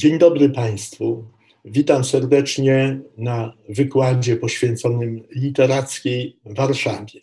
Dzień 0.00 0.18
dobry 0.18 0.48
Państwu. 0.50 1.24
Witam 1.64 2.04
serdecznie 2.04 3.00
na 3.18 3.52
wykładzie 3.68 4.36
poświęconym 4.36 5.22
literackiej 5.30 6.38
Warszawie. 6.44 7.20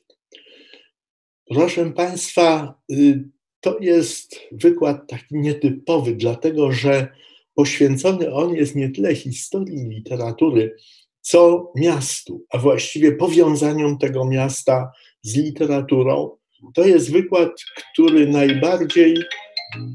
Proszę 1.49 1.91
Państwa, 1.91 2.73
y, 2.91 3.23
to 3.61 3.77
jest 3.79 4.39
wykład 4.51 5.07
taki 5.07 5.35
nietypowy, 5.35 6.15
dlatego 6.15 6.71
że 6.71 7.07
poświęcony 7.55 8.33
on 8.33 8.55
jest 8.55 8.75
nie 8.75 8.89
tyle 8.89 9.15
historii 9.15 9.89
literatury, 9.89 10.75
co 11.21 11.71
miastu, 11.75 12.45
a 12.49 12.57
właściwie 12.57 13.11
powiązaniom 13.11 13.97
tego 13.97 14.25
miasta 14.25 14.91
z 15.21 15.35
literaturą. 15.35 16.37
To 16.73 16.85
jest 16.85 17.11
wykład, 17.11 17.49
który 17.93 18.27
najbardziej 18.27 19.17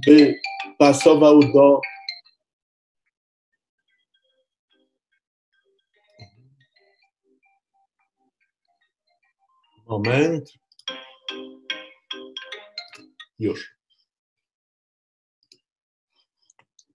by 0.07 0.35
pasował 0.79 1.41
do 1.41 1.81
Moment. 9.93 10.53
Już. 13.39 13.77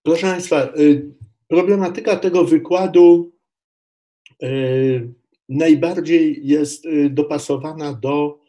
Proszę 0.03 0.21
Państwa, 0.21 0.73
y, 0.79 1.13
problematyka 1.47 2.15
tego 2.15 2.45
wykładu 2.45 3.31
y, 4.43 5.13
najbardziej 5.49 6.47
jest 6.47 6.85
y, 6.85 7.09
dopasowana 7.09 7.93
do 7.93 8.39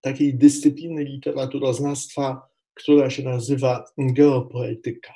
takiej 0.00 0.34
dyscypliny 0.34 1.04
literaturoznawstwa, 1.04 2.48
która 2.74 3.10
się 3.10 3.22
nazywa 3.22 3.84
geopoetyka. 3.98 5.14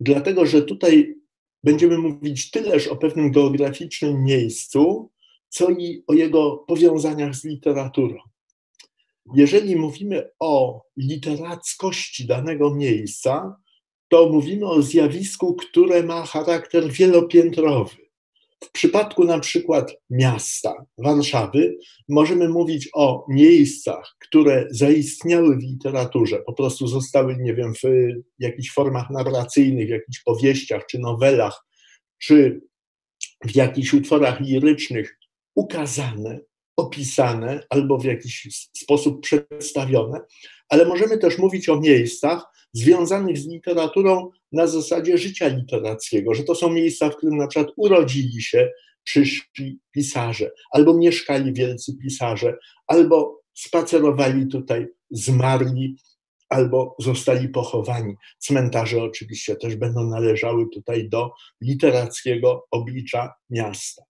Dlatego, 0.00 0.46
że 0.46 0.62
tutaj 0.62 1.14
będziemy 1.62 1.98
mówić 1.98 2.50
tyleż 2.50 2.88
o 2.88 2.96
pewnym 2.96 3.32
geograficznym 3.32 4.24
miejscu, 4.24 5.10
co 5.54 5.70
i 5.70 6.04
o 6.06 6.14
jego 6.14 6.56
powiązaniach 6.56 7.34
z 7.34 7.44
literaturą. 7.44 8.16
Jeżeli 9.34 9.76
mówimy 9.76 10.30
o 10.40 10.82
literackości 10.96 12.26
danego 12.26 12.74
miejsca, 12.74 13.56
to 14.08 14.28
mówimy 14.28 14.66
o 14.66 14.82
zjawisku, 14.82 15.54
które 15.54 16.02
ma 16.02 16.26
charakter 16.26 16.92
wielopiętrowy. 16.92 17.96
W 18.64 18.72
przypadku 18.72 19.24
na 19.24 19.40
przykład 19.40 19.96
miasta, 20.10 20.86
Warszawy, 20.98 21.78
możemy 22.08 22.48
mówić 22.48 22.88
o 22.94 23.26
miejscach, 23.28 24.16
które 24.18 24.66
zaistniały 24.70 25.56
w 25.56 25.62
literaturze, 25.62 26.42
po 26.46 26.52
prostu 26.52 26.86
zostały, 26.86 27.36
nie 27.36 27.54
wiem, 27.54 27.74
w 27.74 27.88
jakichś 28.38 28.70
formach 28.72 29.10
narracyjnych, 29.10 29.86
w 29.86 29.90
jakichś 29.90 30.22
powieściach 30.22 30.86
czy 30.86 30.98
nowelach, 30.98 31.64
czy 32.18 32.60
w 33.44 33.56
jakichś 33.56 33.94
utworach 33.94 34.40
lirycznych 34.40 35.18
ukazane, 35.54 36.40
opisane 36.76 37.60
albo 37.70 37.98
w 37.98 38.04
jakiś 38.04 38.48
sposób 38.76 39.20
przedstawione, 39.20 40.20
ale 40.68 40.84
możemy 40.84 41.18
też 41.18 41.38
mówić 41.38 41.68
o 41.68 41.80
miejscach 41.80 42.44
związanych 42.72 43.38
z 43.38 43.46
literaturą 43.46 44.30
na 44.52 44.66
zasadzie 44.66 45.18
życia 45.18 45.48
literackiego, 45.48 46.34
że 46.34 46.44
to 46.44 46.54
są 46.54 46.70
miejsca, 46.70 47.10
w 47.10 47.16
którym 47.16 47.36
na 47.36 47.46
przykład 47.46 47.72
urodzili 47.76 48.42
się 48.42 48.70
przyszli 49.04 49.78
pisarze, 49.92 50.50
albo 50.70 50.94
mieszkali 50.94 51.52
wielcy 51.52 51.96
pisarze, 52.02 52.56
albo 52.86 53.40
spacerowali 53.54 54.46
tutaj, 54.46 54.86
zmarli, 55.10 55.96
albo 56.48 56.96
zostali 56.98 57.48
pochowani. 57.48 58.14
Cmentarze 58.38 59.02
oczywiście 59.02 59.56
też 59.56 59.76
będą 59.76 60.04
należały 60.04 60.66
tutaj 60.74 61.08
do 61.08 61.30
literackiego 61.60 62.66
oblicza 62.70 63.34
miasta. 63.50 64.02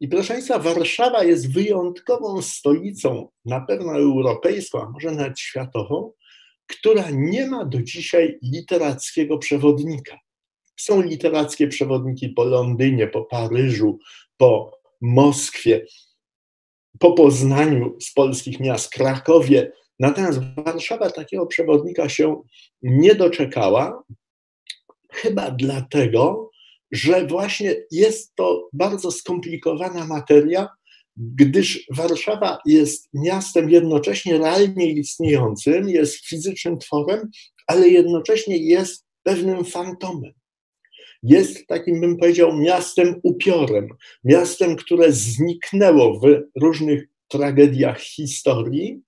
I 0.00 0.08
proszę 0.08 0.32
Państwa, 0.34 0.58
Warszawa 0.58 1.24
jest 1.24 1.52
wyjątkową 1.52 2.42
stolicą, 2.42 3.28
na 3.44 3.60
pewno 3.60 3.92
europejską, 3.92 4.82
a 4.82 4.90
może 4.90 5.10
nawet 5.10 5.40
światową, 5.40 6.12
która 6.66 7.10
nie 7.12 7.46
ma 7.46 7.64
do 7.64 7.82
dzisiaj 7.82 8.38
literackiego 8.42 9.38
przewodnika. 9.38 10.18
Są 10.76 11.02
literackie 11.02 11.68
przewodniki 11.68 12.28
po 12.28 12.44
Londynie, 12.44 13.06
po 13.06 13.24
Paryżu, 13.24 13.98
po 14.36 14.78
Moskwie, 15.00 15.86
po 16.98 17.12
Poznaniu 17.12 17.96
z 18.00 18.12
polskich 18.12 18.60
miast, 18.60 18.90
Krakowie. 18.90 19.72
Natomiast 19.98 20.40
Warszawa 20.56 21.10
takiego 21.10 21.46
przewodnika 21.46 22.08
się 22.08 22.42
nie 22.82 23.14
doczekała, 23.14 24.02
chyba 25.12 25.50
dlatego, 25.50 26.49
że 26.92 27.26
właśnie 27.26 27.76
jest 27.90 28.34
to 28.34 28.68
bardzo 28.72 29.10
skomplikowana 29.10 30.06
materia, 30.06 30.68
gdyż 31.16 31.86
Warszawa 31.90 32.58
jest 32.66 33.08
miastem 33.14 33.70
jednocześnie 33.70 34.38
realnie 34.38 34.92
istniejącym, 34.92 35.88
jest 35.88 36.26
fizycznym 36.26 36.78
tworem, 36.78 37.30
ale 37.66 37.88
jednocześnie 37.88 38.56
jest 38.56 39.06
pewnym 39.22 39.64
fantomem. 39.64 40.32
Jest 41.22 41.66
takim, 41.66 42.00
bym 42.00 42.16
powiedział, 42.16 42.56
miastem 42.56 43.20
upiorem, 43.22 43.88
miastem, 44.24 44.76
które 44.76 45.12
zniknęło 45.12 46.20
w 46.20 46.42
różnych 46.60 47.08
tragediach 47.28 48.00
historii 48.00 49.00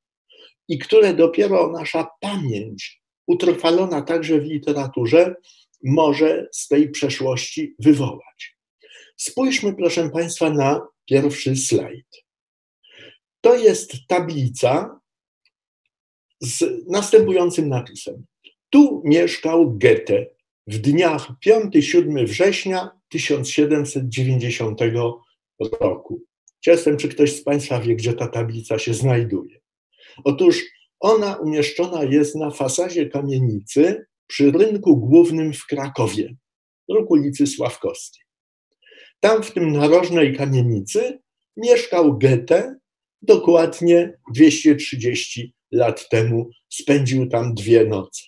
i 0.68 0.78
które 0.78 1.14
dopiero 1.14 1.72
nasza 1.72 2.08
pamięć, 2.20 3.02
utrwalona 3.26 4.02
także 4.02 4.40
w 4.40 4.44
literaturze, 4.44 5.34
może 5.82 6.48
z 6.52 6.68
tej 6.68 6.90
przeszłości 6.90 7.74
wywołać. 7.78 8.56
Spójrzmy, 9.16 9.74
proszę 9.74 10.10
Państwa, 10.10 10.50
na 10.50 10.86
pierwszy 11.04 11.56
slajd. 11.56 12.06
To 13.40 13.56
jest 13.56 13.92
tablica 14.08 15.00
z 16.40 16.64
następującym 16.88 17.68
napisem. 17.68 18.24
Tu 18.70 19.02
mieszkał 19.04 19.78
Goethe 19.78 20.26
w 20.66 20.78
dniach 20.78 21.28
5-7 21.46 22.26
września 22.26 22.90
1790 23.08 24.80
roku. 25.80 26.22
Ciestem, 26.60 26.96
czy 26.96 27.08
ktoś 27.08 27.36
z 27.36 27.44
Państwa 27.44 27.80
wie, 27.80 27.96
gdzie 27.96 28.12
ta 28.12 28.26
tablica 28.26 28.78
się 28.78 28.94
znajduje. 28.94 29.60
Otóż 30.24 30.62
ona 31.00 31.36
umieszczona 31.36 32.04
jest 32.04 32.34
na 32.34 32.50
fasadzie 32.50 33.06
kamienicy 33.06 34.06
przy 34.26 34.50
rynku 34.50 34.96
głównym 34.96 35.52
w 35.52 35.66
Krakowie, 35.66 36.34
rok 36.88 37.10
ulicy 37.10 37.46
Sławkowskiej. 37.46 38.22
Tam 39.20 39.42
w 39.42 39.50
tym 39.50 39.72
narożnej 39.72 40.36
kamienicy 40.36 41.18
mieszkał 41.56 42.18
Goethe, 42.18 42.76
dokładnie 43.22 44.18
230 44.34 45.54
lat 45.72 46.08
temu 46.08 46.50
spędził 46.68 47.28
tam 47.28 47.54
dwie 47.54 47.84
noce. 47.84 48.22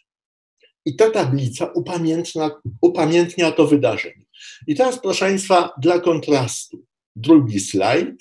I 0.85 0.97
ta 0.97 1.11
tablica 1.11 1.67
upamiętnia, 1.67 2.51
upamiętnia 2.81 3.53
to 3.53 3.67
wydarzenie. 3.67 4.25
I 4.67 4.75
teraz, 4.75 5.01
proszę 5.01 5.25
Państwa, 5.25 5.71
dla 5.79 6.01
kontrastu, 6.01 6.85
drugi 7.17 7.61
slajd, 7.61 8.17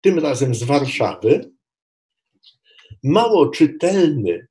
tym 0.00 0.18
razem 0.18 0.54
z 0.54 0.62
Warszawy. 0.62 1.50
Mało 3.04 3.48
czytelny 3.48 4.46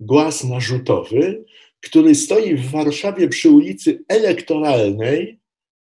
głaz 0.00 0.44
narzutowy, 0.44 1.44
który 1.82 2.14
stoi 2.14 2.54
w 2.54 2.70
Warszawie 2.70 3.28
przy 3.28 3.50
ulicy 3.50 4.04
Elektoralnej, 4.08 5.40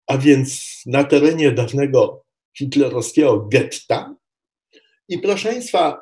a 0.08 0.18
więc 0.18 0.82
na 0.86 1.04
terenie 1.04 1.52
dawnego 1.52 2.26
hitlerowskiego 2.58 3.48
getta. 3.52 4.16
I 5.10 5.20
proszę 5.20 5.50
Państwa, 5.50 6.02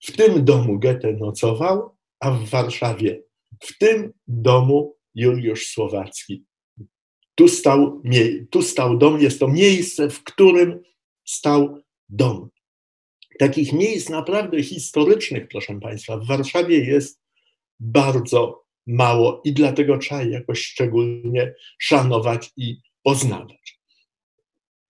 w 0.00 0.12
tym 0.12 0.44
domu 0.44 0.78
Goethe 0.78 1.12
nocował, 1.12 1.96
a 2.20 2.30
w 2.30 2.48
Warszawie 2.48 3.22
w 3.60 3.78
tym 3.78 4.12
domu 4.28 4.96
Juliusz 5.14 5.66
Słowacki. 5.66 6.44
Tu 7.34 7.48
stał, 7.48 8.02
tu 8.50 8.62
stał 8.62 8.98
dom, 8.98 9.20
jest 9.20 9.40
to 9.40 9.48
miejsce, 9.48 10.10
w 10.10 10.24
którym 10.24 10.82
stał 11.24 11.82
dom. 12.08 12.48
Takich 13.38 13.72
miejsc 13.72 14.08
naprawdę 14.08 14.62
historycznych, 14.62 15.48
proszę 15.48 15.80
Państwa, 15.80 16.16
w 16.16 16.26
Warszawie 16.26 16.84
jest 16.84 17.20
bardzo 17.80 18.66
mało 18.86 19.40
i 19.44 19.52
dlatego 19.52 19.98
trzeba 19.98 20.22
jakoś 20.22 20.62
szczególnie 20.62 21.54
szanować 21.78 22.50
i 22.56 22.80
poznawać. 23.06 23.78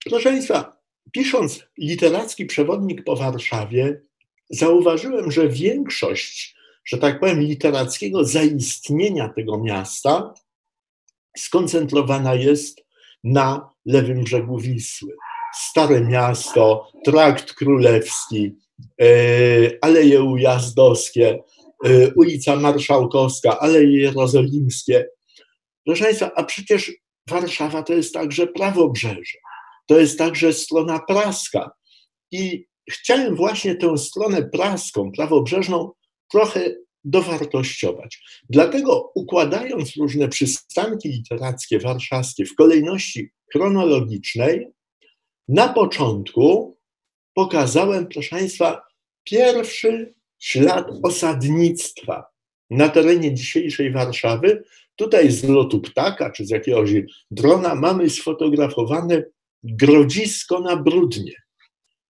Proszę 0.09 0.29
Państwa, 0.29 0.77
pisząc 1.11 1.63
literacki 1.77 2.45
przewodnik 2.45 3.03
po 3.03 3.15
Warszawie, 3.15 4.01
zauważyłem, 4.49 5.31
że 5.31 5.49
większość, 5.49 6.55
że 6.85 6.97
tak 6.97 7.19
powiem, 7.19 7.41
literackiego 7.41 8.25
zaistnienia 8.25 9.29
tego 9.29 9.57
miasta 9.57 10.33
skoncentrowana 11.37 12.35
jest 12.35 12.85
na 13.23 13.69
lewym 13.85 14.23
brzegu 14.23 14.59
Wisły. 14.59 15.15
Stare 15.69 16.01
Miasto, 16.01 16.91
Trakt 17.05 17.53
Królewski, 17.53 18.55
e, 19.01 19.05
Aleje 19.81 20.23
Ujazdowskie, 20.23 21.43
e, 21.85 22.13
ulica 22.13 22.55
Marszałkowska, 22.55 23.59
Aleje 23.59 24.01
Jerozolimskie. 24.01 25.05
Proszę 25.85 26.03
Państwa, 26.03 26.31
a 26.35 26.43
przecież 26.43 27.06
Warszawa 27.29 27.83
to 27.83 27.93
jest 27.93 28.13
także 28.13 28.47
prawobrzeże, 28.47 29.37
to 29.85 29.99
jest 29.99 30.17
także 30.17 30.53
strona 30.53 30.99
praska. 30.99 31.71
I 32.31 32.65
chciałem 32.89 33.35
właśnie 33.35 33.75
tę 33.75 33.97
stronę 33.97 34.49
praską, 34.49 35.11
prawobrzeżną 35.11 35.91
trochę 36.31 36.75
dowartościować. 37.03 38.19
Dlatego 38.49 39.11
układając 39.15 39.95
różne 39.95 40.27
przystanki 40.27 41.09
literackie 41.09 41.79
warszawskie 41.79 42.45
w 42.45 42.55
kolejności 42.55 43.29
chronologicznej, 43.51 44.67
na 45.47 45.73
początku 45.73 46.77
pokazałem, 47.33 48.07
proszę 48.07 48.29
Państwa, 48.29 48.81
pierwszy 49.23 50.13
ślad 50.39 50.87
osadnictwa 51.03 52.25
na 52.69 52.89
terenie 52.89 53.33
dzisiejszej 53.33 53.91
Warszawy. 53.91 54.63
Tutaj 54.97 55.31
z 55.31 55.43
lotu 55.43 55.81
ptaka 55.81 56.31
czy 56.31 56.45
z 56.45 56.49
jakiegoś 56.49 56.91
drona 57.31 57.75
mamy 57.75 58.09
sfotografowane 58.09 59.23
grodzisko 59.63 60.59
na 60.59 60.75
brudnie. 60.75 61.33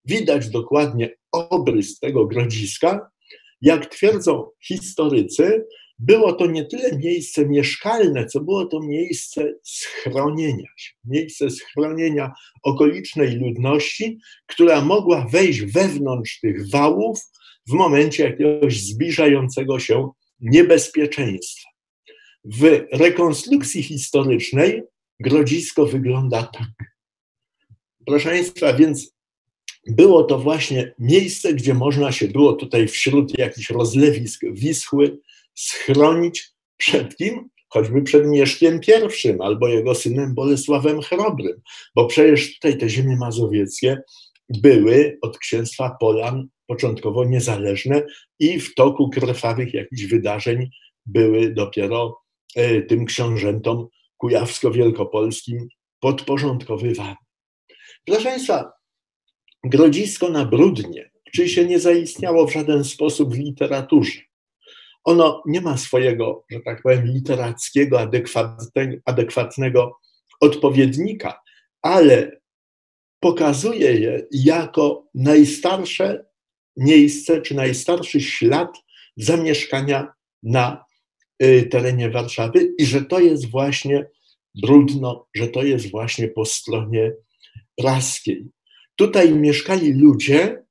Widać 0.05 0.49
dokładnie 0.49 1.09
obrys 1.31 1.99
tego 1.99 2.25
grodziska. 2.25 3.09
Jak 3.61 3.85
twierdzą 3.85 4.49
historycy, 4.67 5.65
było 5.99 6.33
to 6.33 6.45
nie 6.45 6.65
tyle 6.65 6.97
miejsce 6.97 7.45
mieszkalne, 7.45 8.25
co 8.25 8.41
było 8.41 8.65
to 8.65 8.79
miejsce 8.79 9.53
schronienia 9.63 10.69
się, 10.77 10.91
miejsce 11.05 11.49
schronienia 11.49 12.31
okolicznej 12.63 13.35
ludności, 13.35 14.19
która 14.45 14.81
mogła 14.81 15.27
wejść 15.31 15.61
wewnątrz 15.61 16.39
tych 16.39 16.69
wałów 16.69 17.19
w 17.69 17.71
momencie 17.73 18.23
jakiegoś 18.23 18.81
zbliżającego 18.81 19.79
się 19.79 20.09
niebezpieczeństwa. 20.39 21.76
W 22.47 22.85
rekonstrukcji 22.91 23.83
historycznej 23.83 24.83
grodzisko 25.19 25.85
wygląda 25.85 26.43
tak. 26.43 26.95
Proszę 28.05 28.29
Państwa, 28.29 28.73
więc 28.73 29.17
było 29.87 30.23
to 30.23 30.39
właśnie 30.39 30.93
miejsce, 30.99 31.53
gdzie 31.53 31.73
można 31.73 32.11
się 32.11 32.27
było 32.27 32.53
tutaj 32.53 32.87
wśród 32.87 33.39
jakichś 33.39 33.69
rozlewisk 33.69 34.41
Wisły 34.51 35.19
schronić 35.55 36.49
przed 36.77 37.15
kim? 37.15 37.49
Choćby 37.69 38.01
przed 38.01 38.27
Mieszkiem 38.27 38.79
I 39.25 39.41
albo 39.41 39.67
jego 39.67 39.95
synem 39.95 40.35
Bolesławem 40.35 41.01
Chrobrym, 41.01 41.61
bo 41.95 42.05
przecież 42.05 42.53
tutaj 42.55 42.77
te 42.77 42.89
ziemie 42.89 43.15
mazowieckie 43.15 44.01
były 44.49 45.17
od 45.21 45.37
księstwa 45.37 45.97
Polan 45.99 46.47
początkowo 46.67 47.25
niezależne 47.25 48.05
i 48.39 48.59
w 48.59 48.75
toku 48.75 49.09
krwawych 49.09 49.73
jakichś 49.73 50.03
wydarzeń 50.03 50.69
były 51.05 51.53
dopiero 51.53 52.26
tym 52.87 53.05
książętom 53.05 53.87
kujawsko-wielkopolskim 54.17 55.67
podporządkowywane. 55.99 57.15
Proszę 58.05 58.23
Państwa, 58.23 58.71
Grodzisko 59.63 60.29
na 60.29 60.45
Brudnie, 60.45 61.11
czy 61.33 61.49
się 61.49 61.65
nie 61.65 61.79
zaistniało 61.79 62.47
w 62.47 62.53
żaden 62.53 62.83
sposób 62.83 63.33
w 63.33 63.37
literaturze. 63.37 64.19
Ono 65.03 65.43
nie 65.45 65.61
ma 65.61 65.77
swojego, 65.77 66.45
że 66.51 66.59
tak 66.59 66.81
powiem, 66.81 67.05
literackiego, 67.05 68.09
adekwatnego 69.05 69.99
odpowiednika, 70.39 71.41
ale 71.81 72.41
pokazuje 73.19 73.91
je 73.91 74.27
jako 74.31 75.07
najstarsze 75.15 76.25
miejsce 76.77 77.41
czy 77.41 77.55
najstarszy 77.55 78.21
ślad 78.21 78.77
zamieszkania 79.17 80.07
na 80.43 80.86
terenie 81.71 82.09
Warszawy 82.09 82.73
i 82.77 82.85
że 82.85 83.01
to 83.01 83.19
jest 83.19 83.51
właśnie 83.51 84.07
brudno, 84.55 85.27
że 85.35 85.47
to 85.47 85.63
jest 85.63 85.91
właśnie 85.91 86.27
po 86.27 86.45
stronie 86.45 87.13
praskiej. 87.75 88.47
Tutaj 88.95 89.33
mieszkali 89.33 89.93
ludzie, 89.93 90.63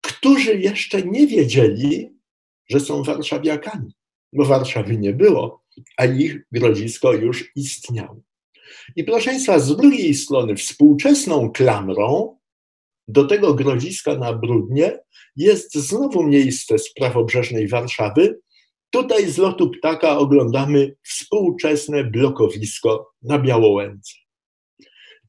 którzy 0.00 0.54
jeszcze 0.54 1.02
nie 1.02 1.26
wiedzieli, 1.26 2.10
że 2.70 2.80
są 2.80 3.02
warszawiakami, 3.02 3.92
bo 4.32 4.44
Warszawy 4.44 4.96
nie 4.96 5.12
było, 5.12 5.64
a 5.96 6.04
ich 6.04 6.36
grodzisko 6.52 7.12
już 7.12 7.52
istniało. 7.56 8.20
I 8.96 9.04
proszę 9.04 9.30
Państwa, 9.30 9.58
z 9.58 9.76
drugiej 9.76 10.14
strony, 10.14 10.56
współczesną 10.56 11.50
klamrą 11.50 12.38
do 13.08 13.24
tego 13.24 13.54
grodziska 13.54 14.14
na 14.14 14.32
Brudnie 14.32 14.98
jest 15.36 15.74
znowu 15.74 16.26
miejsce 16.26 16.78
z 16.78 16.92
prawobrzeżnej 16.94 17.68
Warszawy. 17.68 18.40
Tutaj 18.90 19.30
z 19.30 19.38
lotu 19.38 19.70
ptaka 19.70 20.18
oglądamy 20.18 20.96
współczesne 21.02 22.04
blokowisko 22.04 23.12
na 23.22 23.38
Białołęce. 23.38 24.12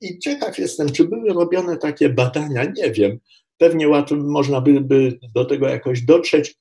I 0.01 0.19
ciekaw 0.19 0.59
jestem, 0.59 0.91
czy 0.91 1.03
były 1.03 1.33
robione 1.33 1.77
takie 1.77 2.09
badania, 2.09 2.63
nie 2.63 2.91
wiem, 2.91 3.19
pewnie 3.57 3.87
łatwo 3.87 4.15
można 4.15 4.61
by, 4.61 4.81
by 4.81 5.19
do 5.35 5.45
tego 5.45 5.67
jakoś 5.67 6.01
dotrzeć, 6.01 6.55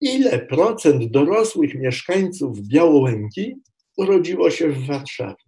ile 0.00 0.38
procent 0.38 1.10
dorosłych 1.10 1.74
mieszkańców 1.74 2.60
Białołęki 2.60 3.54
urodziło 3.96 4.50
się 4.50 4.68
w 4.68 4.86
Warszawie. 4.86 5.44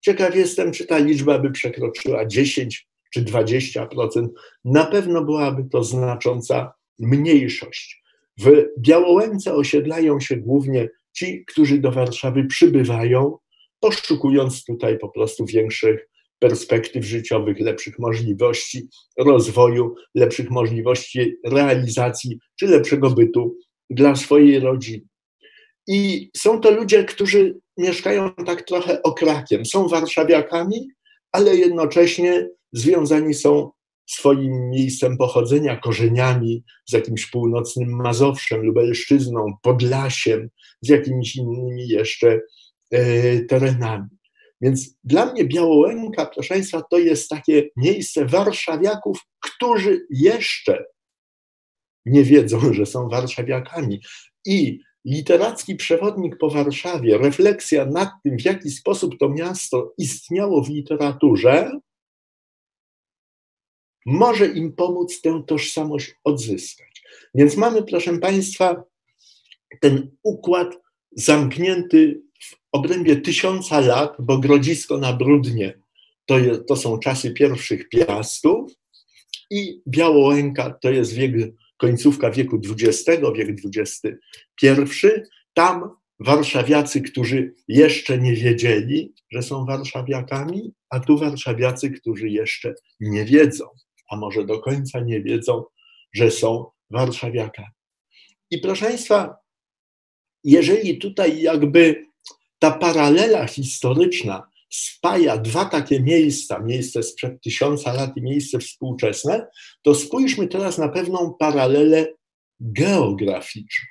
Ciekaw 0.00 0.36
jestem, 0.36 0.72
czy 0.72 0.86
ta 0.86 0.98
liczba 0.98 1.38
by 1.38 1.50
przekroczyła 1.50 2.26
10 2.26 2.88
czy 3.12 3.22
20%. 3.22 4.28
Na 4.64 4.84
pewno 4.84 5.24
byłaby 5.24 5.64
to 5.70 5.84
znacząca 5.84 6.72
mniejszość. 6.98 8.03
W 8.38 8.64
Białołęce 8.78 9.54
osiedlają 9.54 10.20
się 10.20 10.36
głównie 10.36 10.88
ci, 11.12 11.44
którzy 11.44 11.78
do 11.78 11.92
Warszawy 11.92 12.44
przybywają, 12.44 13.38
poszukując 13.80 14.64
tutaj 14.64 14.98
po 14.98 15.08
prostu 15.08 15.46
większych 15.46 16.08
perspektyw 16.38 17.04
życiowych, 17.04 17.60
lepszych 17.60 17.98
możliwości 17.98 18.88
rozwoju, 19.18 19.94
lepszych 20.14 20.50
możliwości 20.50 21.36
realizacji 21.44 22.38
czy 22.58 22.66
lepszego 22.66 23.10
bytu 23.10 23.56
dla 23.90 24.16
swojej 24.16 24.60
rodziny. 24.60 25.04
I 25.86 26.30
są 26.36 26.60
to 26.60 26.70
ludzie, 26.70 27.04
którzy 27.04 27.58
mieszkają 27.76 28.34
tak 28.34 28.62
trochę 28.62 29.02
okrakiem. 29.02 29.66
Są 29.66 29.88
warszawiakami, 29.88 30.88
ale 31.32 31.56
jednocześnie 31.56 32.48
związani 32.72 33.34
są 33.34 33.70
swoim 34.06 34.70
miejscem 34.70 35.16
pochodzenia, 35.16 35.76
korzeniami, 35.76 36.64
z 36.86 36.92
jakimś 36.92 37.26
północnym 37.26 37.90
Mazowszem, 37.90 38.62
Lubelszczyzną, 38.62 39.52
Podlasiem, 39.62 40.48
z 40.82 40.88
jakimiś 40.88 41.36
innymi 41.36 41.88
jeszcze 41.88 42.40
e, 42.90 43.40
terenami. 43.40 44.08
Więc 44.60 44.96
dla 45.04 45.32
mnie 45.32 45.44
Białołęka, 45.44 46.26
proszę 46.26 46.54
Państwa, 46.54 46.82
to 46.90 46.98
jest 46.98 47.28
takie 47.28 47.68
miejsce 47.76 48.26
warszawiaków, 48.26 49.18
którzy 49.40 50.06
jeszcze 50.10 50.84
nie 52.06 52.22
wiedzą, 52.22 52.60
że 52.74 52.86
są 52.86 53.08
warszawiakami. 53.08 54.00
I 54.46 54.80
literacki 55.04 55.76
przewodnik 55.76 56.38
po 56.38 56.50
Warszawie, 56.50 57.18
refleksja 57.18 57.86
nad 57.86 58.08
tym, 58.24 58.38
w 58.38 58.44
jaki 58.44 58.70
sposób 58.70 59.18
to 59.18 59.28
miasto 59.28 59.94
istniało 59.98 60.62
w 60.62 60.68
literaturze, 60.68 61.80
może 64.06 64.46
im 64.46 64.72
pomóc 64.72 65.20
tę 65.20 65.42
tożsamość 65.46 66.14
odzyskać. 66.24 67.02
Więc 67.34 67.56
mamy, 67.56 67.82
proszę 67.82 68.18
Państwa, 68.18 68.84
ten 69.80 70.10
układ 70.22 70.78
zamknięty 71.16 72.22
w 72.42 72.56
obrębie 72.72 73.16
tysiąca 73.16 73.80
lat, 73.80 74.16
bo 74.18 74.38
Grodzisko 74.38 74.98
na 74.98 75.12
Brudnie 75.12 75.78
to, 76.26 76.38
jest, 76.38 76.66
to 76.66 76.76
są 76.76 76.98
czasy 76.98 77.30
pierwszych 77.30 77.88
piastów 77.88 78.72
i 79.50 79.82
Białołęka 79.88 80.70
to 80.70 80.90
jest 80.90 81.12
wiek, 81.12 81.32
końcówka 81.76 82.30
wieku 82.30 82.60
XX, 82.70 83.20
wiek 83.36 83.48
XXI. 83.64 85.06
Tam 85.54 85.90
warszawiacy, 86.20 87.00
którzy 87.00 87.54
jeszcze 87.68 88.18
nie 88.18 88.34
wiedzieli, 88.34 89.14
że 89.30 89.42
są 89.42 89.66
warszawiakami, 89.66 90.72
a 90.90 91.00
tu 91.00 91.18
warszawiacy, 91.18 91.90
którzy 91.90 92.28
jeszcze 92.28 92.74
nie 93.00 93.24
wiedzą, 93.24 93.64
a 94.14 94.16
może 94.16 94.44
do 94.44 94.60
końca 94.60 95.00
nie 95.00 95.20
wiedzą, 95.20 95.64
że 96.12 96.30
są 96.30 96.70
warszawiakami. 96.90 97.68
I 98.50 98.58
proszę 98.58 98.86
Państwa, 98.86 99.36
jeżeli 100.44 100.98
tutaj 100.98 101.40
jakby 101.40 102.06
ta 102.58 102.70
paralela 102.70 103.46
historyczna 103.46 104.50
spaja 104.70 105.36
dwa 105.36 105.64
takie 105.64 106.00
miejsca, 106.00 106.58
miejsce 106.58 107.02
sprzed 107.02 107.42
tysiąca 107.42 107.92
lat 107.92 108.16
i 108.16 108.22
miejsce 108.22 108.58
współczesne, 108.58 109.46
to 109.82 109.94
spójrzmy 109.94 110.48
teraz 110.48 110.78
na 110.78 110.88
pewną 110.88 111.34
paralelę 111.38 112.14
geograficzną. 112.60 113.86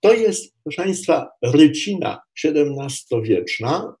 To 0.00 0.12
jest, 0.12 0.54
proszę 0.64 0.82
Państwa, 0.82 1.28
rycina 1.42 2.20
XVII-wieczna, 2.44 3.94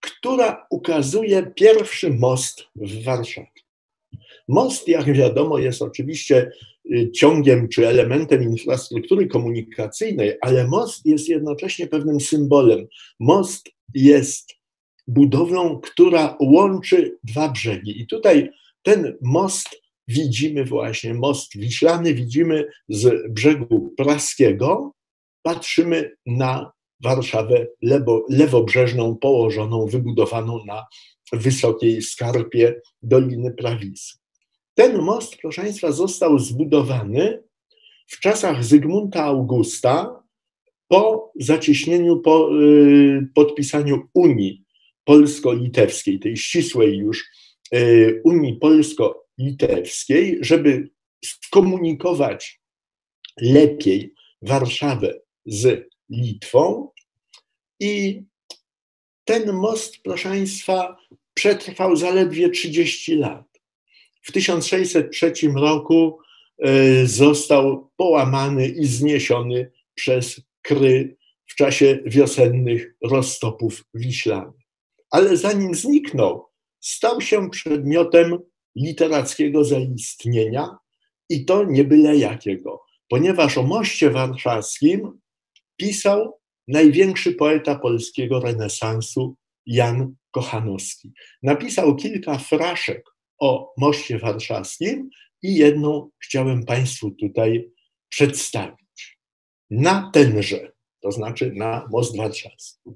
która 0.00 0.66
ukazuje 0.70 1.52
pierwszy 1.56 2.10
most 2.10 2.62
w 2.76 3.04
Warszawie. 3.04 3.51
Most, 4.48 4.88
jak 4.88 5.12
wiadomo, 5.12 5.58
jest 5.58 5.82
oczywiście 5.82 6.50
y, 6.92 7.10
ciągiem 7.14 7.68
czy 7.68 7.88
elementem 7.88 8.42
infrastruktury 8.42 9.26
komunikacyjnej, 9.26 10.36
ale 10.40 10.68
most 10.68 11.06
jest 11.06 11.28
jednocześnie 11.28 11.86
pewnym 11.86 12.20
symbolem. 12.20 12.86
Most 13.20 13.68
jest 13.94 14.50
budowlą, 15.06 15.80
która 15.80 16.36
łączy 16.40 17.18
dwa 17.24 17.48
brzegi. 17.48 18.00
I 18.00 18.06
tutaj 18.06 18.50
ten 18.82 19.16
most 19.22 19.82
widzimy 20.08 20.64
właśnie, 20.64 21.14
most 21.14 21.58
wiślany 21.58 22.14
widzimy 22.14 22.66
z 22.88 23.32
brzegu 23.32 23.94
praskiego, 23.96 24.92
patrzymy 25.42 26.10
na 26.26 26.72
Warszawę 27.02 27.66
lewo, 27.82 28.26
lewobrzeżną, 28.30 29.16
położoną, 29.16 29.86
wybudowaną 29.86 30.64
na 30.64 30.86
wysokiej 31.32 32.02
skarpie 32.02 32.80
Doliny 33.02 33.54
Prawisy. 33.54 34.21
Ten 34.74 34.98
most, 34.98 35.36
proszę 35.36 35.62
Państwa, 35.62 35.92
został 35.92 36.38
zbudowany 36.38 37.42
w 38.06 38.20
czasach 38.20 38.64
Zygmunta 38.64 39.24
Augusta 39.24 40.22
po 40.88 41.32
zacieśnieniu, 41.40 42.20
po 42.20 42.60
y, 42.62 43.28
podpisaniu 43.34 44.08
Unii 44.14 44.64
Polsko-Litewskiej, 45.04 46.18
tej 46.18 46.36
ścisłej 46.36 46.96
już 46.96 47.24
y, 47.74 48.20
Unii 48.24 48.54
Polsko-Litewskiej, 48.54 50.38
żeby 50.40 50.90
skomunikować 51.24 52.60
lepiej 53.40 54.14
Warszawę 54.42 55.20
z 55.46 55.88
Litwą. 56.10 56.90
I 57.80 58.22
ten 59.24 59.52
most, 59.52 59.96
proszę 60.04 60.28
Państwa, 60.28 60.96
przetrwał 61.34 61.96
zaledwie 61.96 62.50
30 62.50 63.14
lat. 63.14 63.51
W 64.22 64.32
1603 64.32 65.32
roku 65.56 66.18
e, 66.58 67.06
został 67.06 67.90
połamany 67.96 68.68
i 68.68 68.86
zniesiony 68.86 69.72
przez 69.94 70.40
Kry 70.62 71.16
w 71.46 71.54
czasie 71.54 71.98
wiosennych 72.06 72.96
roztopów 73.04 73.84
wiślanych. 73.94 74.62
Ale 75.10 75.36
zanim 75.36 75.74
zniknął, 75.74 76.46
stał 76.80 77.20
się 77.20 77.50
przedmiotem 77.50 78.38
literackiego 78.76 79.64
zaistnienia 79.64 80.76
i 81.28 81.44
to 81.44 81.64
nie 81.64 81.84
byle 81.84 82.16
jakiego, 82.16 82.82
ponieważ 83.08 83.58
o 83.58 83.62
moście 83.62 84.10
warszawskim 84.10 85.20
pisał 85.76 86.38
największy 86.68 87.32
poeta 87.32 87.78
polskiego 87.78 88.40
renesansu 88.40 89.36
Jan 89.66 90.14
Kochanowski. 90.30 91.12
Napisał 91.42 91.96
kilka 91.96 92.38
fraszek 92.38 93.11
o 93.42 93.74
moście 93.76 94.18
warszawskim 94.18 95.10
i 95.42 95.54
jedną 95.54 96.10
chciałem 96.18 96.64
Państwu 96.64 97.10
tutaj 97.10 97.70
przedstawić. 98.08 99.18
Na 99.70 100.10
tenże, 100.14 100.72
to 101.00 101.12
znaczy 101.12 101.52
na 101.54 101.88
most 101.90 102.16
warszawski. 102.16 102.90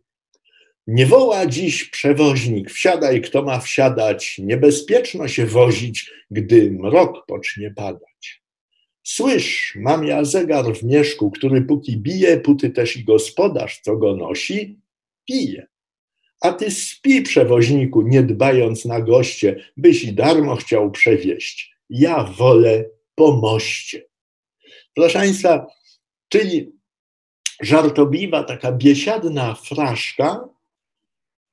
Nie 0.86 1.06
woła 1.06 1.46
dziś 1.46 1.84
przewoźnik, 1.84 2.70
wsiadaj, 2.70 3.20
kto 3.20 3.42
ma 3.42 3.60
wsiadać, 3.60 4.38
niebezpieczno 4.38 5.28
się 5.28 5.46
wozić, 5.46 6.10
gdy 6.30 6.70
mrok 6.70 7.26
pocznie 7.26 7.70
padać. 7.70 8.42
Słysz, 9.02 9.74
mam 9.76 10.04
ja 10.04 10.24
zegar 10.24 10.74
w 10.74 10.82
mieszku, 10.82 11.30
który 11.30 11.62
póki 11.62 11.96
bije, 11.96 12.40
póty 12.40 12.70
też 12.70 12.96
i 12.96 13.04
gospodarz, 13.04 13.80
co 13.80 13.96
go 13.96 14.16
nosi, 14.16 14.80
pije. 15.28 15.66
A 16.46 16.52
ty 16.52 16.70
spi, 16.70 17.22
przewoźniku, 17.22 18.02
nie 18.02 18.22
dbając 18.22 18.84
na 18.84 19.00
goście, 19.00 19.64
byś 19.76 20.04
i 20.04 20.12
darmo 20.12 20.56
chciał 20.56 20.90
przewieźć. 20.90 21.76
Ja 21.90 22.24
wolę 22.24 22.84
po 23.14 23.32
moście. 23.32 24.06
Proszę 24.94 25.18
Państwa, 25.18 25.66
czyli 26.28 26.72
żartobliwa, 27.60 28.44
taka 28.44 28.72
biesiadna 28.72 29.54
fraszka, 29.54 30.48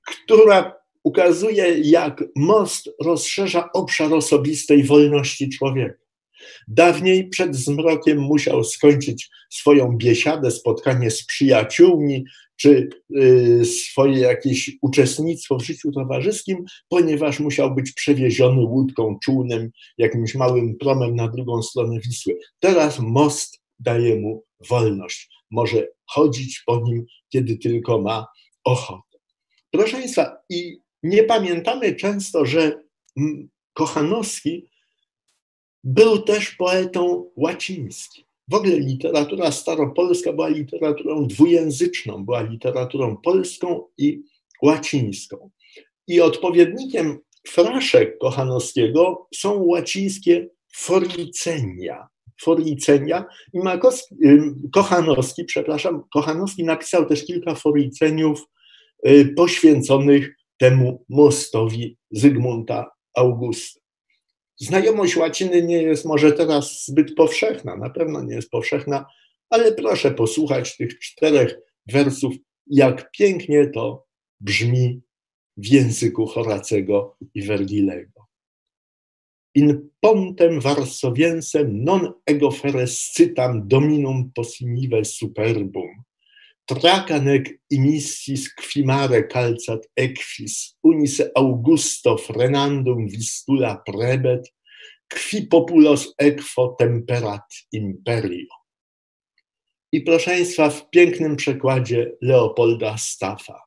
która 0.02 0.76
ukazuje, 1.04 1.66
jak 1.80 2.24
most 2.36 2.90
rozszerza 3.02 3.70
obszar 3.74 4.14
osobistej 4.14 4.84
wolności 4.84 5.50
człowieka. 5.50 6.03
Dawniej 6.68 7.30
przed 7.30 7.56
zmrokiem 7.56 8.20
musiał 8.20 8.64
skończyć 8.64 9.30
swoją 9.50 9.98
biesiadę, 9.98 10.52
spotkanie 10.52 11.12
z 11.12 11.26
przyjaciółmi, 11.26 12.26
czy 12.56 12.90
y, 13.18 13.66
swoje 13.66 14.20
jakieś 14.20 14.72
uczestnictwo 14.82 15.58
w 15.58 15.64
życiu 15.64 15.92
towarzyskim, 15.92 16.66
ponieważ 16.90 17.40
musiał 17.40 17.76
być 17.76 17.92
przewieziony 17.92 18.62
łódką, 18.62 19.18
czółnem, 19.24 19.72
jakimś 19.98 20.36
małym 20.36 20.76
promem 20.76 21.16
na 21.16 21.28
drugą 21.28 21.62
stronę 21.62 22.00
Wisły. 22.00 22.38
Teraz 22.60 23.00
most 23.00 23.62
daje 23.80 24.16
mu 24.16 24.44
wolność. 24.70 25.30
Może 25.52 25.88
chodzić 26.06 26.64
po 26.66 26.82
nim, 26.82 27.06
kiedy 27.30 27.58
tylko 27.58 28.02
ma 28.02 28.28
ochotę. 28.64 29.18
Proszę 29.72 29.98
Państwa, 29.98 30.38
i 30.50 30.78
nie 31.04 31.24
pamiętamy 31.24 31.96
często, 31.96 32.46
że 32.46 32.84
Kochanowski 33.74 34.70
był 35.84 36.22
też 36.22 36.52
poetą 36.52 37.30
łacińskim. 37.36 38.26
W 38.48 38.54
ogóle 38.54 38.80
literatura 38.80 39.52
staropolska 39.52 40.34
była 40.34 40.48
literaturą 40.48 41.28
dwujęzyczną, 41.28 42.26
była 42.26 42.42
literaturą 42.42 43.18
polską 43.18 43.84
i 43.98 44.24
łacińską. 44.62 45.50
I 46.08 46.22
odpowiednikiem 46.22 47.20
fraszek 47.48 48.18
Kochanowskiego 48.18 49.28
są 49.36 49.64
łacińskie 49.64 50.50
forlicenia. 50.74 52.08
Forlicenia. 52.42 53.26
I 53.54 53.60
Makowski, 53.60 54.16
Kochanowski, 54.74 55.46
przepraszam, 55.46 56.04
Kochanowski 56.14 56.64
napisał 56.64 57.06
też 57.06 57.26
kilka 57.26 57.56
forliceniów 57.56 58.46
y, 59.08 59.34
poświęconych 59.38 60.36
temu 60.58 61.06
mostowi 61.10 61.98
Zygmunta 62.12 62.92
Augusta. 63.16 63.83
Znajomość 64.58 65.16
łaciny 65.16 65.64
nie 65.64 65.82
jest 65.82 66.06
może 66.06 66.32
teraz 66.32 66.86
zbyt 66.86 67.16
powszechna, 67.16 67.78
na 67.78 67.90
pewno 67.90 68.24
nie 68.24 68.36
jest 68.36 68.50
powszechna, 68.50 69.06
ale 69.50 69.72
proszę 69.72 70.12
posłuchać 70.12 70.78
tych 70.78 71.00
czterech 71.00 71.60
wersów, 71.88 72.34
jak 72.68 73.12
pięknie 73.12 73.68
to 73.68 74.06
brzmi 74.40 75.02
w 75.58 75.66
języku 75.66 76.26
Horacego 76.26 77.18
i 77.34 77.42
Vergilego. 77.42 78.28
In 79.56 79.90
pontem 80.00 80.60
varsoviensem 80.60 81.84
non 81.84 82.14
ego 82.26 82.52
ferescitam 82.52 83.68
dominum 83.68 84.32
possimive 84.36 85.08
superbum, 85.08 85.83
tracanec 86.66 87.50
imissis 87.70 88.48
quimare 88.56 89.28
calzat 89.28 89.86
equis, 89.96 90.76
unis 90.84 91.22
Augusto 91.36 92.18
frenandum 92.18 93.08
vistula 93.08 93.76
prebet, 93.86 94.48
qui 95.10 95.48
populos 95.48 96.14
equo 96.18 96.76
temperat 96.80 97.46
imperio. 97.72 98.48
I 99.92 100.02
proszę 100.02 100.32
Państwa, 100.32 100.70
w 100.70 100.90
pięknym 100.90 101.36
przekładzie 101.36 102.12
Leopolda 102.22 102.98
Staffa. 102.98 103.62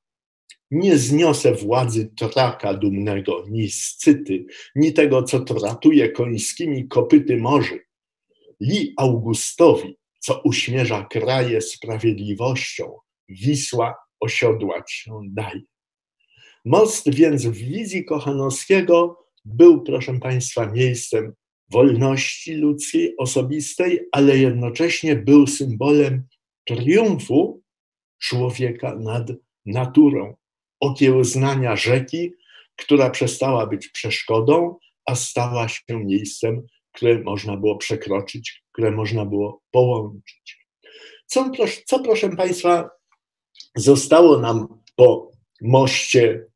Nie 0.71 0.99
zniosę 0.99 1.55
władzy 1.55 2.11
traka 2.17 2.75
dumnego, 2.75 3.45
ni 3.49 3.71
scyty, 3.71 4.47
ni 4.75 4.93
tego, 4.93 5.23
co 5.23 5.41
tratuje 5.41 6.13
końskimi 6.13 6.89
kopyty 6.89 7.37
morzy. 7.37 7.81
Li 8.61 8.95
Augustowi, 8.97 9.97
co 10.27 10.41
uśmierza 10.45 11.07
kraje 11.11 11.61
sprawiedliwością, 11.61 12.99
Wisła 13.29 13.95
osiodłać 14.21 15.05
daje. 15.29 15.61
Most 16.65 17.15
więc 17.15 17.47
w 17.47 17.53
wizji 17.53 18.05
Kochanowskiego 18.05 19.27
był, 19.45 19.83
proszę 19.83 20.19
Państwa, 20.19 20.67
miejscem 20.67 21.33
wolności 21.71 22.55
ludzkiej, 22.55 23.15
osobistej, 23.19 24.01
ale 24.13 24.39
jednocześnie 24.39 25.17
był 25.17 25.47
symbolem 25.47 26.27
triumfu 26.65 27.63
człowieka 28.19 28.95
nad 28.95 29.29
naturą, 29.67 30.35
okiełznania 30.81 31.77
rzeki, 31.77 32.33
która 32.77 33.11
przestała 33.11 33.67
być 33.67 33.89
przeszkodą, 33.89 34.77
a 35.05 35.15
stała 35.15 35.69
się 35.69 35.83
miejscem, 35.91 36.67
które 36.93 37.23
można 37.23 37.57
było 37.57 37.77
przekroczyć, 37.77 38.65
które 38.77 38.91
można 38.91 39.25
było 39.25 39.63
połączyć. 39.71 40.67
Co, 41.27 41.51
co 41.87 41.99
proszę 41.99 42.31
Państwa, 42.31 42.91
zostało 43.77 44.39
nam 44.39 44.83
po 44.97 45.31
moście 45.63 46.47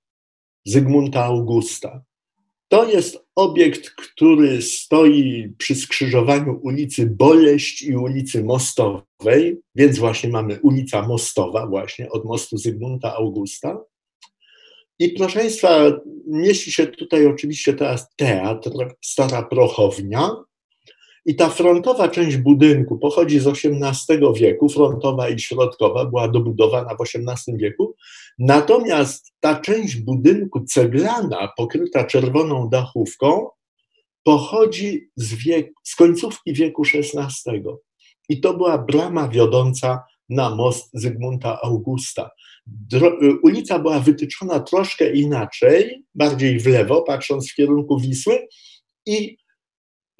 Zygmunta 0.64 1.24
Augusta. 1.24 2.02
To 2.68 2.90
jest 2.90 3.18
obiekt, 3.34 3.90
który 3.90 4.62
stoi 4.62 5.52
przy 5.58 5.74
skrzyżowaniu 5.74 6.60
ulicy 6.62 7.06
Boleść 7.06 7.82
i 7.82 7.96
ulicy 7.96 8.44
Mostowej, 8.44 9.60
więc 9.74 9.98
właśnie 9.98 10.30
mamy 10.30 10.60
ulica 10.62 11.08
Mostowa, 11.08 11.66
właśnie 11.66 12.10
od 12.10 12.24
mostu 12.24 12.58
Zygmunta 12.58 13.14
Augusta. 13.14 13.80
I 14.98 15.08
proszę 15.08 15.38
Państwa, 15.38 16.00
mieści 16.26 16.72
się 16.72 16.86
tutaj 16.86 17.26
oczywiście 17.26 17.74
teraz 17.74 18.06
teatr, 18.16 18.70
stara 19.04 19.42
prochownia. 19.42 20.30
I 21.26 21.34
ta 21.36 21.48
frontowa 21.48 22.08
część 22.08 22.36
budynku 22.36 22.98
pochodzi 22.98 23.40
z 23.40 23.46
XVIII 23.46 24.34
wieku, 24.36 24.68
frontowa 24.68 25.28
i 25.28 25.38
środkowa 25.38 26.04
była 26.04 26.28
dobudowana 26.28 26.94
w 26.94 27.02
XVIII 27.02 27.58
wieku. 27.58 27.94
Natomiast 28.38 29.32
ta 29.40 29.60
część 29.60 29.96
budynku 29.96 30.64
ceglana, 30.64 31.48
pokryta 31.56 32.04
czerwoną 32.04 32.68
dachówką, 32.68 33.48
pochodzi 34.24 35.10
z, 35.16 35.34
wiek, 35.34 35.72
z 35.84 35.96
końcówki 35.96 36.52
wieku 36.52 36.82
XVI. 36.94 37.62
I 38.28 38.40
to 38.40 38.54
była 38.54 38.78
brama 38.78 39.28
wiodąca 39.28 40.02
na 40.28 40.54
most 40.54 40.90
Zygmunta 40.92 41.60
Augusta. 41.62 42.30
Dro 42.66 43.12
ulica 43.42 43.78
była 43.78 44.00
wytyczona 44.00 44.60
troszkę 44.60 45.12
inaczej, 45.12 46.04
bardziej 46.14 46.60
w 46.60 46.66
lewo, 46.66 47.02
patrząc 47.02 47.50
w 47.50 47.54
kierunku 47.54 47.98
Wisły, 47.98 48.48
i 49.06 49.39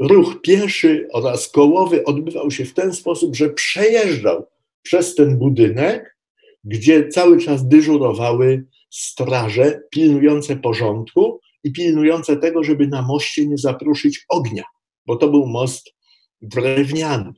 ruch 0.00 0.40
pieszy 0.42 1.09
oraz 1.12 1.49
kołowy 1.49 2.04
odbywał 2.04 2.50
się 2.50 2.64
w 2.64 2.75
ten 2.75 2.95
sposób, 2.95 3.37
że 3.37 3.50
przejeżdżał 3.50 4.47
przez 4.83 5.14
ten 5.14 5.38
budynek, 5.38 6.16
gdzie 6.64 7.09
cały 7.09 7.38
czas 7.38 7.69
dyżurowały 7.69 8.64
straże 8.90 9.80
pilnujące 9.90 10.57
porządku 10.57 11.40
i 11.64 11.73
pilnujące 11.73 12.37
tego, 12.37 12.64
żeby 12.64 12.87
na 12.87 13.02
moście 13.02 13.47
nie 13.47 13.59
zapruszyć 13.59 14.25
ognia, 14.28 14.64
bo 15.07 15.16
to 15.16 15.28
był 15.28 15.47
most 15.47 15.95
drewniany. 16.42 17.33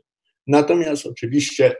Natomiast 0.46 1.06
oczywiście 1.06 1.76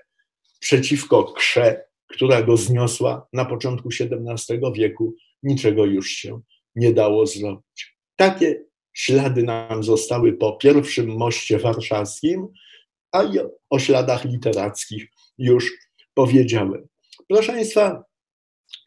przeciwko 0.60 1.24
krze, 1.24 1.84
która 2.06 2.42
go 2.42 2.56
zniosła 2.56 3.26
na 3.32 3.44
początku 3.44 3.88
XVII 4.00 4.58
wieku, 4.74 5.14
niczego 5.42 5.84
już 5.84 6.08
się 6.08 6.40
nie 6.76 6.92
dało 6.92 7.26
zrobić. 7.26 7.96
Takie 8.16 8.64
ślady 8.94 9.42
nam 9.42 9.82
zostały 9.82 10.32
po 10.32 10.52
pierwszym 10.52 11.16
moście 11.16 11.58
warszawskim, 11.58 12.48
a 13.12 13.22
o 13.70 13.78
śladach 13.78 14.24
literackich 14.24 15.06
już 15.38 15.72
powiedziałem. 16.14 16.88
Proszę 17.28 17.52
Państwa, 17.52 18.04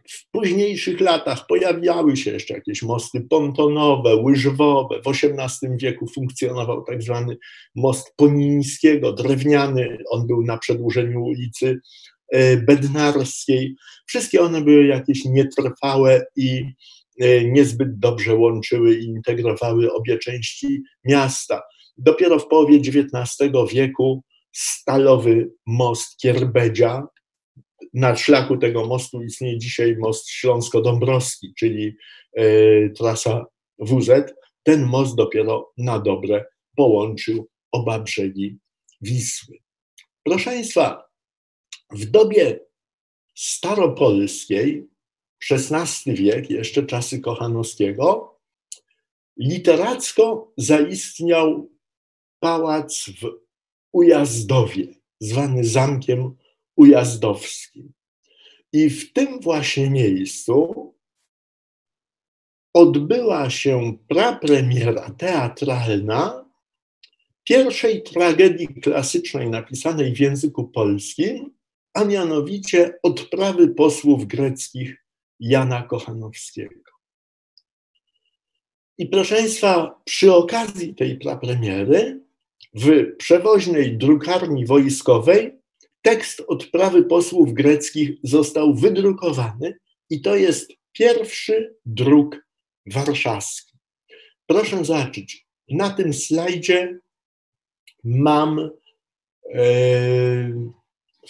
w 0.09 0.31
późniejszych 0.31 0.99
latach 0.99 1.47
pojawiały 1.47 2.17
się 2.17 2.31
jeszcze 2.31 2.53
jakieś 2.53 2.83
mosty 2.83 3.21
pontonowe, 3.21 4.15
łyżwowe. 4.15 5.01
W 5.01 5.07
XVIII 5.07 5.77
wieku 5.77 6.07
funkcjonował 6.07 6.83
tak 6.83 7.03
zwany 7.03 7.37
most 7.75 8.13
Ponińskiego, 8.15 9.13
drewniany. 9.13 9.97
On 10.09 10.27
był 10.27 10.41
na 10.41 10.57
przedłużeniu 10.57 11.23
ulicy 11.23 11.79
e, 12.31 12.57
Bednarskiej. 12.57 13.75
Wszystkie 14.07 14.41
one 14.41 14.61
były 14.61 14.85
jakieś 14.85 15.25
nietrwałe 15.25 16.25
i 16.35 16.73
niezbyt 17.45 17.99
dobrze 17.99 18.35
łączyły 18.35 18.95
i 18.95 19.05
integrowały 19.05 19.93
obie 19.93 20.17
części 20.17 20.83
miasta. 21.03 21.61
Dopiero 21.97 22.39
w 22.39 22.47
połowie 22.47 22.77
XIX 22.77 23.39
wieku 23.73 24.23
stalowy 24.51 25.51
most 25.65 26.17
Kierbedzia, 26.17 27.07
na 27.93 28.15
szlaku 28.15 28.57
tego 28.57 28.85
mostu 28.85 29.23
istnieje 29.23 29.59
dzisiaj 29.59 29.97
most 29.97 30.29
Śląsko-Dąbrowski, 30.29 31.53
czyli 31.57 31.95
e, 32.37 32.89
trasa 32.89 33.45
WZ. 33.79 34.33
Ten 34.63 34.85
most 34.85 35.15
dopiero 35.15 35.71
na 35.77 35.99
dobre 35.99 36.45
połączył 36.75 37.49
oba 37.71 37.99
brzegi 37.99 38.57
Wisły. 39.01 39.57
Proszę 40.23 40.45
Państwa, 40.49 41.03
w 41.91 42.05
dobie 42.05 42.59
staropolskiej, 43.35 44.87
XVI 45.51 46.13
wiek, 46.13 46.49
jeszcze 46.49 46.83
czasy 46.85 47.19
Kochanowskiego, 47.19 48.35
literacko 49.37 50.53
zaistniał 50.57 51.69
pałac 52.39 53.09
w 53.21 53.29
Ujazdowie, 53.91 54.87
zwany 55.19 55.63
Zamkiem 55.63 56.35
Ujazdowskim. 56.75 57.93
I 58.73 58.89
w 58.89 59.13
tym 59.13 59.39
właśnie 59.39 59.89
miejscu 59.89 60.93
odbyła 62.73 63.49
się 63.49 63.97
prapremiera 64.07 65.09
teatralna 65.09 66.45
pierwszej 67.43 68.03
tragedii 68.03 68.67
klasycznej 68.67 69.49
napisanej 69.49 70.15
w 70.15 70.19
języku 70.19 70.67
polskim, 70.67 71.55
a 71.93 72.03
mianowicie 72.03 72.99
odprawy 73.03 73.67
posłów 73.67 74.25
greckich 74.25 75.04
Jana 75.39 75.83
Kochanowskiego. 75.83 76.91
I 78.97 79.05
proszę 79.05 79.35
Państwa, 79.35 80.01
przy 80.05 80.33
okazji 80.33 80.95
tej 80.95 81.17
prapremiery 81.17 82.21
w 82.73 83.15
przewoźnej 83.17 83.97
drukarni 83.97 84.65
wojskowej 84.65 85.59
tekst 86.01 86.43
odprawy 86.47 87.03
posłów 87.03 87.53
greckich 87.53 88.11
został 88.23 88.75
wydrukowany 88.75 89.77
i 90.09 90.21
to 90.21 90.35
jest 90.35 90.71
pierwszy 90.91 91.75
druk 91.85 92.47
warszawski. 92.85 93.77
Proszę 94.45 94.85
zobaczyć, 94.85 95.47
na 95.69 95.89
tym 95.89 96.13
slajdzie 96.13 96.99
mam 98.03 98.69
e, 99.53 100.71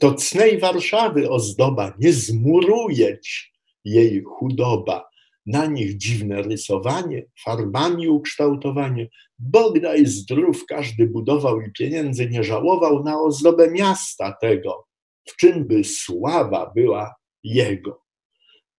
To 0.00 0.14
cnej 0.14 0.58
Warszawy 0.58 1.30
ozdoba, 1.30 1.94
nie 1.98 2.12
zmurujeć 2.12 3.52
jej 3.84 4.22
chudoba. 4.22 5.10
Na 5.46 5.66
nich 5.66 5.96
dziwne 5.96 6.42
rysowanie, 6.42 7.26
farbami 7.44 8.08
ukształtowanie. 8.08 9.08
Bog 9.38 9.80
daj 9.80 10.06
zdrów, 10.06 10.66
każdy 10.66 11.06
budował 11.06 11.60
i 11.60 11.72
pieniędzy 11.72 12.28
nie 12.28 12.44
żałował 12.44 13.04
na 13.04 13.20
ozdobę 13.20 13.70
miasta 13.70 14.36
tego, 14.40 14.86
w 15.28 15.36
czym 15.36 15.66
by 15.66 15.84
sława 15.84 16.72
była 16.76 17.14
jego. 17.44 18.02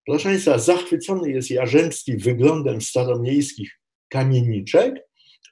Proszę 0.06 0.30
Państwa, 0.30 0.60
zachwycony 0.60 1.32
jest 1.32 1.52
Jarzębski 1.52 2.18
wyglądem 2.18 2.82
staromiejskich 2.82 3.80
kamieniczek, 4.10 4.96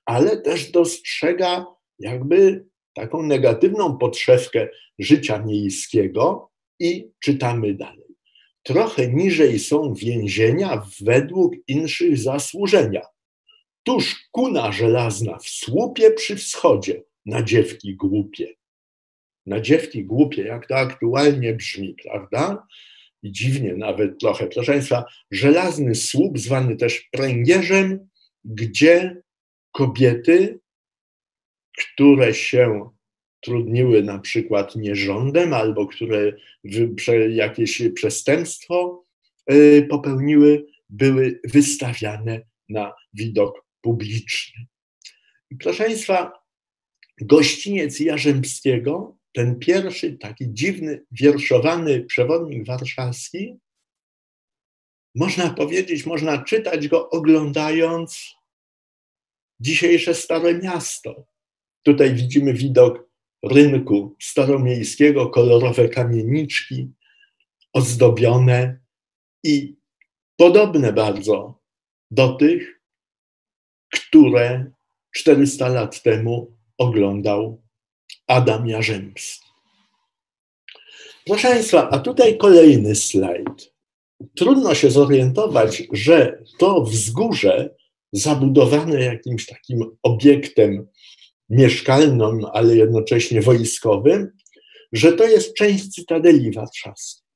ale 0.05 0.41
też 0.41 0.71
dostrzega 0.71 1.65
jakby 1.99 2.68
taką 2.93 3.23
negatywną 3.23 3.97
podszewkę 3.97 4.67
życia 4.99 5.39
miejskiego 5.39 6.51
i 6.79 7.09
czytamy 7.19 7.73
dalej. 7.73 8.15
Trochę 8.63 9.07
niżej 9.07 9.59
są 9.59 9.93
więzienia 9.93 10.83
według 11.01 11.53
inszych 11.67 12.17
zasłużenia. 12.17 13.01
Tuż 13.83 14.15
kuna 14.31 14.71
żelazna 14.71 15.37
w 15.37 15.49
słupie 15.49 16.11
przy 16.11 16.35
wschodzie, 16.35 17.03
na 17.25 17.43
dziewki 17.43 17.95
głupie. 17.95 18.47
Na 19.45 19.61
dziewki 19.61 20.05
głupie, 20.05 20.41
jak 20.41 20.67
to 20.67 20.75
aktualnie 20.75 21.53
brzmi, 21.53 21.95
prawda? 22.03 22.67
i 23.23 23.31
dziwnie 23.31 23.75
nawet 23.75 24.19
trochę. 24.19 24.47
Proszę 24.47 24.71
Państwa, 24.71 25.05
żelazny 25.31 25.95
słup, 25.95 26.39
zwany 26.39 26.75
też 26.75 27.09
pręgierzem, 27.11 28.09
gdzie 28.45 29.21
kobiety, 29.71 30.59
które 31.79 32.33
się 32.33 32.89
trudniły 33.41 34.03
na 34.03 34.19
przykład 34.19 34.75
nierządem 34.75 35.53
albo 35.53 35.87
które 35.87 36.31
jakieś 37.29 37.81
przestępstwo 37.93 39.05
y, 39.51 39.87
popełniły, 39.89 40.65
były 40.89 41.39
wystawiane 41.43 42.41
na 42.69 42.93
widok 43.13 43.65
publiczny. 43.81 44.65
Proszę 45.59 45.83
Państwa, 45.83 46.31
gościniec 47.21 47.99
Jarzębskiego 47.99 49.17
ten 49.31 49.59
pierwszy 49.59 50.17
taki 50.17 50.45
dziwny, 50.53 51.05
wierszowany 51.11 52.03
przewodnik 52.03 52.65
warszawski, 52.65 53.55
można 55.15 55.49
powiedzieć, 55.49 56.05
można 56.05 56.43
czytać 56.43 56.87
go 56.87 57.09
oglądając 57.09 58.35
dzisiejsze 59.59 60.13
Stare 60.15 60.53
Miasto. 60.53 61.28
Tutaj 61.89 62.13
widzimy 62.13 62.53
widok 62.53 63.09
rynku 63.43 64.15
staromiejskiego, 64.21 65.29
kolorowe 65.29 65.89
kamieniczki 65.89 66.91
ozdobione 67.73 68.79
i 69.43 69.75
podobne 70.37 70.93
bardzo 70.93 71.59
do 72.11 72.33
tych, 72.33 72.81
które 73.93 74.71
400 75.15 75.67
lat 75.67 76.03
temu 76.03 76.57
oglądał 76.77 77.61
Adam 78.27 78.67
Jarzębski. 78.67 79.49
Proszę 81.25 81.47
Państwa, 81.47 81.89
a 81.89 81.99
tutaj 81.99 82.37
kolejny 82.37 82.95
slajd. 82.95 83.73
Trudno 84.35 84.75
się 84.75 84.91
zorientować, 84.91 85.83
że 85.93 86.43
to 86.59 86.81
wzgórze 86.81 87.75
zabudowane 88.11 89.01
jakimś 89.01 89.45
takim 89.45 89.97
obiektem 90.03 90.87
mieszkalnym, 91.49 92.45
ale 92.53 92.75
jednocześnie 92.75 93.41
wojskowym, 93.41 94.31
że 94.91 95.13
to 95.13 95.27
jest 95.27 95.53
część 95.53 95.89
Cytadeli 95.89 96.51
Warszawskiej. 96.51 97.29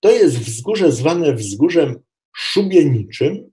To 0.00 0.10
jest 0.10 0.38
wzgórze 0.38 0.92
zwane 0.92 1.34
wzgórzem 1.34 2.00
szubieniczym, 2.36 3.50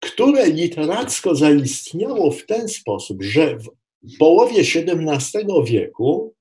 które 0.00 0.50
literacko 0.50 1.34
zaistniało 1.34 2.30
w 2.30 2.46
ten 2.46 2.68
sposób, 2.68 3.22
że 3.22 3.58
w 3.58 3.68
połowie 4.18 4.60
XVII 4.60 5.46
wieku, 5.66 6.34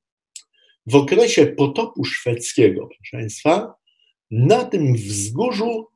w 0.85 0.95
okresie 0.95 1.45
potopu 1.45 2.05
szwedzkiego, 2.05 2.87
proszę 2.87 3.17
Państwa, 3.17 3.73
na 4.31 4.65
tym 4.65 4.95
wzgórzu 4.95 5.87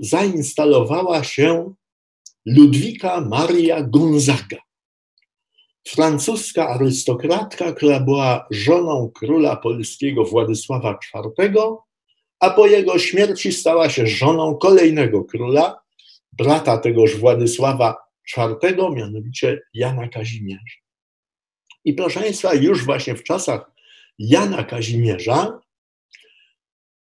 zainstalowała 0.00 1.24
się 1.24 1.74
Ludwika 2.46 3.20
Maria 3.20 3.82
Gonzaga, 3.82 4.58
francuska 5.88 6.68
arystokratka, 6.68 7.72
która 7.72 8.00
była 8.00 8.46
żoną 8.50 9.10
króla 9.14 9.56
polskiego 9.56 10.24
Władysława 10.24 10.98
IV, 11.38 11.54
a 12.40 12.50
po 12.50 12.66
jego 12.66 12.98
śmierci 12.98 13.52
stała 13.52 13.88
się 13.90 14.06
żoną 14.06 14.56
kolejnego 14.56 15.24
króla, 15.24 15.80
brata 16.32 16.78
tegoż 16.78 17.16
Władysława 17.16 17.96
czwartego, 18.26 18.90
mianowicie 18.90 19.62
Jana 19.74 20.08
Kazimierza. 20.08 20.84
I 21.84 21.92
proszę 21.92 22.20
Państwa, 22.20 22.54
już 22.54 22.84
właśnie 22.84 23.14
w 23.14 23.22
czasach 23.22 23.70
Jana 24.18 24.64
Kazimierza, 24.64 25.60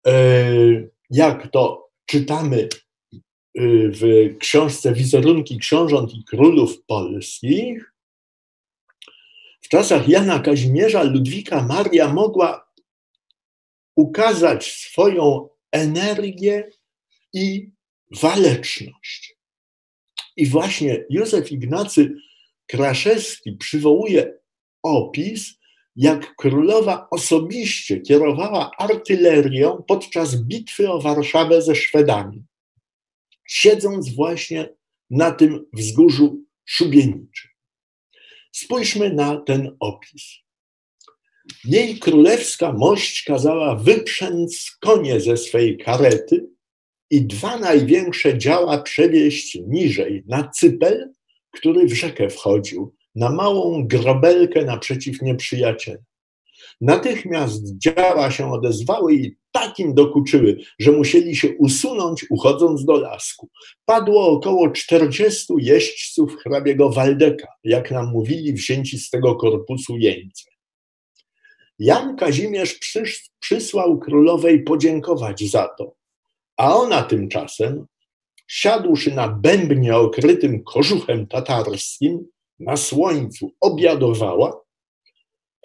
e, 0.07 0.13
jak 1.09 1.51
to 1.51 1.89
czytamy 2.05 2.61
e, 2.61 2.69
w 3.89 4.01
książce 4.39 4.93
Wizerunki 4.93 5.57
Książąt 5.57 6.13
i 6.13 6.23
Królów 6.23 6.83
Polskich, 6.85 7.92
czasach 9.73 10.09
Jana 10.09 10.39
Kazimierza 10.39 11.03
Ludwika 11.03 11.63
Maria 11.63 12.13
mogła 12.13 12.71
ukazać 13.95 14.71
swoją 14.71 15.49
energię 15.71 16.69
i 17.33 17.71
waleczność. 18.21 19.37
I 20.35 20.47
właśnie 20.47 21.05
Józef 21.09 21.51
Ignacy 21.51 22.15
Kraszewski 22.67 23.51
przywołuje 23.51 24.37
opis, 24.83 25.59
jak 25.95 26.35
królowa 26.35 27.07
osobiście 27.11 28.01
kierowała 28.01 28.71
artylerią 28.77 29.83
podczas 29.87 30.35
bitwy 30.35 30.91
o 30.91 31.01
Warszawę 31.01 31.61
ze 31.61 31.75
Szwedami, 31.75 32.43
siedząc 33.47 34.15
właśnie 34.15 34.69
na 35.09 35.31
tym 35.31 35.65
wzgórzu 35.73 36.43
szubieniczym. 36.65 37.52
Spójrzmy 38.55 39.13
na 39.13 39.37
ten 39.37 39.75
opis. 39.79 40.23
Jej 41.65 41.99
królewska 41.99 42.73
mość 42.73 43.23
kazała 43.23 43.75
wyprzęc 43.75 44.77
konie 44.79 45.19
ze 45.19 45.37
swej 45.37 45.77
karety 45.77 46.47
i 47.09 47.25
dwa 47.25 47.57
największe 47.57 48.37
działa 48.37 48.81
przewieźć 48.81 49.59
niżej, 49.67 50.23
na 50.27 50.47
cypel, 50.47 51.13
który 51.51 51.85
w 51.85 51.93
rzekę 51.93 52.29
wchodził, 52.29 52.95
na 53.15 53.29
małą 53.29 53.87
grobelkę 53.87 54.65
naprzeciw 54.65 55.21
nieprzyjaciela. 55.21 56.03
Natychmiast 56.81 57.77
działa 57.77 58.31
się 58.31 58.51
odezwały 58.51 59.13
i 59.13 59.35
takim 59.51 59.93
dokuczyły, 59.93 60.57
że 60.79 60.91
musieli 60.91 61.35
się 61.35 61.49
usunąć, 61.57 62.25
uchodząc 62.29 62.85
do 62.85 62.93
lasku. 62.93 63.49
Padło 63.85 64.27
około 64.27 64.69
czterdziestu 64.69 65.57
jeźdźców 65.59 66.35
hrabiego 66.35 66.89
Waldeka, 66.89 67.47
jak 67.63 67.91
nam 67.91 68.11
mówili 68.11 68.53
wzięci 68.53 68.99
z 68.99 69.09
tego 69.09 69.35
korpusu 69.35 69.97
jeńce. 69.97 70.49
Jan 71.79 72.15
Kazimierz 72.15 72.79
przysłał 73.39 73.99
królowej 73.99 74.63
podziękować 74.63 75.49
za 75.49 75.69
to, 75.77 75.95
a 76.57 76.75
ona 76.75 77.03
tymczasem, 77.03 77.85
siadłszy 78.47 79.11
na 79.11 79.27
bębnie 79.27 79.97
okrytym 79.97 80.63
kożuchem 80.63 81.27
tatarskim, 81.27 82.27
na 82.59 82.77
słońcu 82.77 83.51
obiadowała, 83.61 84.62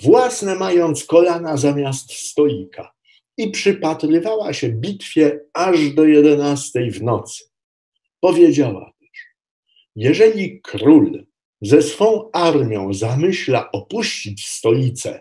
własne 0.03 0.55
mając 0.55 1.05
kolana 1.05 1.57
zamiast 1.57 2.13
stoika 2.13 2.93
i 3.37 3.51
przypatrywała 3.51 4.53
się 4.53 4.69
bitwie 4.69 5.41
aż 5.53 5.91
do 5.91 6.05
jedenastej 6.05 6.91
w 6.91 7.03
nocy. 7.03 7.45
Powiedziała 8.21 8.93
też, 9.01 9.27
jeżeli 9.97 10.61
król 10.61 11.27
ze 11.61 11.83
swą 11.83 12.31
armią 12.33 12.95
zamyśla 12.95 13.71
opuścić 13.73 14.49
stolicę, 14.49 15.21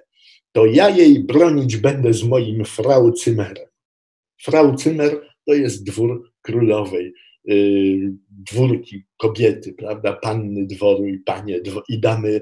to 0.52 0.66
ja 0.66 0.90
jej 0.90 1.24
bronić 1.24 1.78
będę 1.78 2.14
z 2.14 2.24
moim 2.24 2.66
frau 2.66 3.12
Cymerem. 3.12 3.68
Frau 4.42 4.76
Cymer 4.76 5.22
to 5.46 5.54
jest 5.54 5.84
dwór 5.84 6.32
królowej, 6.42 7.14
y, 7.50 8.14
dwórki 8.30 9.04
kobiety, 9.18 9.74
prawda, 9.74 10.14
panny 10.14 10.66
dworu 10.66 11.06
i 11.08 11.20
panie 11.20 11.60
i 11.90 12.00
damy 12.00 12.42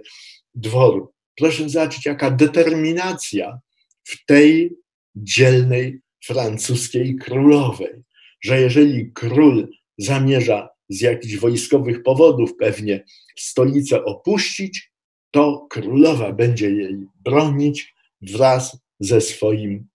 dworu. 0.53 1.14
Proszę 1.35 1.69
zobaczyć, 1.69 2.05
jaka 2.05 2.31
determinacja 2.31 3.59
w 4.03 4.25
tej 4.25 4.75
dzielnej 5.15 5.99
francuskiej 6.25 7.15
królowej, 7.15 8.03
że 8.41 8.61
jeżeli 8.61 9.11
król 9.13 9.67
zamierza 9.97 10.69
z 10.89 11.01
jakichś 11.01 11.37
wojskowych 11.37 12.03
powodów 12.03 12.55
pewnie 12.59 13.05
stolicę 13.37 14.03
opuścić, 14.03 14.91
to 15.31 15.67
królowa 15.69 16.33
będzie 16.33 16.69
jej 16.69 16.97
bronić 17.15 17.95
wraz 18.21 18.77
ze 18.99 19.21
swoim 19.21 19.87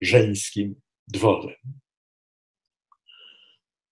żeńskim 0.00 0.74
dworem. 1.08 1.56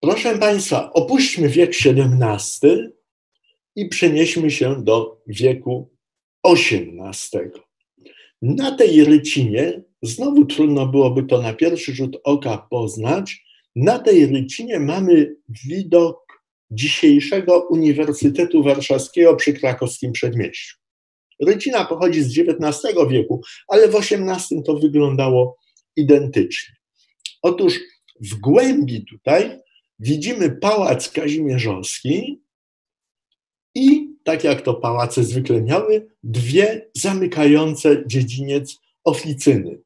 Proszę 0.00 0.38
Państwa, 0.38 0.92
opuśćmy 0.92 1.48
wiek 1.48 1.70
XVII 1.70 2.88
i 3.76 3.88
przenieśmy 3.88 4.50
się 4.50 4.84
do 4.84 5.22
wieku 5.26 5.90
XVIII. 6.46 7.50
Na 8.42 8.76
tej 8.76 9.04
rycinie, 9.04 9.82
znowu 10.02 10.44
trudno 10.44 10.86
byłoby 10.86 11.22
to 11.22 11.42
na 11.42 11.52
pierwszy 11.52 11.94
rzut 11.94 12.16
oka 12.24 12.66
poznać, 12.70 13.44
na 13.76 13.98
tej 13.98 14.26
rycinie 14.26 14.80
mamy 14.80 15.36
widok 15.68 16.26
dzisiejszego 16.70 17.68
Uniwersytetu 17.70 18.62
Warszawskiego 18.62 19.36
przy 19.36 19.52
krakowskim 19.52 20.12
przedmieściu. 20.12 20.76
Rycina 21.46 21.84
pochodzi 21.84 22.22
z 22.22 22.38
XIX 22.38 22.94
wieku, 23.10 23.40
ale 23.68 23.88
w 23.88 23.94
XVIII 23.94 24.62
to 24.66 24.74
wyglądało 24.74 25.56
identycznie. 25.96 26.74
Otóż 27.42 27.80
w 28.20 28.34
głębi 28.34 29.04
tutaj 29.04 29.58
widzimy 29.98 30.50
pałac 30.50 31.08
kazimierzowski 31.08 32.42
i, 33.74 34.09
tak 34.24 34.44
jak 34.44 34.62
to 34.62 34.74
pałace 34.74 35.24
zwykle 35.24 35.62
miały, 35.62 36.08
dwie 36.22 36.90
zamykające 36.94 38.02
dziedziniec 38.06 38.80
oficyny. 39.04 39.80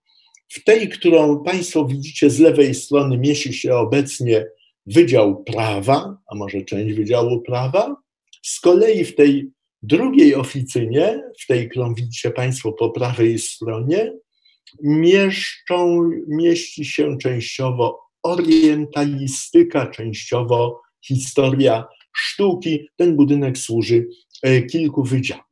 W 0.49 0.65
tej, 0.65 0.89
którą 0.89 1.45
Państwo 1.45 1.85
widzicie 1.87 2.31
z 2.31 2.39
lewej 2.39 2.75
strony, 2.75 3.19
mieści 3.19 3.53
się 3.53 3.75
obecnie 3.75 4.47
Wydział 4.87 5.45
Prawa, 5.45 6.19
a 6.27 6.35
może 6.35 6.63
część 6.63 6.95
Wydziału 6.95 7.41
Prawa. 7.41 7.97
Z 8.43 8.61
kolei 8.61 9.05
w 9.05 9.15
tej 9.15 9.51
drugiej 9.83 10.35
oficynie, 10.35 11.23
w 11.41 11.47
tej, 11.47 11.69
którą 11.69 11.95
widzicie 11.95 12.31
Państwo 12.31 12.73
po 12.73 12.91
prawej 12.91 13.39
stronie, 13.39 14.13
mieszczą, 14.83 16.11
mieści 16.29 16.85
się 16.85 17.19
częściowo 17.19 18.01
orientalistyka, 18.23 19.87
częściowo 19.87 20.81
historia 21.07 21.85
sztuki. 22.17 22.89
Ten 22.97 23.17
budynek 23.17 23.59
służy 23.59 24.09
kilku 24.71 25.03
wydziałom. 25.05 25.45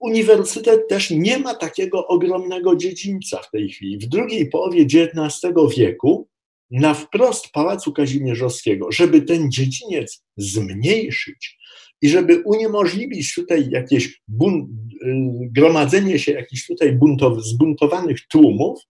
Uniwersytet 0.00 0.88
też 0.88 1.10
nie 1.10 1.38
ma 1.38 1.54
takiego 1.54 2.06
ogromnego 2.06 2.76
dziedzińca 2.76 3.38
w 3.42 3.50
tej 3.50 3.68
chwili. 3.68 3.98
W 3.98 4.08
drugiej 4.08 4.48
połowie 4.48 4.82
XIX 4.82 5.52
wieku 5.76 6.28
na 6.70 6.94
wprost 6.94 7.48
Pałacu 7.52 7.92
Kazimierzowskiego, 7.92 8.92
żeby 8.92 9.22
ten 9.22 9.50
dziedziniec 9.50 10.24
zmniejszyć 10.36 11.58
i 12.02 12.08
żeby 12.08 12.42
uniemożliwić 12.44 13.34
tutaj 13.34 13.68
jakieś 13.70 14.22
bun- 14.28 14.66
y, 15.02 15.50
gromadzenie 15.50 16.18
się 16.18 16.32
jakichś 16.32 16.66
tutaj 16.66 16.98
buntow- 16.98 17.40
zbuntowanych 17.40 18.26
tłumów, 18.26 18.80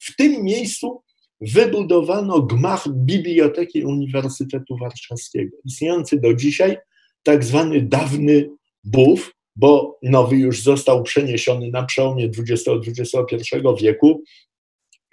w 0.00 0.16
tym 0.16 0.44
miejscu 0.44 1.02
wybudowano 1.40 2.42
gmach 2.42 2.88
Biblioteki 2.88 3.84
Uniwersytetu 3.84 4.76
Warszawskiego, 4.76 5.56
istniejący 5.64 6.20
do 6.20 6.34
dzisiaj, 6.34 6.76
tak 7.22 7.44
zwany 7.44 7.80
dawny 7.80 8.50
BUF, 8.84 9.32
bo 9.56 9.98
nowy 10.02 10.36
już 10.36 10.62
został 10.62 11.02
przeniesiony 11.02 11.70
na 11.70 11.82
przełomie 11.82 12.30
XX-XXI 12.38 13.56
wieku 13.80 14.22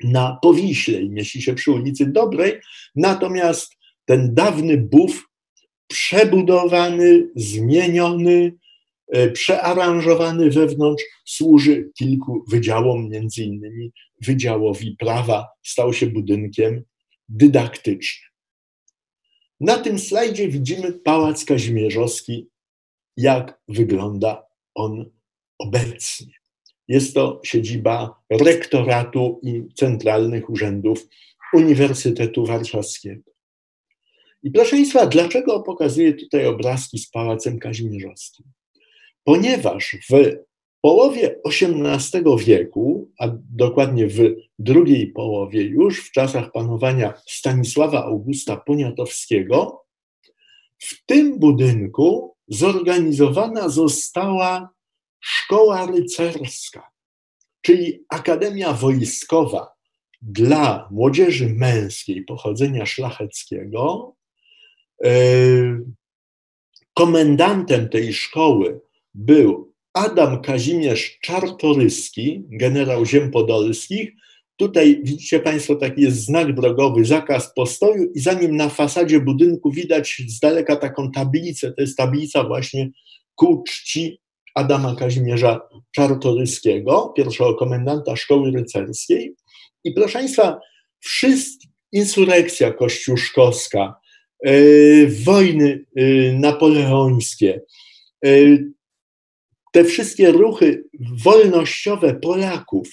na 0.04 0.38
Powiśle 0.42 1.02
i 1.02 1.10
mieści 1.10 1.42
się 1.42 1.54
przy 1.54 1.72
ulicy 1.72 2.06
Dobrej, 2.06 2.54
natomiast 2.96 3.76
ten 4.06 4.34
dawny 4.34 4.78
BUF 4.78 5.24
przebudowany, 5.88 7.30
zmieniony, 7.36 8.54
e, 9.12 9.32
przearanżowany 9.32 10.50
wewnątrz, 10.50 11.04
służy 11.26 11.90
kilku 11.98 12.44
wydziałom, 12.48 13.10
między 13.10 13.44
innymi 13.44 13.92
Wydziałowi 14.22 14.96
Prawa, 15.00 15.48
stał 15.64 15.94
się 15.94 16.08
budynkiem 16.08 16.84
dydaktycznym. 17.30 18.35
Na 19.66 19.78
tym 19.78 20.00
slajdzie 20.00 20.48
widzimy 20.48 20.92
Pałac 20.92 21.46
Kazimierzowski, 21.46 22.50
jak 23.18 23.62
wygląda 23.68 24.48
on 24.76 25.12
obecnie. 25.60 26.34
Jest 26.88 27.14
to 27.14 27.42
siedziba 27.44 28.24
rektoratu 28.30 29.40
i 29.44 29.64
centralnych 29.74 30.50
urzędów 30.50 31.08
Uniwersytetu 31.54 32.46
Warszawskiego. 32.46 33.32
I 34.44 34.52
proszę 34.52 34.72
Państwa, 34.72 35.06
dlaczego 35.06 35.64
pokazuję 35.64 36.14
tutaj 36.14 36.46
obrazki 36.46 37.00
z 37.00 37.10
Pałacem 37.10 37.60
Kazimierzowskim? 37.60 38.46
Ponieważ 39.24 39.98
w 40.10 40.14
połowie 40.86 41.40
XVIII 41.46 42.46
wieku, 42.46 43.12
a 43.20 43.28
dokładnie 43.50 44.08
w 44.08 44.20
drugiej 44.60 45.08
połowie 45.08 45.62
już, 45.62 46.08
w 46.08 46.12
czasach 46.12 46.52
panowania 46.52 47.14
Stanisława 47.28 48.04
Augusta 48.04 48.58
Poniatowskiego, 48.58 49.86
w 50.80 51.06
tym 51.06 51.40
budynku 51.40 52.36
zorganizowana 52.48 53.70
została 53.70 54.70
szkoła 55.20 55.86
rycerska, 55.86 56.92
czyli 57.62 58.06
Akademia 58.10 58.74
Wojskowa 58.74 59.72
dla 60.22 60.88
młodzieży 60.92 61.50
męskiej 61.50 62.24
pochodzenia 62.24 62.86
szlacheckiego. 62.86 64.14
E, 65.04 65.10
komendantem 66.94 67.90
tej 67.90 68.14
szkoły 68.14 68.82
był 69.14 69.75
Adam 69.96 70.42
Kazimierz 70.42 71.20
Czartoryski, 71.22 72.44
generał 72.50 73.06
ziem 73.06 73.32
podolskich. 73.32 74.12
Tutaj 74.56 75.02
widzicie 75.04 75.40
Państwo, 75.40 75.76
taki 75.76 76.02
jest 76.02 76.26
znak 76.26 76.56
drogowy, 76.56 77.06
zakaz 77.06 77.54
postoju 77.54 78.12
i 78.16 78.20
za 78.20 78.34
nim 78.34 78.56
na 78.56 78.70
fasadzie 78.70 79.20
budynku 79.20 79.72
widać 79.72 80.22
z 80.28 80.40
daleka 80.40 80.76
taką 80.76 81.12
tablicę, 81.12 81.72
to 81.72 81.82
jest 81.82 81.98
tablica 81.98 82.44
właśnie 82.44 82.90
ku 83.36 83.64
czci 83.68 84.20
Adama 84.56 84.96
Kazimierza 84.96 85.62
Czartoryskiego, 85.92 87.14
pierwszego 87.18 87.54
komendanta 87.54 88.16
szkoły 88.16 88.52
rycerskiej. 88.52 89.36
I 89.84 89.92
proszę 89.92 90.20
Państwa, 90.20 90.60
wszystkie, 91.00 91.68
insurekcja 91.92 92.74
kościuszkowska, 92.74 93.96
yy, 94.44 95.08
wojny 95.24 95.86
yy, 95.96 96.34
napoleońskie, 96.40 97.62
yy, 98.24 98.76
te 99.76 99.84
wszystkie 99.84 100.32
ruchy 100.32 100.84
wolnościowe 101.24 102.16
Polaków 102.16 102.88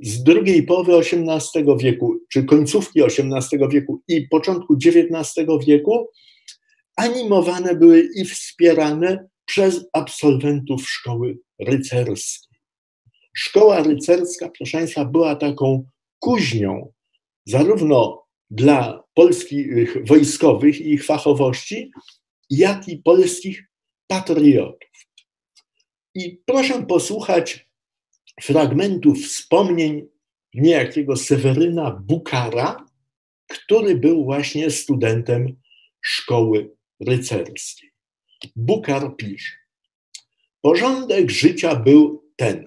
z 0.00 0.22
drugiej 0.22 0.62
połowy 0.62 0.92
XVIII 0.96 1.64
wieku, 1.80 2.18
czy 2.32 2.44
końcówki 2.44 3.02
XVIII 3.02 3.68
wieku 3.70 4.02
i 4.08 4.28
początku 4.28 4.76
XIX 4.86 5.48
wieku, 5.66 6.08
animowane 6.96 7.74
były 7.74 8.08
i 8.16 8.24
wspierane 8.24 9.28
przez 9.44 9.84
absolwentów 9.92 10.90
szkoły 10.90 11.38
rycerskiej. 11.58 12.58
Szkoła 13.36 13.82
rycerska, 13.82 14.50
proszę 14.58 14.78
Państwa, 14.78 15.04
była 15.04 15.36
taką 15.36 15.84
kuźnią 16.18 16.92
zarówno 17.46 18.24
dla 18.50 19.04
polskich 19.14 20.06
wojskowych 20.06 20.80
i 20.80 20.90
ich 20.90 21.04
fachowości, 21.04 21.90
jak 22.50 22.88
i 22.88 22.96
polskich 22.96 23.64
patriotów. 24.06 25.09
I 26.14 26.42
proszę 26.46 26.86
posłuchać 26.86 27.68
fragmentów 28.42 29.18
wspomnień 29.18 30.08
niejakiego 30.54 31.16
Seweryna 31.16 31.90
Bukara, 31.90 32.86
który 33.46 33.94
był 33.94 34.24
właśnie 34.24 34.70
studentem 34.70 35.56
szkoły 36.00 36.70
rycerskiej. 37.00 37.90
Bukar 38.56 39.16
pisze: 39.16 39.52
Porządek 40.60 41.30
życia 41.30 41.76
był 41.76 42.30
ten. 42.36 42.64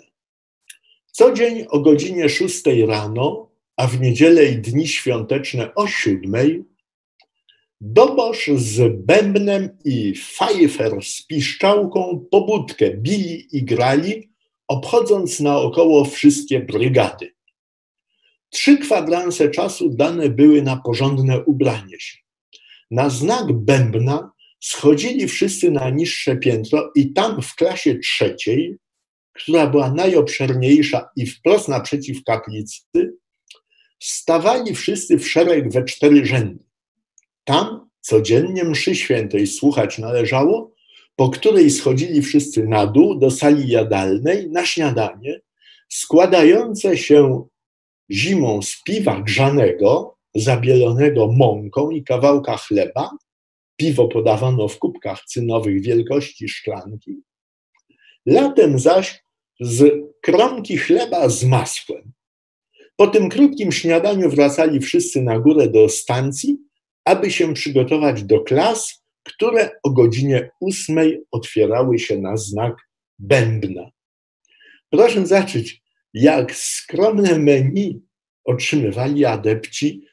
Co 1.12 1.34
dzień 1.34 1.66
o 1.70 1.80
godzinie 1.80 2.30
6 2.30 2.64
rano, 2.88 3.52
a 3.78 3.88
w 3.88 4.02
niedzielę 4.02 4.46
i 4.46 4.56
dni 4.58 4.88
świąteczne 4.88 5.76
o 5.76 5.88
7, 5.88 6.66
Dobosz 7.86 8.50
z 8.56 9.06
bębnem 9.06 9.78
i 9.86 10.16
fajfer 10.16 11.04
z 11.04 11.26
piszczałką 11.26 12.26
pobudkę 12.32 12.98
bili 12.98 13.58
i 13.58 13.64
grali, 13.64 14.32
obchodząc 14.68 15.40
naokoło 15.40 16.06
wszystkie 16.06 16.60
brygady. 16.60 17.34
Trzy 18.50 18.78
kwadranse 18.78 19.50
czasu 19.50 19.90
dane 19.90 20.30
były 20.30 20.62
na 20.62 20.78
porządne 20.78 21.44
ubranie 21.44 22.00
się. 22.00 22.18
Na 22.92 23.10
znak 23.10 23.54
bębna 23.54 24.32
schodzili 24.60 25.28
wszyscy 25.28 25.72
na 25.72 25.90
niższe 25.90 26.38
piętro 26.38 26.92
i 26.96 27.14
tam 27.14 27.42
w 27.42 27.56
klasie 27.56 28.00
trzeciej, 28.00 28.78
która 29.34 29.68
była 29.68 29.94
najobszerniejsza 29.94 31.10
i 31.16 31.26
wprost 31.26 31.68
naprzeciw 31.68 32.24
kaplicy, 32.24 33.14
stawali 34.00 34.76
wszyscy 34.76 35.18
w 35.18 35.30
szereg 35.30 35.74
we 35.74 35.84
cztery 35.84 36.26
rzędy. 36.26 36.73
Tam 37.44 37.84
Codziennie 38.04 38.64
mszy 38.64 38.96
świętej 38.96 39.48
słuchać 39.48 39.98
należało, 39.98 40.74
po 41.16 41.30
której 41.30 41.70
schodzili 41.70 42.22
wszyscy 42.22 42.68
na 42.68 42.88
dół 42.88 43.20
do 43.20 43.32
sali 43.32 43.68
jadalnej 43.68 44.50
na 44.50 44.66
śniadanie, 44.66 45.42
składające 45.90 46.98
się 46.98 47.48
zimą 48.12 48.62
z 48.62 48.84
piwa 48.84 49.22
grzanego, 49.22 50.18
zabielonego 50.36 51.28
mąką 51.28 51.90
i 51.90 52.04
kawałka 52.04 52.58
chleba. 52.58 53.10
Piwo 53.76 54.08
podawano 54.08 54.68
w 54.68 54.80
kubkach 54.80 55.26
cynowych 55.26 55.82
wielkości 55.82 56.50
szklanki. 56.50 57.22
Latem 58.26 58.80
zaś 58.80 59.24
z 59.60 59.92
kromki 60.22 60.78
chleba 60.78 61.30
z 61.30 61.44
masłem. 61.44 62.12
Po 62.96 63.08
tym 63.08 63.30
krótkim 63.30 63.72
śniadaniu 63.72 64.30
wracali 64.30 64.80
wszyscy 64.80 65.22
na 65.22 65.40
górę 65.40 65.68
do 65.68 65.90
stacji, 65.90 66.58
aby 67.06 67.32
się 67.32 67.54
przygotować 67.54 68.24
do 68.24 68.40
klas, 68.42 69.04
które 69.24 69.70
o 69.84 69.90
godzinie 69.90 70.52
ósmej 70.60 71.24
otwierały 71.32 72.00
się 72.00 72.18
na 72.18 72.38
znak 72.38 72.76
bębna. 73.20 73.90
Proszę 74.90 75.28
zacząć, 75.28 75.82
jak 76.14 76.56
skromne 76.56 77.40
menu 77.40 78.02
otrzymywali 78.46 79.26
adepci 79.26 80.08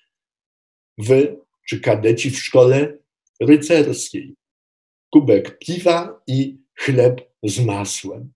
w, 0.98 1.36
czy 1.68 1.80
kadeci 1.80 2.30
w 2.30 2.38
szkole 2.38 2.98
rycerskiej. 3.40 4.34
Kubek 5.10 5.58
piwa 5.58 6.22
i 6.26 6.58
chleb 6.78 7.20
z 7.42 7.64
masłem. 7.64 8.32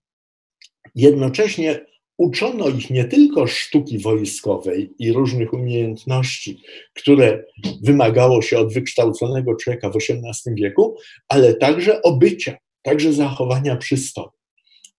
Jednocześnie 0.95 1.85
uczono 2.17 2.69
ich 2.69 2.89
nie 2.89 3.05
tylko 3.05 3.47
sztuki 3.47 3.99
wojskowej 3.99 4.93
i 4.99 5.13
różnych 5.13 5.53
umiejętności, 5.53 6.61
które 6.93 7.43
wymagało 7.83 8.41
się 8.41 8.59
od 8.59 8.73
wykształconego 8.73 9.55
człowieka 9.55 9.89
w 9.89 9.95
XVIII 9.95 10.55
wieku, 10.55 10.97
ale 11.27 11.53
także 11.53 12.01
obycia, 12.01 12.57
także 12.81 13.13
zachowania 13.13 13.75
przystoju. 13.75 14.29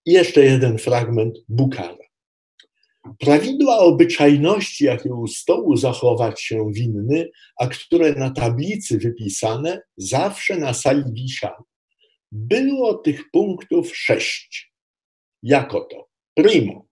I 0.06 0.12
jeszcze 0.12 0.44
jeden 0.44 0.78
fragment 0.78 1.38
Bukara. 1.48 2.06
Prawidła 3.18 3.78
obyczajności, 3.78 4.84
jakie 4.84 5.14
u 5.14 5.26
stołu 5.26 5.76
zachować 5.76 6.42
się 6.42 6.70
winny, 6.72 7.30
a 7.60 7.66
które 7.66 8.12
na 8.12 8.30
tablicy 8.30 8.98
wypisane, 8.98 9.82
zawsze 9.96 10.56
na 10.56 10.74
sali 10.74 11.02
wisiały. 11.12 11.64
Było 12.32 12.94
tych 12.94 13.30
punktów 13.30 13.96
sześć. 13.96 14.72
Jako 15.42 15.80
to? 15.80 16.08
Primo. 16.34 16.85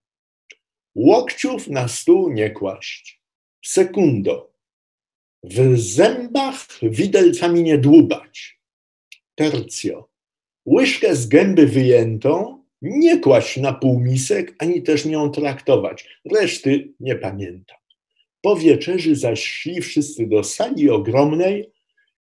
Łokciów 0.95 1.69
na 1.69 1.89
stół 1.89 2.33
nie 2.33 2.51
kłaść. 2.51 3.21
Sekundo. 3.65 4.55
W 5.45 5.79
zębach 5.79 6.67
widelcami 6.83 7.63
nie 7.63 7.79
dłubać. 7.79 8.61
Tercio. 9.35 10.09
Łyżkę 10.67 11.17
z 11.17 11.27
gęby 11.27 11.67
wyjętą 11.67 12.65
nie 12.83 13.19
kłaść 13.19 13.57
na 13.57 13.73
półmisek, 13.73 14.55
ani 14.59 14.83
też 14.83 15.05
nią 15.05 15.31
traktować. 15.31 16.09
Reszty 16.33 16.93
nie 17.01 17.17
pamiętam. 17.17 17.79
Po 18.41 18.57
wieczerzy 18.57 19.17
zaś 19.17 19.45
szli 19.45 19.81
wszyscy 19.81 20.27
do 20.27 20.45
sali 20.45 20.91
ogromnej, 20.91 21.71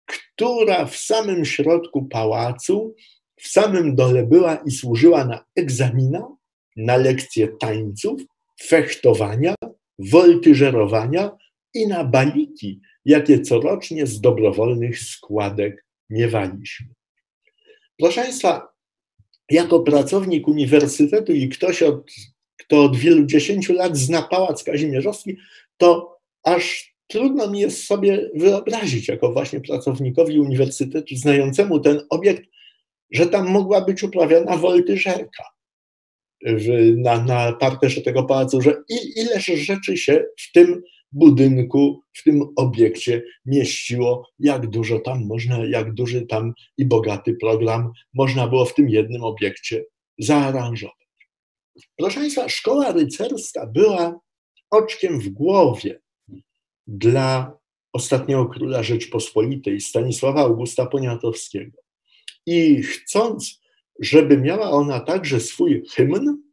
która 0.06 0.86
w 0.86 0.98
samym 0.98 1.45
środku 1.45 2.06
pałacu, 2.06 2.95
w 3.36 3.48
samym 3.48 3.95
dole 3.95 4.26
była 4.26 4.56
i 4.56 4.72
służyła 4.72 5.26
na 5.26 5.45
egzamina, 5.56 6.28
na 6.76 6.98
lekcje 6.98 7.48
tańców, 7.48 8.22
fechtowania, 8.62 9.56
woltyżerowania 10.00 11.32
i 11.74 11.88
na 11.88 12.04
baliki, 12.04 12.82
jakie 13.06 13.41
corocznie 13.41 14.08
z 14.08 14.22
dobrowolnych 14.22 15.00
składek 15.00 15.86
miewaliśmy. 16.10 16.88
Proszę 17.98 18.22
Państwa, 18.22 18.74
jako 19.52 19.80
pracownik 19.80 20.48
uniwersytetu 20.48 21.34
i 21.34 21.50
ktoś, 21.50 21.84
od, 21.84 22.12
kto 22.58 22.84
od 22.84 22.98
wielu 22.98 23.26
dziesięciu 23.26 23.74
lat 23.74 23.98
zna 23.98 24.22
Pałac 24.22 24.63
Kazimierzowski, 24.63 25.38
to 25.78 26.17
aż 26.43 26.95
trudno 27.08 27.52
mi 27.52 27.60
jest 27.60 27.84
sobie 27.86 28.30
wyobrazić, 28.36 29.08
jako 29.08 29.32
właśnie 29.32 29.62
pracownikowi 29.62 30.39
uniwersytetu 30.39 31.15
znającemu 31.15 31.80
ten 31.80 32.02
obiekt, 32.10 32.43
że 33.12 33.26
tam 33.28 33.50
mogła 33.50 33.82
być 33.82 34.04
uprawiana 34.04 34.58
woltyżerka 34.58 35.43
na, 36.97 37.23
na 37.23 37.54
parterze 37.54 38.02
tego 38.02 38.23
pałacu, 38.23 38.62
że 38.62 38.84
ileż 39.15 39.45
rzeczy 39.45 39.97
się 39.97 40.25
w 40.38 40.52
tym 40.52 40.82
budynku, 41.12 42.04
w 42.13 42.23
tym 42.23 42.41
obiekcie 42.56 43.23
mieściło, 43.45 44.30
jak 44.39 44.67
dużo 44.67 44.99
tam 44.99 45.25
można, 45.25 45.65
jak 45.65 45.93
duży 45.93 46.25
tam 46.25 46.54
i 46.78 46.86
bogaty 46.86 47.34
program 47.41 47.91
można 48.13 48.47
było 48.47 48.65
w 48.65 48.73
tym 48.73 48.89
jednym 48.89 49.23
obiekcie 49.23 49.86
zaaranżować. 50.17 50.95
Proszę 51.95 52.19
Państwa, 52.19 52.49
szkoła 52.49 52.91
rycerska 52.91 53.67
była 53.67 54.19
oczkiem 54.71 55.19
w 55.19 55.30
głowie 55.30 56.02
dla 56.88 57.60
ostatniego 57.93 58.45
króla 58.45 58.84
Rzeczpospolitej, 58.84 59.82
Stanisława 59.82 60.41
Augusta 60.41 60.86
Poniatowskiego. 60.86 61.78
I 62.45 62.84
chcąc, 62.84 63.59
żeby 64.02 64.38
miała 64.38 64.72
ona 64.72 65.00
także 65.00 65.40
swój 65.40 65.86
hymn, 65.90 66.44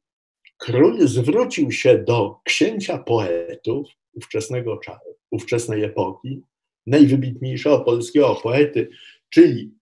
król 0.56 1.08
zwrócił 1.08 1.72
się 1.72 1.98
do 1.98 2.40
księcia 2.44 2.98
poetów, 2.98 3.88
ówczesnego 4.12 4.76
czasu, 4.76 5.16
ówczesnej 5.30 5.84
epoki, 5.84 6.42
najwybitniejszego 6.86 7.80
polskiego 7.80 8.34
poety, 8.42 8.88
czyli 9.30 9.74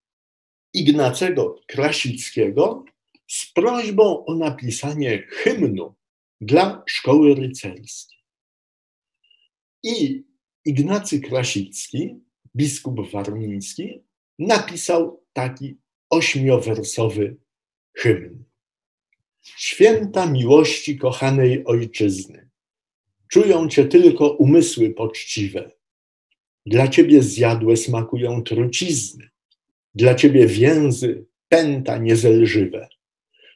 Ignacego 0.74 1.60
Krasickiego, 1.66 2.84
z 3.28 3.52
prośbą 3.52 4.24
o 4.24 4.34
napisanie 4.34 5.22
hymnu 5.28 5.94
dla 6.40 6.82
szkoły 6.86 7.34
rycerskiej. 7.34 8.18
I 9.82 10.24
Ignacy 10.64 11.20
Krasicki, 11.20 12.20
biskup 12.56 13.10
warmiński, 13.10 14.02
napisał 14.38 15.24
taki 15.32 15.76
ośmiowersowy 16.10 17.36
hymn. 17.94 18.44
Święta 19.42 20.26
miłości 20.26 20.98
kochanej 20.98 21.64
ojczyzny, 21.64 22.44
Czują 23.34 23.68
cię 23.68 23.84
tylko 23.84 24.30
umysły 24.30 24.90
poczciwe. 24.90 25.70
Dla 26.66 26.88
ciebie 26.88 27.22
zjadłe 27.22 27.76
smakują 27.76 28.42
trucizny. 28.42 29.28
Dla 29.94 30.14
ciebie 30.14 30.46
więzy 30.46 31.26
pęta 31.48 31.98
niezelżywe. 31.98 32.88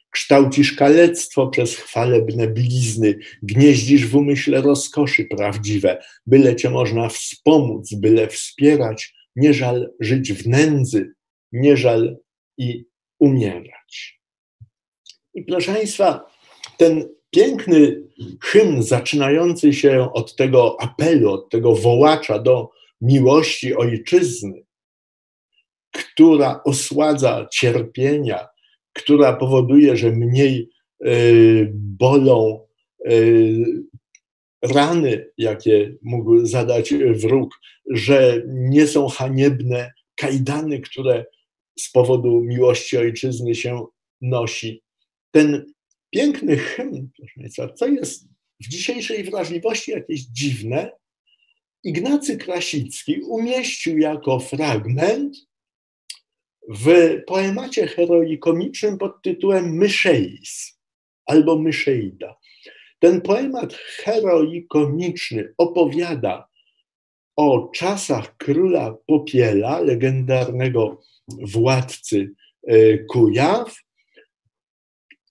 Kształcisz 0.09 0.73
kalectwo 0.73 1.47
przez 1.47 1.75
chwalebne 1.75 2.47
blizny, 2.47 3.19
gnieździsz 3.43 4.05
w 4.05 4.15
umyśle 4.15 4.61
rozkoszy 4.61 5.25
prawdziwe, 5.25 6.03
byle 6.25 6.55
cię 6.55 6.69
można 6.69 7.09
wspomóc, 7.09 7.93
byle 7.93 8.27
wspierać, 8.27 9.13
nie 9.35 9.53
żal 9.53 9.93
żyć 9.99 10.33
w 10.33 10.47
nędzy, 10.47 11.13
nie 11.51 11.77
żal 11.77 12.17
i 12.57 12.85
umierać. 13.19 14.18
I 15.33 15.43
proszę 15.43 15.73
Państwa, 15.73 16.31
ten 16.77 17.09
piękny 17.31 18.03
hymn 18.43 18.83
zaczynający 18.83 19.73
się 19.73 20.13
od 20.13 20.35
tego 20.35 20.81
apelu, 20.81 21.31
od 21.31 21.49
tego 21.49 21.75
wołacza 21.75 22.39
do 22.39 22.69
miłości 23.01 23.75
ojczyzny, 23.75 24.65
która 25.91 26.61
osładza 26.65 27.47
cierpienia, 27.51 28.47
która 28.93 29.33
powoduje, 29.33 29.97
że 29.97 30.11
mniej 30.11 30.69
y, 31.05 31.71
bolą 31.73 32.67
y, 33.11 33.65
rany, 34.61 35.31
jakie 35.37 35.95
mógł 36.01 36.45
zadać 36.45 36.93
wróg, 36.93 37.59
że 37.89 38.43
nie 38.47 38.87
są 38.87 39.07
haniebne 39.07 39.91
kajdany, 40.15 40.79
które 40.79 41.25
z 41.79 41.91
powodu 41.91 42.41
miłości 42.41 42.97
ojczyzny 42.97 43.55
się 43.55 43.85
nosi. 44.21 44.83
Ten 45.31 45.73
piękny 46.09 46.57
hymn, 46.57 47.09
proszę 47.17 47.39
Państwa, 47.39 47.73
co 47.73 47.87
jest 47.87 48.27
w 48.59 48.67
dzisiejszej 48.67 49.23
wrażliwości 49.23 49.91
jakieś 49.91 50.21
dziwne, 50.21 50.91
Ignacy 51.83 52.37
Krasicki 52.37 53.21
umieścił 53.21 53.97
jako 53.97 54.39
fragment 54.39 55.37
w 56.69 56.87
poemacie 57.27 57.87
heroikomicznym 57.87 58.97
pod 58.97 59.21
tytułem 59.21 59.77
Myszeis 59.77 60.79
albo 61.25 61.59
Myszeida. 61.59 62.35
Ten 62.99 63.21
poemat 63.21 63.73
heroikomiczny 63.73 65.53
opowiada 65.57 66.47
o 67.35 67.69
czasach 67.75 68.37
króla 68.37 68.97
Popiela, 69.07 69.79
legendarnego 69.79 71.01
władcy 71.27 72.31
e, 72.67 72.97
Kujaw, 72.97 73.75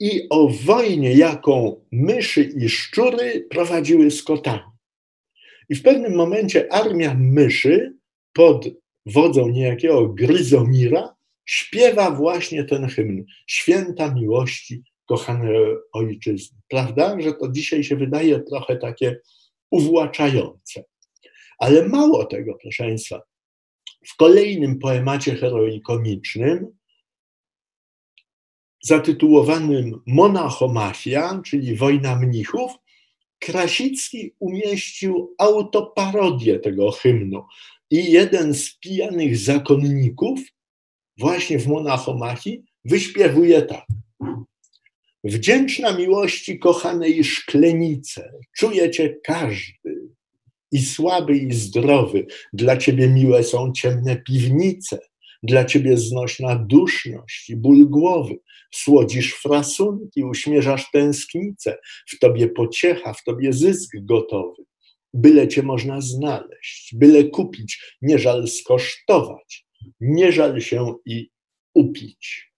i 0.00 0.26
o 0.30 0.48
wojnie, 0.48 1.12
jaką 1.12 1.84
myszy 1.92 2.42
i 2.42 2.68
szczury 2.68 3.46
prowadziły 3.50 4.10
z 4.10 4.22
kotami. 4.22 4.62
I 5.68 5.74
w 5.74 5.82
pewnym 5.82 6.14
momencie 6.14 6.72
armia 6.72 7.14
myszy 7.14 7.94
pod 8.32 8.68
wodzą 9.06 9.48
niejakiego 9.48 10.08
Gryzomira, 10.08 11.16
śpiewa 11.44 12.10
właśnie 12.10 12.64
ten 12.64 12.88
hymn 12.88 13.24
Święta 13.46 14.14
miłości 14.14 14.82
kochanej 15.06 15.56
ojczyzny. 15.92 16.58
Prawda, 16.68 17.20
że 17.20 17.32
to 17.32 17.48
dzisiaj 17.48 17.84
się 17.84 17.96
wydaje 17.96 18.40
trochę 18.40 18.76
takie 18.76 19.20
uwłaczające. 19.70 20.84
Ale 21.58 21.88
mało 21.88 22.24
tego, 22.24 22.54
proszę 22.62 22.84
Państwa, 22.84 23.20
w 24.06 24.16
kolejnym 24.16 24.78
poemacie 24.78 25.34
heroikomicznym, 25.34 26.77
zatytułowanym 28.82 30.00
Monachomachia, 30.06 31.40
czyli 31.44 31.76
Wojna 31.76 32.18
Mnichów, 32.18 32.72
Krasicki 33.38 34.34
umieścił 34.38 35.34
autoparodię 35.38 36.58
tego 36.58 36.90
hymnu. 36.90 37.44
I 37.90 38.12
jeden 38.12 38.54
z 38.54 38.78
pijanych 38.78 39.38
zakonników, 39.38 40.40
właśnie 41.18 41.58
w 41.58 41.66
Monachomachii, 41.66 42.64
wyśpiewuje 42.84 43.62
tak. 43.62 43.86
Wdzięczna 45.24 45.92
miłości 45.92 46.58
kochanej 46.58 47.24
szklenice, 47.24 48.32
czujecie 48.56 49.16
każdy, 49.24 50.08
i 50.72 50.82
słaby, 50.82 51.36
i 51.36 51.54
zdrowy. 51.54 52.26
Dla 52.52 52.76
ciebie 52.76 53.08
miłe 53.08 53.44
są 53.44 53.72
ciemne 53.72 54.16
piwnice, 54.16 54.98
dla 55.42 55.64
ciebie 55.64 55.96
znośna 55.96 56.56
duszność 56.56 57.50
i 57.50 57.56
ból 57.56 57.88
głowy. 57.88 58.38
Słodzisz 58.74 59.34
frasunki, 59.34 60.24
uśmierzasz 60.24 60.90
tęsknicę, 60.90 61.78
w 62.08 62.18
tobie 62.18 62.48
pociecha, 62.48 63.12
w 63.12 63.24
tobie 63.24 63.52
zysk 63.52 63.90
gotowy. 64.02 64.62
Byle 65.14 65.48
cię 65.48 65.62
można 65.62 66.00
znaleźć, 66.00 66.94
byle 66.94 67.24
kupić, 67.24 67.96
nie 68.02 68.18
żal 68.18 68.48
skosztować, 68.48 69.66
nie 70.00 70.32
żal 70.32 70.60
się 70.60 70.94
i 71.06 71.30
upić. 71.74 72.52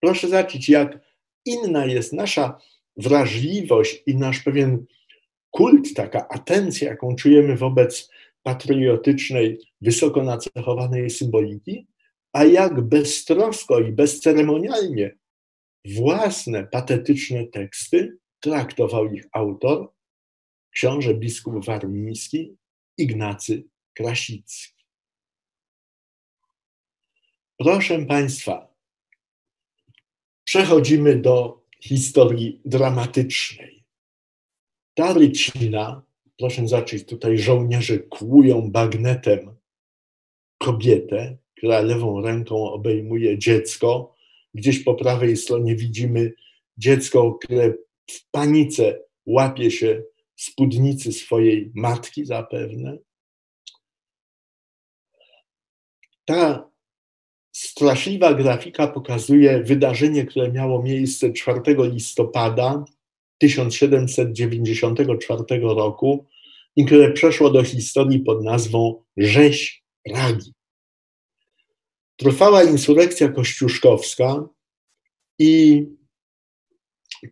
Proszę 0.00 0.28
zobaczyć, 0.28 0.68
jak 0.68 1.00
inna 1.44 1.86
jest 1.86 2.12
nasza 2.12 2.58
wrażliwość 2.96 4.02
i 4.06 4.16
nasz 4.16 4.40
pewien 4.40 4.86
kult, 5.50 5.94
taka 5.94 6.28
atencja, 6.28 6.88
jaką 6.88 7.16
czujemy 7.16 7.56
wobec 7.56 8.10
patriotycznej, 8.42 9.58
wysoko 9.80 10.22
nacechowanej 10.22 11.10
symboliki, 11.10 11.86
a 12.38 12.44
jak 12.44 12.80
beztrosko 12.80 13.80
i 13.80 13.92
bezceremonialnie 13.92 15.18
własne 15.84 16.66
patetyczne 16.66 17.46
teksty 17.46 18.18
traktował 18.40 19.12
ich 19.12 19.26
autor, 19.32 19.92
książę 20.70 21.14
biskup 21.14 21.64
warmiński 21.64 22.56
Ignacy 22.98 23.64
Krasicki. 23.94 24.84
Proszę 27.56 28.06
Państwa, 28.06 28.74
przechodzimy 30.44 31.16
do 31.16 31.64
historii 31.80 32.60
dramatycznej. 32.64 33.84
Ta 34.94 35.12
rycina, 35.12 36.02
proszę 36.38 36.68
zacząć, 36.68 37.04
tutaj 37.04 37.38
żołnierze 37.38 37.98
kłują 37.98 38.70
bagnetem 38.70 39.56
kobietę, 40.58 41.38
która 41.58 41.80
lewą 41.80 42.20
ręką 42.20 42.72
obejmuje 42.72 43.38
dziecko. 43.38 44.14
Gdzieś 44.54 44.84
po 44.84 44.94
prawej 44.94 45.36
stronie 45.36 45.76
widzimy 45.76 46.32
dziecko, 46.76 47.32
które 47.32 47.74
w 48.10 48.30
panice 48.30 49.00
łapie 49.26 49.70
się 49.70 50.02
spódnicy 50.36 51.12
swojej 51.12 51.72
matki 51.74 52.24
zapewne. 52.24 52.98
Ta 56.24 56.70
straszliwa 57.52 58.34
grafika 58.34 58.86
pokazuje 58.86 59.62
wydarzenie, 59.62 60.24
które 60.24 60.52
miało 60.52 60.82
miejsce 60.82 61.32
4 61.32 61.60
listopada 61.78 62.84
1794 63.38 65.60
roku 65.60 66.26
i 66.76 66.84
które 66.84 67.12
przeszło 67.12 67.50
do 67.50 67.64
historii 67.64 68.20
pod 68.20 68.44
nazwą 68.44 69.02
Rzeź 69.16 69.84
Pragi. 70.04 70.57
Trwała 72.18 72.62
insurekcja 72.62 73.28
kościuszkowska 73.28 74.48
i 75.38 75.84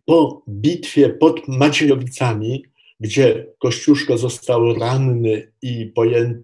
po 0.05 0.43
bitwie 0.49 1.09
pod 1.09 1.47
Maciejowicami, 1.47 2.65
gdzie 2.99 3.47
Kościuszko 3.59 4.17
został 4.17 4.73
ranny 4.73 5.51
i 5.61 5.93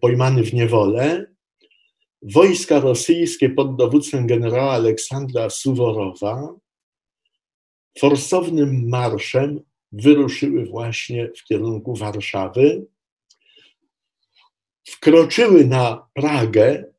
pojmany 0.01 0.43
w 0.43 0.53
niewolę, 0.53 1.25
wojska 2.21 2.79
rosyjskie 2.79 3.49
pod 3.49 3.75
dowództwem 3.75 4.27
generała 4.27 4.71
Aleksandra 4.71 5.49
Suworowa 5.49 6.55
forsownym 7.99 8.89
marszem 8.89 9.61
wyruszyły 9.91 10.65
właśnie 10.65 11.29
w 11.37 11.43
kierunku 11.43 11.95
Warszawy, 11.95 12.85
wkroczyły 14.87 15.65
na 15.65 16.07
Pragę. 16.13 16.92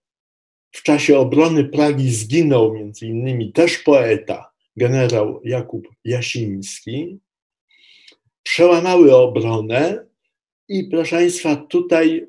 W 0.75 0.83
czasie 0.83 1.18
obrony 1.18 1.64
Pragi 1.64 2.11
zginął 2.11 2.75
między 2.75 3.07
innymi 3.07 3.53
też 3.53 3.79
poeta, 3.79 4.53
generał 4.77 5.41
Jakub 5.45 5.89
Jasiński. 6.05 7.18
Przełamały 8.43 9.16
obronę 9.16 10.07
i 10.68 10.85
proszę 10.85 11.16
Państwa, 11.16 11.57
tutaj 11.57 12.27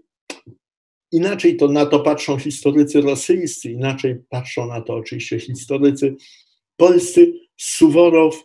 inaczej 1.12 1.58
to 1.58 1.68
na 1.68 1.86
to 1.86 2.00
patrzą 2.00 2.38
historycy 2.38 3.02
rosyjscy, 3.02 3.72
inaczej 3.72 4.16
patrzą 4.30 4.68
na 4.68 4.82
to 4.82 4.94
oczywiście 4.94 5.40
historycy 5.40 6.16
polscy. 6.78 7.34
Suworow 7.58 8.44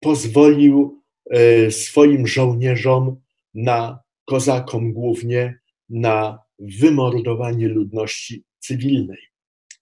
pozwolił 0.00 1.02
e, 1.30 1.70
swoim 1.70 2.26
żołnierzom 2.26 3.20
na 3.54 3.98
kozakom 4.24 4.92
głównie 4.92 5.58
na 5.88 6.38
wymordowanie 6.58 7.68
ludności 7.68 8.44
cywilnej. 8.58 9.28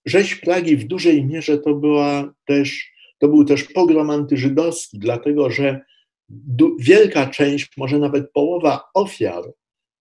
Rzeź 0.07 0.35
Pragi 0.35 0.77
w 0.77 0.85
dużej 0.85 1.25
mierze 1.25 1.59
to, 1.59 1.75
była 1.75 2.35
też, 2.47 2.93
to 3.19 3.29
był 3.29 3.45
też 3.45 3.65
pogrom 3.65 4.11
antyżydowski, 4.11 4.99
dlatego 4.99 5.51
że 5.51 5.81
wielka 6.79 7.27
część, 7.27 7.77
może 7.77 7.99
nawet 7.99 8.33
połowa 8.33 8.85
ofiar 8.95 9.45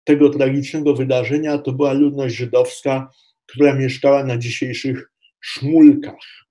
tego 0.03 0.29
tragicznego 0.29 0.93
wydarzenia 0.93 1.57
to 1.57 1.71
była 1.71 1.93
ludność 1.93 2.35
żydowska, 2.35 3.09
która 3.45 3.75
mieszkała 3.75 4.23
na 4.23 4.37
dzisiejszych 4.37 5.11
szmulkach. 5.39 6.45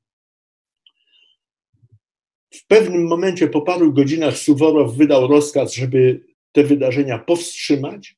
W 2.54 2.66
pewnym 2.66 3.06
momencie, 3.06 3.48
po 3.48 3.62
paru 3.62 3.92
godzinach, 3.92 4.36
Suworow 4.36 4.96
wydał 4.96 5.28
rozkaz, 5.28 5.74
żeby 5.74 6.24
te 6.52 6.64
wydarzenia 6.64 7.18
powstrzymać, 7.18 8.16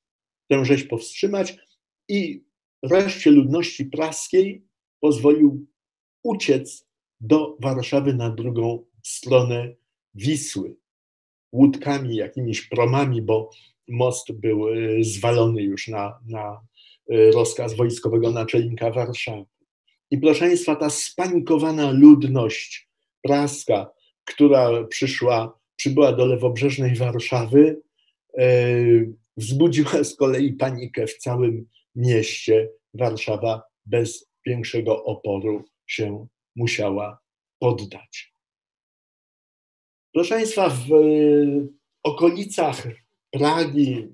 tę 0.48 0.64
rzeź 0.64 0.84
powstrzymać 0.84 1.56
i 2.08 2.44
reszcie 2.82 3.30
ludności 3.30 3.84
praskiej 3.84 4.65
pozwolił 5.00 5.66
uciec 6.22 6.86
do 7.20 7.56
Warszawy 7.60 8.14
na 8.14 8.30
drugą 8.30 8.84
stronę 9.02 9.74
Wisły. 10.14 10.76
Łódkami, 11.52 12.16
jakimiś 12.16 12.62
promami, 12.62 13.22
bo 13.22 13.50
most 13.88 14.32
był 14.32 14.68
e, 14.68 15.04
zwalony 15.04 15.62
już 15.62 15.88
na, 15.88 16.18
na 16.26 16.60
e, 17.10 17.30
rozkaz 17.30 17.76
wojskowego 17.76 18.30
naczelnika 18.30 18.90
Warszawy. 18.90 19.44
I 20.10 20.18
proszę 20.18 20.40
Państwa, 20.40 20.76
ta 20.76 20.90
spanikowana 20.90 21.90
ludność 21.90 22.88
praska, 23.22 23.90
która 24.24 24.84
przyszła, 24.84 25.58
przybyła 25.76 26.12
do 26.12 26.26
lewobrzeżnej 26.26 26.94
Warszawy, 26.94 27.80
e, 28.38 28.46
wzbudziła 29.36 30.04
z 30.04 30.16
kolei 30.16 30.52
panikę 30.52 31.06
w 31.06 31.18
całym 31.18 31.66
mieście. 31.94 32.70
Warszawa 32.94 33.62
bez 33.86 34.25
większego 34.46 35.04
oporu 35.04 35.64
się 35.86 36.26
musiała 36.56 37.18
poddać. 37.58 38.34
Proszę 40.12 40.34
Państwa, 40.34 40.68
w 40.68 40.88
okolicach 42.02 42.88
Pragi, 43.30 44.08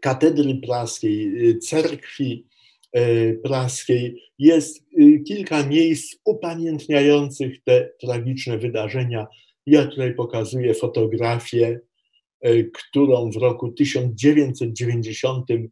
katedry 0.00 0.54
praskiej, 0.54 1.58
cerkwi 1.58 2.50
E, 2.92 3.32
praskiej 3.32 4.22
jest 4.38 4.86
y, 5.00 5.22
kilka 5.26 5.66
miejsc 5.66 6.16
upamiętniających 6.24 7.62
te 7.64 7.90
tragiczne 8.00 8.58
wydarzenia. 8.58 9.26
Ja 9.66 9.86
tutaj 9.86 10.14
pokazuję 10.14 10.74
fotografię, 10.74 11.80
którą 12.72 13.30
w 13.30 13.36
roku 13.36 13.72
1994, 13.72 15.70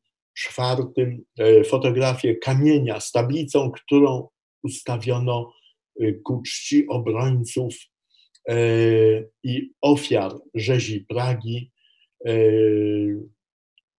e, 1.38 1.64
fotografię 1.64 2.36
kamienia 2.36 3.00
z 3.00 3.12
tablicą, 3.12 3.70
którą 3.70 4.28
ustawiono 4.62 5.52
ku 6.24 6.42
czci 6.42 6.86
obrońców 6.88 7.74
i 9.44 9.70
ofiar 9.80 10.32
rzezi 10.54 11.00
Pragi 11.08 11.70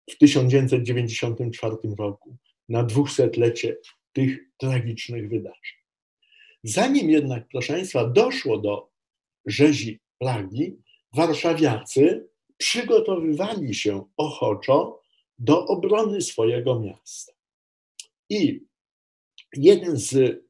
w 0.09 0.17
1994 0.19 1.75
roku. 1.99 2.37
na 2.69 2.83
dwusetlecie 2.83 3.77
tych 4.13 4.39
tragicznych 4.57 5.29
wydarzeń. 5.29 5.79
Zanim 6.63 7.09
jednak, 7.09 7.47
proszę 7.51 7.73
Państwa, 7.73 8.09
doszło 8.09 8.57
do 8.57 8.89
rzezi 9.45 9.99
Pragi, 10.19 10.77
warszawiacy 11.13 12.27
przygotowywali 12.57 13.73
się 13.73 14.05
ochoczo 14.17 15.01
do 15.39 15.65
obrony 15.65 16.21
swojego 16.21 16.79
miasta. 16.79 17.33
I 18.29 18.65
jeden 19.53 19.97
z 19.97 20.41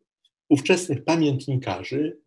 ówczesnych 0.50 1.04
pamiętnikarzy, 1.04 2.20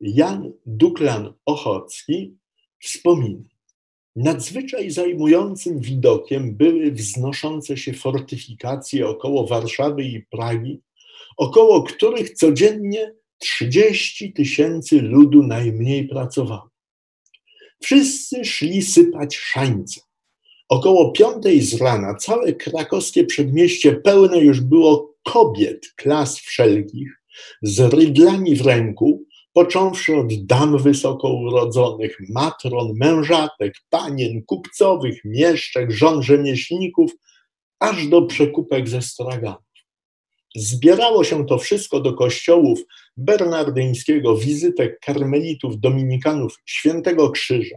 Jan 0.00 0.52
Duklan 0.66 1.34
Ochocki, 1.44 2.38
wspomina, 2.80 3.58
Nadzwyczaj 4.18 4.90
zajmującym 4.90 5.80
widokiem 5.80 6.56
były 6.56 6.92
wznoszące 6.92 7.76
się 7.76 7.92
fortyfikacje 7.92 9.08
około 9.08 9.46
Warszawy 9.46 10.04
i 10.04 10.22
Pragi, 10.22 10.80
około 11.36 11.82
których 11.82 12.30
codziennie 12.30 13.14
30 13.38 14.32
tysięcy 14.32 15.02
ludu 15.02 15.42
najmniej 15.42 16.08
pracowało. 16.08 16.70
Wszyscy 17.82 18.44
szli 18.44 18.82
sypać 18.82 19.36
szańce. 19.36 20.00
Około 20.68 21.12
piątej 21.12 21.60
z 21.60 21.80
rana 21.80 22.14
całe 22.14 22.52
krakowskie 22.52 23.24
przedmieście 23.24 23.92
pełne 23.92 24.38
już 24.38 24.60
było 24.60 25.14
kobiet 25.24 25.92
klas 25.96 26.38
wszelkich, 26.38 27.22
z 27.62 27.80
rydlami 27.80 28.56
w 28.56 28.66
ręku, 28.66 29.24
począwszy 29.52 30.16
od 30.16 30.46
dam 30.46 30.78
wysoko 30.78 31.28
urodzonych, 31.32 32.16
matron, 32.28 32.92
mężatek, 32.94 33.74
panien, 33.90 34.42
kupcowych, 34.46 35.20
mieszczek, 35.24 35.90
żon 35.90 36.22
rzemieślników, 36.22 37.12
aż 37.80 38.06
do 38.06 38.22
przekupek 38.22 38.88
ze 38.88 39.02
straganów. 39.02 39.62
Zbierało 40.56 41.24
się 41.24 41.46
to 41.46 41.58
wszystko 41.58 42.00
do 42.00 42.14
kościołów 42.14 42.80
bernardyńskiego, 43.16 44.36
wizytek 44.36 45.00
karmelitów, 45.00 45.80
dominikanów, 45.80 46.62
świętego 46.66 47.30
krzyża, 47.30 47.76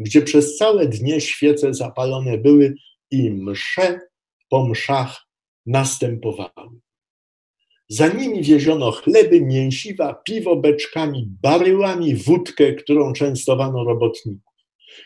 gdzie 0.00 0.22
przez 0.22 0.56
całe 0.56 0.86
dnie 0.86 1.20
świece 1.20 1.74
zapalone 1.74 2.38
były 2.38 2.74
i 3.10 3.30
msze 3.30 4.00
po 4.48 4.68
mszach 4.68 5.26
następowały. 5.66 6.80
Za 7.88 8.08
nimi 8.08 8.42
wieziono 8.42 8.90
chleby, 8.90 9.40
mięsiwa, 9.40 10.14
piwo 10.14 10.56
beczkami, 10.56 11.28
baryłami, 11.42 12.14
wódkę, 12.14 12.74
którą 12.74 13.12
częstowano 13.12 13.84
robotników. 13.84 14.54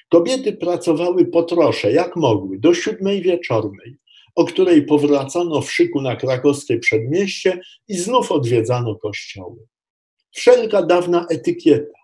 Kobiety 0.09 0.53
pracowały 0.53 1.27
po 1.27 1.43
trosze, 1.43 1.93
jak 1.93 2.17
mogły, 2.17 2.59
do 2.59 2.75
siódmej 2.75 3.23
wieczornej, 3.23 3.97
o 4.35 4.45
której 4.45 4.87
powracano 4.87 5.61
w 5.61 5.73
szyku 5.73 6.01
na 6.01 6.17
krakowskie 6.17 6.79
przedmieście 6.79 7.61
i 7.89 7.95
znów 7.95 8.33
odwiedzano 8.33 8.95
kościoły. 8.95 9.67
Wszelka 10.31 10.83
dawna 10.83 11.27
etykieta, 11.31 11.99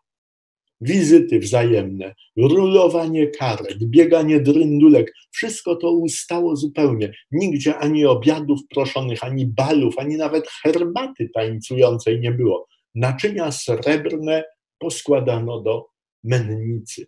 wizyty 0.80 1.38
wzajemne, 1.38 2.14
rulowanie 2.36 3.26
karet, 3.26 3.84
bieganie 3.84 4.40
dryndulek, 4.40 5.12
wszystko 5.30 5.76
to 5.76 5.90
ustało 5.92 6.56
zupełnie. 6.56 7.12
Nigdzie 7.32 7.78
ani 7.78 8.06
obiadów 8.06 8.60
proszonych, 8.70 9.24
ani 9.24 9.46
balów, 9.46 9.98
ani 9.98 10.16
nawet 10.16 10.48
herbaty 10.48 11.30
tańcującej 11.34 12.20
nie 12.20 12.30
było. 12.32 12.66
Naczynia 12.94 13.52
srebrne 13.52 14.44
poskładano 14.78 15.60
do 15.60 15.86
mennicy. 16.24 17.06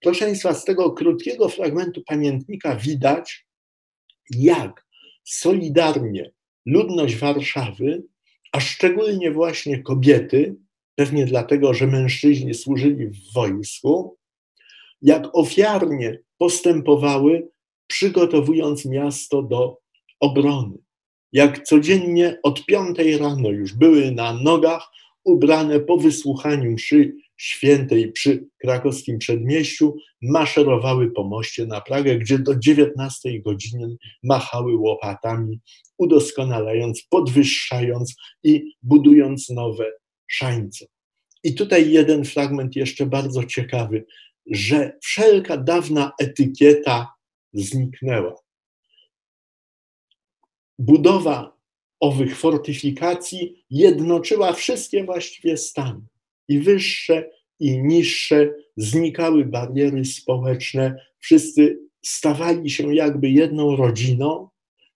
Proszę 0.00 0.24
Państwa, 0.24 0.54
z 0.54 0.64
tego 0.64 0.92
krótkiego 0.92 1.48
fragmentu 1.48 2.02
pamiętnika 2.06 2.76
widać, 2.76 3.46
jak 4.30 4.86
solidarnie 5.24 6.30
ludność 6.66 7.16
Warszawy, 7.16 8.02
a 8.52 8.60
szczególnie 8.60 9.30
właśnie 9.30 9.82
kobiety, 9.82 10.56
pewnie 10.94 11.26
dlatego, 11.26 11.74
że 11.74 11.86
mężczyźni 11.86 12.54
służyli 12.54 13.06
w 13.06 13.32
wojsku, 13.32 14.16
jak 15.02 15.36
ofiarnie 15.36 16.18
postępowały, 16.38 17.48
przygotowując 17.86 18.84
miasto 18.84 19.42
do 19.42 19.78
obrony. 20.20 20.78
Jak 21.32 21.64
codziennie 21.64 22.38
od 22.42 22.66
piątej 22.66 23.18
rano 23.18 23.50
już 23.50 23.72
były 23.72 24.10
na 24.12 24.32
nogach, 24.32 24.88
ubrane 25.24 25.80
po 25.80 25.96
wysłuchaniu 25.96 26.72
mszy 26.72 27.12
świętej 27.36 28.12
przy 28.12 28.46
krakowskim 28.58 29.18
przedmieściu, 29.18 29.96
maszerowały 30.22 31.10
po 31.10 31.24
moście 31.24 31.66
na 31.66 31.80
Pragę, 31.80 32.18
gdzie 32.18 32.38
do 32.38 32.54
19 32.58 33.40
godziny 33.40 33.96
machały 34.22 34.76
łopatami, 34.76 35.60
udoskonalając, 35.98 37.02
podwyższając 37.02 38.14
i 38.42 38.72
budując 38.82 39.50
nowe 39.50 39.92
szańce. 40.26 40.86
I 41.44 41.54
tutaj 41.54 41.90
jeden 41.90 42.24
fragment 42.24 42.76
jeszcze 42.76 43.06
bardzo 43.06 43.44
ciekawy, 43.44 44.06
że 44.46 44.98
wszelka 45.02 45.56
dawna 45.56 46.12
etykieta 46.20 47.14
zniknęła. 47.52 48.34
Budowa 50.78 51.56
owych 52.00 52.38
fortyfikacji 52.38 53.64
jednoczyła 53.70 54.52
wszystkie 54.52 55.04
właściwie 55.04 55.56
stany, 55.56 56.00
i 56.48 56.58
wyższe, 56.58 57.30
i 57.60 57.82
niższe, 57.82 58.54
znikały 58.76 59.44
bariery 59.44 60.04
społeczne, 60.04 61.06
wszyscy 61.18 61.78
stawali 62.04 62.70
się 62.70 62.94
jakby 62.94 63.30
jedną 63.30 63.76
rodziną, 63.76 64.48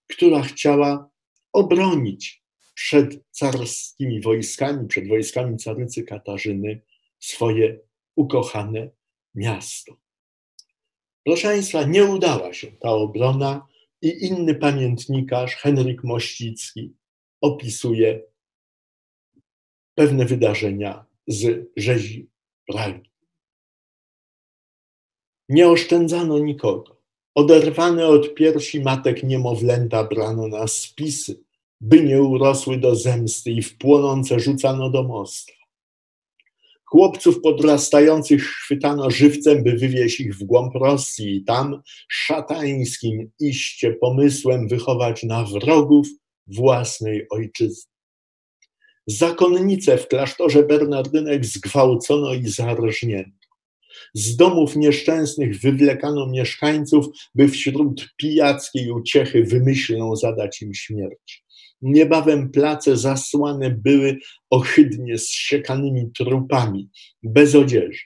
która 0.07 0.41
chciała 0.41 1.09
obronić 1.53 2.38
przed 2.79 3.23
carskimi 3.31 4.21
wojskami, 4.21 4.87
przed 4.87 5.07
wojskami 5.07 5.57
carycy 5.57 6.03
Katarzyny 6.03 6.81
swoje 7.19 7.79
ukochane 8.15 8.89
miasto. 9.35 9.97
Proszę 11.25 11.47
Państwa, 11.47 11.83
nie 11.83 12.05
udała 12.05 12.53
się 12.53 12.67
ta 12.71 12.89
obrona 12.89 13.67
i 14.01 14.25
inny 14.25 14.55
pamiętnikarz, 14.55 15.55
Henryk 15.55 16.03
Mościcki, 16.03 16.93
opisuje 17.41 18.23
pewne 19.95 20.25
wydarzenia 20.25 21.05
z 21.27 21.69
rzezi 21.77 22.29
Pragi. 22.67 23.11
Nie 25.49 25.69
oszczędzano 25.69 26.39
nikogo. 26.39 27.01
Oderwane 27.35 28.07
od 28.07 28.33
piersi 28.33 28.81
matek 28.81 29.23
niemowlęta 29.23 30.03
brano 30.03 30.47
na 30.47 30.67
spisy 30.67 31.48
by 31.81 32.03
nie 32.03 32.21
urosły 32.21 32.77
do 32.77 32.95
zemsty 32.95 33.51
i 33.51 33.61
w 33.61 33.77
płonące 33.77 34.39
rzucano 34.39 34.89
do 34.89 35.03
mostu. 35.03 35.53
Chłopców 36.85 37.41
podrastających 37.41 38.43
chwytano 38.43 39.11
żywcem, 39.11 39.63
by 39.63 39.71
wywieźć 39.73 40.19
ich 40.19 40.35
w 40.35 40.43
głąb 40.43 40.75
Rosji 40.75 41.35
i 41.35 41.43
tam 41.43 41.81
szatańskim 42.09 43.31
iście 43.39 43.93
pomysłem 43.93 44.67
wychować 44.67 45.23
na 45.23 45.43
wrogów 45.43 46.07
własnej 46.47 47.27
ojczyzny. 47.29 47.91
Zakonnice 49.07 49.97
w 49.97 50.07
klasztorze 50.07 50.63
Bernardynek 50.63 51.45
zgwałcono 51.45 52.33
i 52.33 52.47
zarżnięto. 52.47 53.47
Z 54.13 54.35
domów 54.35 54.75
nieszczęsnych 54.75 55.61
wywlekano 55.61 56.27
mieszkańców, 56.27 57.05
by 57.35 57.47
wśród 57.47 58.09
pijackiej 58.17 58.91
uciechy 58.91 59.43
wymyślną 59.43 60.15
zadać 60.15 60.61
im 60.61 60.73
śmierć. 60.73 61.45
Niebawem 61.81 62.51
place 62.51 62.97
zasłane 62.97 63.69
były 63.69 64.17
ohydnie 64.49 65.17
zsiekanymi 65.17 66.11
trupami, 66.17 66.89
bez 67.23 67.55
odzieży. 67.55 68.03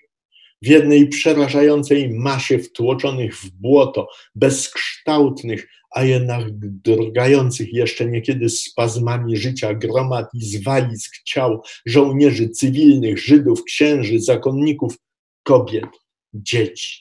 W 0.61 0.67
jednej 0.67 1.07
przerażającej 1.07 2.09
masie 2.09 2.59
wtłoczonych 2.59 3.37
w 3.37 3.49
błoto, 3.49 4.07
bezkształtnych, 4.35 5.67
a 5.91 6.03
jednak 6.03 6.47
drgających 6.59 7.73
jeszcze 7.73 8.05
niekiedy 8.05 8.49
spazmami 8.49 9.37
życia 9.37 9.73
gromad 9.73 10.29
i 10.33 10.45
zwalisk 10.45 11.23
ciał 11.23 11.61
żołnierzy 11.85 12.49
cywilnych, 12.49 13.19
Żydów, 13.19 13.63
księży, 13.63 14.19
zakonników, 14.19 14.97
kobiet, 15.43 15.89
dzieci. 16.33 16.99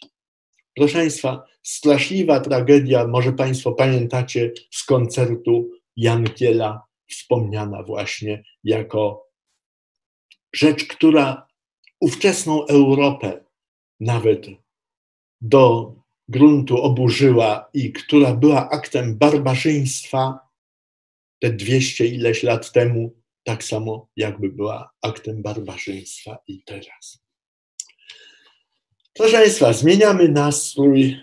Proszę 0.76 0.94
Państwa, 0.94 1.44
straszliwa 1.62 2.40
tragedia, 2.40 3.06
może 3.06 3.32
Państwo 3.32 3.72
pamiętacie 3.72 4.52
z 4.70 4.84
koncertu 4.84 5.70
Jankiela, 5.96 6.86
wspomniana 7.10 7.82
właśnie 7.82 8.44
jako 8.64 9.28
rzecz, 10.52 10.84
która 10.84 11.46
ówczesną 12.00 12.66
Europę 12.66 13.44
nawet 14.00 14.46
do 15.40 15.94
gruntu 16.28 16.82
oburzyła 16.82 17.70
i 17.74 17.92
która 17.92 18.34
była 18.34 18.70
aktem 18.70 19.18
barbarzyństwa 19.18 20.38
te 21.38 21.52
dwieście 21.52 22.06
ileś 22.06 22.42
lat 22.42 22.72
temu, 22.72 23.22
tak 23.44 23.64
samo 23.64 24.08
jakby 24.16 24.48
była 24.48 24.90
aktem 25.02 25.42
barbarzyństwa 25.42 26.38
i 26.46 26.62
teraz. 26.64 27.22
Proszę 29.14 29.32
Państwa, 29.32 29.72
zmieniamy 29.72 30.28
nastrój, 30.28 31.16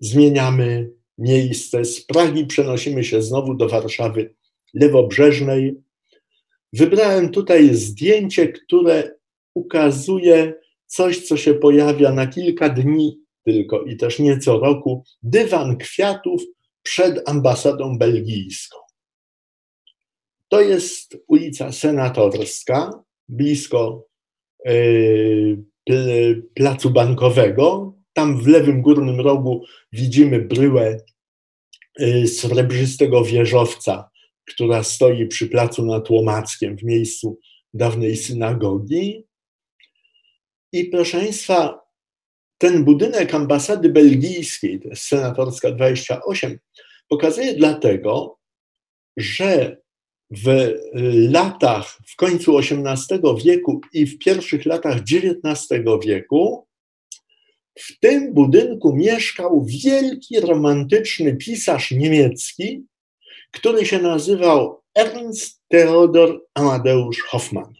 zmieniamy 0.00 0.90
miejsce. 1.18 1.84
Z 1.84 2.04
Pragi 2.04 2.46
przenosimy 2.46 3.04
się 3.04 3.22
znowu 3.22 3.54
do 3.54 3.68
Warszawy 3.68 4.34
lewobrzeżnej. 4.74 5.74
Wybrałem 6.72 7.30
tutaj 7.30 7.74
zdjęcie, 7.74 8.48
które 8.48 9.10
ukazuje 9.54 10.54
coś, 10.86 11.26
co 11.26 11.36
się 11.36 11.54
pojawia 11.54 12.12
na 12.12 12.26
kilka 12.26 12.68
dni 12.68 13.20
tylko 13.48 13.82
i 13.82 13.96
też 13.96 14.18
nie 14.18 14.38
co 14.38 14.58
roku. 14.58 15.04
Dywan 15.22 15.76
kwiatów 15.76 16.42
przed 16.82 17.28
ambasadą 17.28 17.98
belgijską. 17.98 18.78
To 20.48 20.60
jest 20.60 21.16
ulica 21.26 21.72
Senatorska, 21.72 23.04
blisko 23.28 24.06
yy, 24.64 26.42
placu 26.54 26.90
bankowego. 26.90 27.94
Tam 28.18 28.42
w 28.42 28.46
lewym 28.46 28.82
górnym 28.82 29.20
rogu 29.20 29.64
widzimy 29.92 30.40
bryłę 30.40 31.00
yy, 31.98 32.28
srebrzystego 32.28 33.24
wieżowca, 33.24 34.10
która 34.44 34.82
stoi 34.82 35.26
przy 35.26 35.48
placu 35.48 35.84
nad 35.86 36.10
Łomackiem 36.10 36.76
w 36.76 36.82
miejscu 36.82 37.38
dawnej 37.74 38.16
synagogi. 38.16 39.24
I 40.72 40.84
proszę 40.84 41.18
Państwa, 41.18 41.80
ten 42.58 42.84
budynek 42.84 43.34
ambasady 43.34 43.88
belgijskiej, 43.88 44.80
to 44.80 44.88
jest 44.88 45.02
senatorska 45.02 45.70
28, 45.70 46.58
pokazuje 47.08 47.54
dlatego, 47.54 48.38
że 49.16 49.76
w 50.30 50.74
latach, 51.30 51.98
w 52.06 52.16
końcu 52.16 52.58
XVIII 52.58 53.20
wieku 53.44 53.80
i 53.92 54.06
w 54.06 54.18
pierwszych 54.18 54.66
latach 54.66 54.96
XIX 54.96 55.84
wieku, 56.06 56.67
w 57.78 57.98
tym 57.98 58.34
budynku 58.34 58.96
mieszkał 58.96 59.64
wielki, 59.64 60.40
romantyczny 60.40 61.36
pisarz 61.36 61.90
niemiecki, 61.90 62.86
który 63.50 63.86
się 63.86 63.98
nazywał 63.98 64.82
Ernst 64.94 65.62
Theodor 65.68 66.40
Amadeusz 66.54 67.22
Hoffmann. 67.22 67.72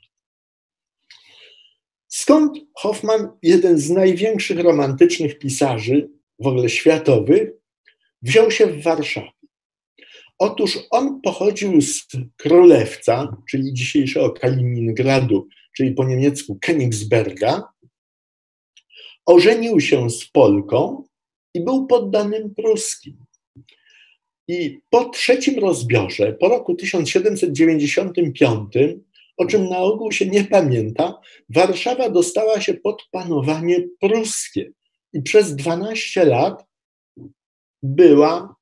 Skąd 2.09 2.59
Hoffman, 2.75 3.29
jeden 3.43 3.79
z 3.79 3.91
największych 3.91 4.61
romantycznych 4.61 5.39
pisarzy, 5.39 6.11
w 6.39 6.47
ogóle 6.47 6.69
światowych, 6.69 7.51
wziął 8.23 8.51
się 8.51 8.67
w 8.67 8.83
Warszawie? 8.83 9.31
Otóż 10.39 10.79
on 10.91 11.21
pochodził 11.21 11.81
z 11.81 12.07
Królewca, 12.37 13.37
czyli 13.51 13.73
dzisiejszego 13.73 14.31
Kaliningradu, 14.31 15.49
czyli 15.77 15.93
po 15.93 16.05
niemiecku 16.05 16.59
Königsberga, 16.67 17.63
ożenił 19.29 19.81
się 19.81 20.11
z 20.11 20.25
Polką 20.25 21.05
i 21.55 21.61
był 21.61 21.87
poddanym 21.87 22.55
pruskim. 22.55 23.17
I 24.49 24.81
po 24.91 25.09
trzecim 25.09 25.59
rozbiorze, 25.59 26.33
po 26.33 26.49
roku 26.49 26.75
1795, 26.75 28.75
o 29.37 29.47
czym 29.47 29.69
na 29.69 29.79
ogół 29.79 30.13
się 30.13 30.27
nie 30.27 30.45
pamięta, 30.45 31.21
Warszawa 31.49 32.11
dostała 32.11 32.61
się 32.61 32.75
pod 32.75 33.09
panowanie 33.11 33.89
pruskie 34.01 34.71
i 35.13 35.23
przez 35.23 35.57
12 35.57 36.25
lat 36.25 36.67
była 37.83 38.57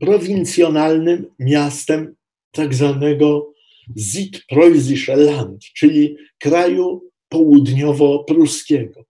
prowincjonalnym 0.00 1.26
miastem 1.38 2.14
tak 2.50 2.74
zwanego 2.74 3.52
Südpreußische 3.96 5.16
Land, 5.16 5.60
czyli 5.60 6.16
kraju 6.38 7.10
południowo-pruskiego. 7.28 9.04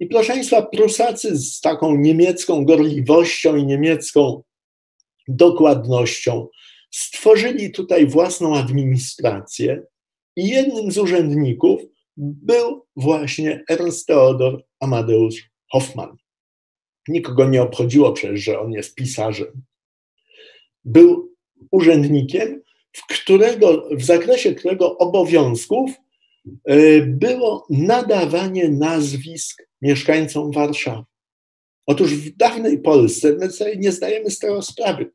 I 0.00 0.06
proszę 0.06 0.32
Państwa, 0.32 0.62
Prusacy 0.62 1.38
z 1.38 1.60
taką 1.60 1.96
niemiecką 1.96 2.64
gorliwością 2.64 3.56
i 3.56 3.66
niemiecką 3.66 4.42
dokładnością 5.28 6.48
stworzyli 6.90 7.72
tutaj 7.72 8.06
własną 8.06 8.56
administrację 8.56 9.82
i 10.36 10.48
jednym 10.48 10.92
z 10.92 10.98
urzędników 10.98 11.80
był 12.16 12.86
właśnie 12.96 13.64
Ernst 13.70 14.06
Theodor 14.06 14.64
Amadeusz 14.80 15.50
Hoffmann. 15.70 16.16
Nikogo 17.08 17.48
nie 17.48 17.62
obchodziło 17.62 18.12
przecież, 18.12 18.40
że 18.40 18.60
on 18.60 18.72
jest 18.72 18.94
pisarzem. 18.94 19.62
Był 20.84 21.34
urzędnikiem, 21.70 22.62
w, 22.92 23.06
którego, 23.06 23.88
w 23.90 24.04
zakresie 24.04 24.54
którego 24.54 24.98
obowiązków 24.98 25.90
było 27.06 27.66
nadawanie 27.70 28.68
nazwisk 28.68 29.62
mieszkańcom 29.82 30.52
Warszawy. 30.52 31.04
Otóż 31.86 32.14
w 32.14 32.36
dawnej 32.36 32.78
Polsce, 32.78 33.36
my 33.40 33.50
sobie 33.50 33.76
nie 33.76 33.92
zdajemy 33.92 34.30
z 34.30 34.38
tego 34.38 34.62
sprawy, 34.62 35.10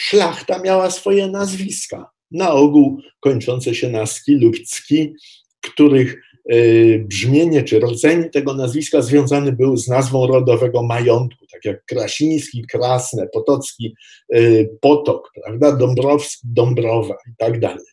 szlachta 0.00 0.58
miała 0.58 0.90
swoje 0.90 1.26
nazwiska, 1.28 2.10
na 2.30 2.52
ogół 2.52 3.00
kończące 3.20 3.74
się 3.74 3.88
na 3.88 4.06
ski 4.06 4.36
lub 4.36 4.56
cki, 4.66 5.14
których 5.60 6.22
e, 6.48 6.98
brzmienie 6.98 7.62
czy 7.62 7.80
rodzenie 7.80 8.30
tego 8.30 8.54
nazwiska 8.54 9.02
związany 9.02 9.52
był 9.52 9.76
z 9.76 9.88
nazwą 9.88 10.26
rodowego 10.26 10.82
majątku, 10.82 11.46
tak 11.52 11.64
jak 11.64 11.84
Krasiński, 11.84 12.64
Krasne, 12.72 13.28
Potocki, 13.32 13.94
e, 14.32 14.40
Potok, 14.80 15.30
prawda, 15.44 15.72
Dąbrowski, 15.72 16.40
Dąbrowa 16.44 17.14
i 17.14 17.32
tak 17.38 17.60
dalej. 17.60 17.84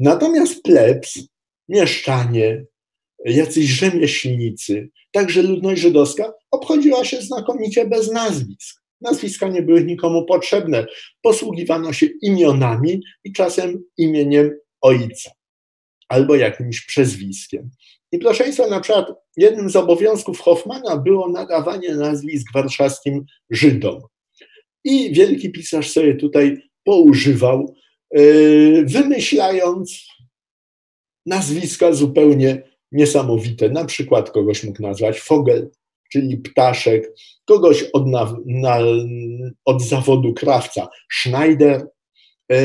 Natomiast 0.00 0.62
plebs, 0.62 1.18
mieszczanie, 1.68 2.64
jacyś 3.24 3.64
rzemieślnicy, 3.64 4.88
także 5.12 5.42
ludność 5.42 5.80
żydowska 5.80 6.32
obchodziła 6.50 7.04
się 7.04 7.22
znakomicie 7.22 7.86
bez 7.86 8.12
nazwisk. 8.12 8.80
Nazwiska 9.00 9.48
nie 9.48 9.62
były 9.62 9.84
nikomu 9.84 10.24
potrzebne. 10.24 10.86
Posługiwano 11.22 11.92
się 11.92 12.06
imionami 12.22 13.00
i 13.24 13.32
czasem 13.32 13.84
imieniem 13.96 14.50
ojca 14.80 15.30
albo 16.08 16.34
jakimś 16.34 16.86
przezwiskiem. 16.86 17.70
I 18.12 18.18
proszę 18.18 18.44
Państwa, 18.44 18.66
na 18.66 18.80
przykład 18.80 19.06
jednym 19.36 19.70
z 19.70 19.76
obowiązków 19.76 20.40
Hoffmana 20.40 20.96
było 20.96 21.28
nadawanie 21.28 21.94
nazwisk 21.94 22.52
warszawskim 22.54 23.24
Żydom. 23.50 24.00
I 24.84 25.12
wielki 25.14 25.52
pisarz 25.52 25.90
sobie 25.90 26.14
tutaj 26.14 26.62
poużywał, 26.84 27.74
wymyślając 28.84 30.06
nazwiska 31.26 31.92
zupełnie 31.92 32.62
niesamowite. 32.92 33.68
Na 33.68 33.84
przykład 33.84 34.30
kogoś 34.30 34.64
mógł 34.64 34.82
nazwać 34.82 35.20
Fogel, 35.20 35.70
czyli 36.12 36.36
ptaszek, 36.36 37.12
kogoś 37.44 37.82
od, 37.82 38.06
na, 38.06 38.36
na, 38.46 38.78
od 39.64 39.82
zawodu 39.82 40.34
krawca 40.34 40.88
Schneider, 41.12 41.86
e, 42.52 42.58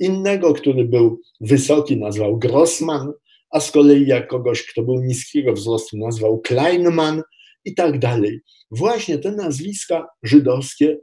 innego, 0.00 0.54
który 0.54 0.84
był 0.84 1.20
wysoki, 1.40 1.96
nazwał 1.96 2.38
Grossman, 2.38 3.12
a 3.50 3.60
z 3.60 3.70
kolei 3.70 4.06
jak 4.06 4.28
kogoś, 4.28 4.66
kto 4.66 4.82
był 4.82 5.02
niskiego 5.02 5.52
wzrostu, 5.52 5.98
nazwał 5.98 6.40
Kleinman 6.40 7.22
i 7.64 7.74
tak 7.74 7.98
dalej. 7.98 8.40
Właśnie 8.70 9.18
te 9.18 9.32
nazwiska 9.32 10.06
żydowskie 10.22 10.98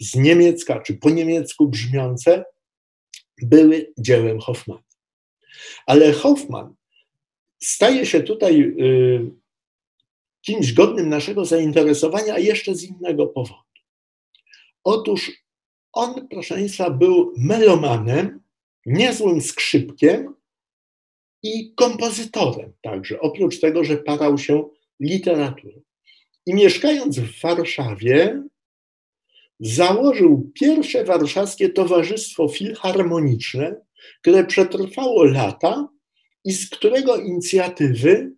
z 0.00 0.16
niemiecka 0.16 0.80
czy 0.80 0.94
po 0.94 1.10
niemiecku 1.10 1.68
brzmiące 1.68 2.44
były 3.42 3.92
dziełem 3.98 4.40
Hoffmana. 4.40 4.82
Ale 5.86 6.12
Hoffman 6.12 6.74
staje 7.62 8.06
się 8.06 8.22
tutaj 8.22 8.60
y, 8.60 9.30
kimś 10.42 10.72
godnym 10.72 11.08
naszego 11.08 11.44
zainteresowania, 11.44 12.34
a 12.34 12.38
jeszcze 12.38 12.74
z 12.74 12.82
innego 12.82 13.26
powodu. 13.26 13.62
Otóż 14.84 15.30
on, 15.92 16.28
proszę 16.28 16.54
Państwa, 16.54 16.90
był 16.90 17.32
melomanem, 17.36 18.40
niezłym 18.86 19.40
skrzypkiem 19.40 20.34
i 21.42 21.74
kompozytorem 21.74 22.72
także, 22.82 23.20
oprócz 23.20 23.60
tego, 23.60 23.84
że 23.84 23.96
parał 23.96 24.38
się 24.38 24.68
literaturą. 25.00 25.80
I 26.46 26.54
mieszkając 26.54 27.18
w 27.18 27.40
Warszawie, 27.40 28.42
założył 29.60 30.50
pierwsze 30.54 31.04
warszawskie 31.04 31.68
Towarzystwo 31.68 32.48
Filharmoniczne, 32.48 33.76
które 34.20 34.46
przetrwało 34.46 35.24
lata 35.24 35.88
i 36.44 36.52
z 36.52 36.70
którego 36.70 37.16
inicjatywy 37.16 38.32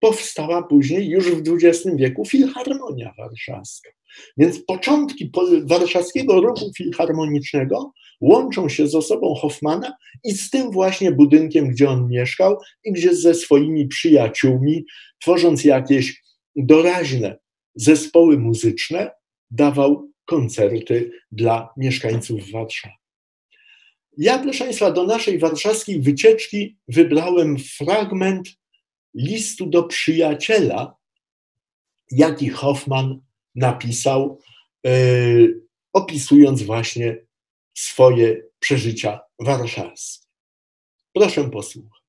powstała 0.00 0.62
później 0.62 1.08
już 1.08 1.30
w 1.30 1.42
XX 1.48 1.96
wieku 1.96 2.24
Filharmonia 2.24 3.14
Warszawska. 3.18 3.90
Więc 4.36 4.64
początki 4.64 5.32
warszawskiego 5.64 6.40
ruchu 6.40 6.70
filharmonicznego 6.76 7.92
łączą 8.20 8.68
się 8.68 8.86
z 8.86 8.94
osobą 8.94 9.34
Hoffmana 9.34 9.92
i 10.24 10.32
z 10.32 10.50
tym 10.50 10.70
właśnie 10.70 11.12
budynkiem, 11.12 11.68
gdzie 11.68 11.88
on 11.90 12.08
mieszkał 12.08 12.58
i 12.84 12.92
gdzie 12.92 13.14
ze 13.14 13.34
swoimi 13.34 13.88
przyjaciółmi, 13.88 14.84
tworząc 15.20 15.64
jakieś 15.64 16.22
doraźne 16.56 17.38
zespoły 17.74 18.38
muzyczne, 18.38 19.10
dawał 19.50 20.10
koncerty 20.24 21.10
dla 21.32 21.68
mieszkańców 21.76 22.50
Warszawy. 22.50 22.94
Ja, 24.16 24.38
proszę 24.38 24.64
Państwa, 24.64 24.90
do 24.90 25.04
naszej 25.04 25.38
warszawskiej 25.38 26.00
wycieczki 26.00 26.76
wybrałem 26.88 27.58
fragment 27.58 28.48
listu 29.14 29.66
do 29.66 29.82
przyjaciela, 29.82 30.96
jaki 32.10 32.48
Hoffman 32.48 33.20
napisał, 33.54 34.40
opisując 35.92 36.62
właśnie 36.62 37.16
swoje 37.74 38.42
przeżycia 38.58 39.20
warszawskie. 39.40 40.26
Proszę 41.12 41.50
posłuchać. 41.50 42.02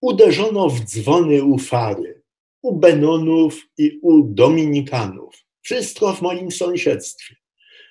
Uderzono 0.00 0.68
w 0.68 0.80
dzwony 0.80 1.44
u 1.44 1.58
Fary, 1.58 2.22
u 2.62 2.76
Benonów 2.76 3.68
i 3.78 3.98
u 4.02 4.22
Dominikanów. 4.22 5.47
Wszystko 5.62 6.12
w 6.12 6.22
moim 6.22 6.50
sąsiedztwie. 6.50 7.34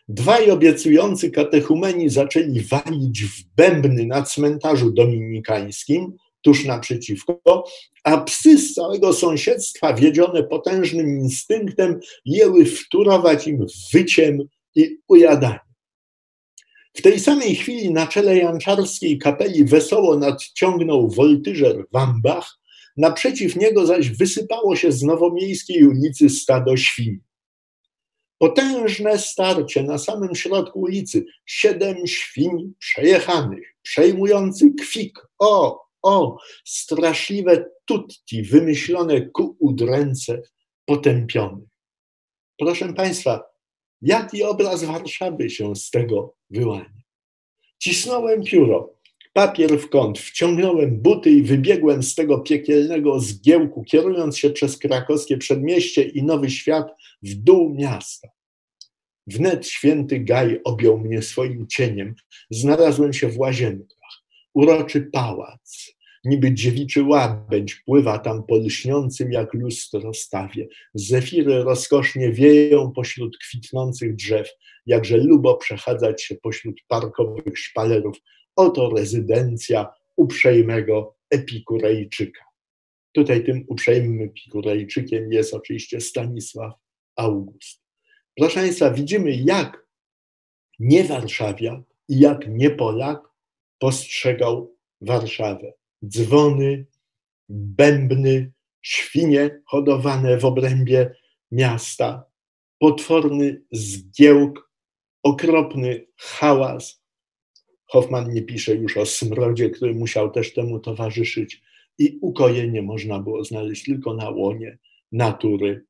Dwaj 0.07 0.51
obiecujący 0.51 1.31
katechumeni 1.31 2.09
zaczęli 2.09 2.61
walić 2.61 3.23
w 3.23 3.43
bębny 3.55 4.05
na 4.05 4.23
cmentarzu 4.23 4.91
dominikańskim, 4.91 6.17
tuż 6.41 6.65
naprzeciwko, 6.65 7.63
a 8.03 8.17
psy 8.17 8.57
z 8.57 8.73
całego 8.73 9.13
sąsiedztwa, 9.13 9.93
wiedzione 9.93 10.43
potężnym 10.43 11.07
instynktem, 11.19 11.99
jęły 12.25 12.65
wturować 12.65 13.47
im 13.47 13.65
wyciem 13.93 14.39
i 14.75 14.97
ujadaniem. 15.07 15.59
W 16.93 17.01
tej 17.01 17.19
samej 17.19 17.55
chwili 17.55 17.91
na 17.91 18.07
czele 18.07 18.37
janczarskiej 18.37 19.17
kapeli 19.17 19.65
wesoło 19.65 20.17
nadciągnął 20.19 21.09
woltyżer 21.09 21.85
Wambach, 21.91 22.59
naprzeciw 22.97 23.55
niego 23.55 23.85
zaś 23.85 24.09
wysypało 24.09 24.75
się 24.75 24.91
z 24.91 25.03
nowomiejskiej 25.03 25.87
ulicy 25.87 26.29
stado 26.29 26.77
świń. 26.77 27.19
Potężne 28.37 29.17
starcie 29.17 29.83
na 29.83 29.97
samym 29.97 30.35
środku 30.35 30.79
ulicy, 30.79 31.25
siedem 31.45 32.07
świń 32.07 32.73
przejechanych, 32.79 33.75
przejmujący 33.81 34.73
kwik. 34.79 35.19
O, 35.39 35.85
o, 36.01 36.37
straszliwe 36.65 37.69
tutti 37.85 38.43
wymyślone 38.43 39.21
ku 39.21 39.57
udręce 39.59 40.41
potępionych. 40.85 41.69
Proszę 42.57 42.93
Państwa, 42.93 43.43
jaki 44.01 44.43
obraz 44.43 44.83
Warszawy 44.83 45.49
się 45.49 45.75
z 45.75 45.89
tego 45.89 46.35
wyłania? 46.49 46.97
Cisnąłem 47.79 48.43
pióro, 48.43 48.96
papier 49.37 49.79
w 49.79 49.89
kąt, 49.89 50.19
wciągnąłem 50.19 51.01
buty 51.01 51.29
i 51.29 51.43
wybiegłem 51.43 52.03
z 52.03 52.15
tego 52.15 52.39
piekielnego 52.39 53.19
zgiełku, 53.19 53.83
kierując 53.83 54.37
się 54.37 54.49
przez 54.49 54.77
krakowskie 54.77 55.37
przedmieście 55.37 56.03
i 56.03 56.23
Nowy 56.23 56.49
Świat 56.49 56.87
w 57.23 57.35
dół 57.35 57.73
miasta. 57.73 58.27
Wnet 59.27 59.67
święty 59.67 60.19
Gaj 60.19 60.61
objął 60.63 60.97
mnie 60.97 61.21
swoim 61.21 61.67
cieniem. 61.67 62.15
Znalazłem 62.49 63.13
się 63.13 63.29
w 63.29 63.39
łazienkach. 63.39 64.23
Uroczy 64.53 65.01
pałac, 65.01 65.93
niby 66.25 66.53
dziewiczy 66.53 67.03
łabędź 67.03 67.75
pływa 67.75 68.19
tam 68.19 68.43
po 68.43 68.57
lśniącym 68.57 69.31
jak 69.31 69.53
lustro 69.53 70.13
stawie. 70.13 70.67
Zefiry 70.93 71.63
rozkosznie 71.63 72.31
wieją 72.31 72.91
pośród 72.91 73.37
kwitnących 73.37 74.15
drzew, 74.15 74.49
jakże 74.85 75.17
lubo 75.17 75.57
przechadzać 75.57 76.23
się 76.23 76.35
pośród 76.35 76.81
parkowych 76.87 77.59
szpalerów. 77.59 78.17
Oto 78.57 78.89
rezydencja 78.89 79.93
uprzejmego 80.15 81.15
epikurejczyka. 81.29 82.43
Tutaj 83.11 83.43
tym 83.43 83.65
uprzejmym 83.67 84.21
epikurejczykiem 84.21 85.31
jest 85.31 85.53
oczywiście 85.53 86.01
Stanisław 86.01 86.73
August. 87.15 87.81
Proszę 88.37 88.59
Państwa, 88.59 88.91
widzimy, 88.91 89.35
jak 89.35 89.87
nie 90.79 91.03
Warszawia 91.03 91.83
i 92.07 92.19
jak 92.19 92.47
nie 92.47 92.69
Polak 92.69 93.29
postrzegał 93.79 94.75
Warszawę. 95.01 95.73
Dzwony, 96.05 96.85
bębny, 97.49 98.51
świnie 98.81 99.61
hodowane 99.65 100.37
w 100.37 100.45
obrębie 100.45 101.15
miasta, 101.51 102.23
potworny 102.79 103.61
zgiełk, 103.71 104.71
okropny 105.23 106.07
hałas. 106.17 107.03
Hoffman 107.87 108.33
nie 108.33 108.41
pisze 108.41 108.75
już 108.75 108.97
o 108.97 109.05
smrodzie, 109.05 109.69
który 109.69 109.93
musiał 109.93 110.31
też 110.31 110.53
temu 110.53 110.79
towarzyszyć, 110.79 111.61
i 111.97 112.17
ukojenie 112.21 112.81
można 112.81 113.19
było 113.19 113.43
znaleźć 113.43 113.85
tylko 113.85 114.13
na 114.13 114.29
łonie 114.29 114.77
natury 115.11 115.85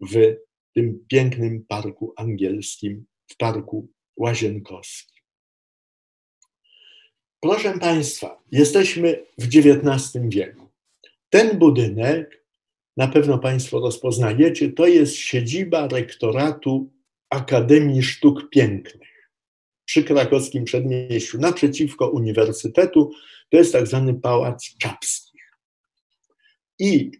w 0.00 0.36
tym 0.74 1.04
pięknym 1.08 1.64
parku 1.68 2.12
angielskim, 2.16 3.04
w 3.26 3.36
parku 3.36 3.88
łazienkowskim. 4.16 5.22
Proszę 7.40 7.78
Państwa, 7.78 8.42
jesteśmy 8.52 9.24
w 9.38 9.44
XIX 9.44 10.28
wieku. 10.28 10.68
Ten 11.30 11.58
budynek, 11.58 12.44
na 12.96 13.08
pewno 13.08 13.38
Państwo 13.38 13.80
rozpoznajecie, 13.80 14.72
to 14.72 14.86
jest 14.86 15.14
siedziba 15.16 15.88
rektoratu 15.88 16.92
Akademii 17.30 18.02
Sztuk 18.02 18.50
Pięknych 18.50 19.11
przy 19.84 20.04
krakowskim 20.04 20.64
przedmieściu, 20.64 21.38
naprzeciwko 21.38 22.10
uniwersytetu. 22.10 23.10
To 23.50 23.56
jest 23.56 23.72
tak 23.72 23.86
zwany 23.86 24.14
Pałac 24.14 24.76
Czapskich. 24.78 25.52
I 26.78 27.10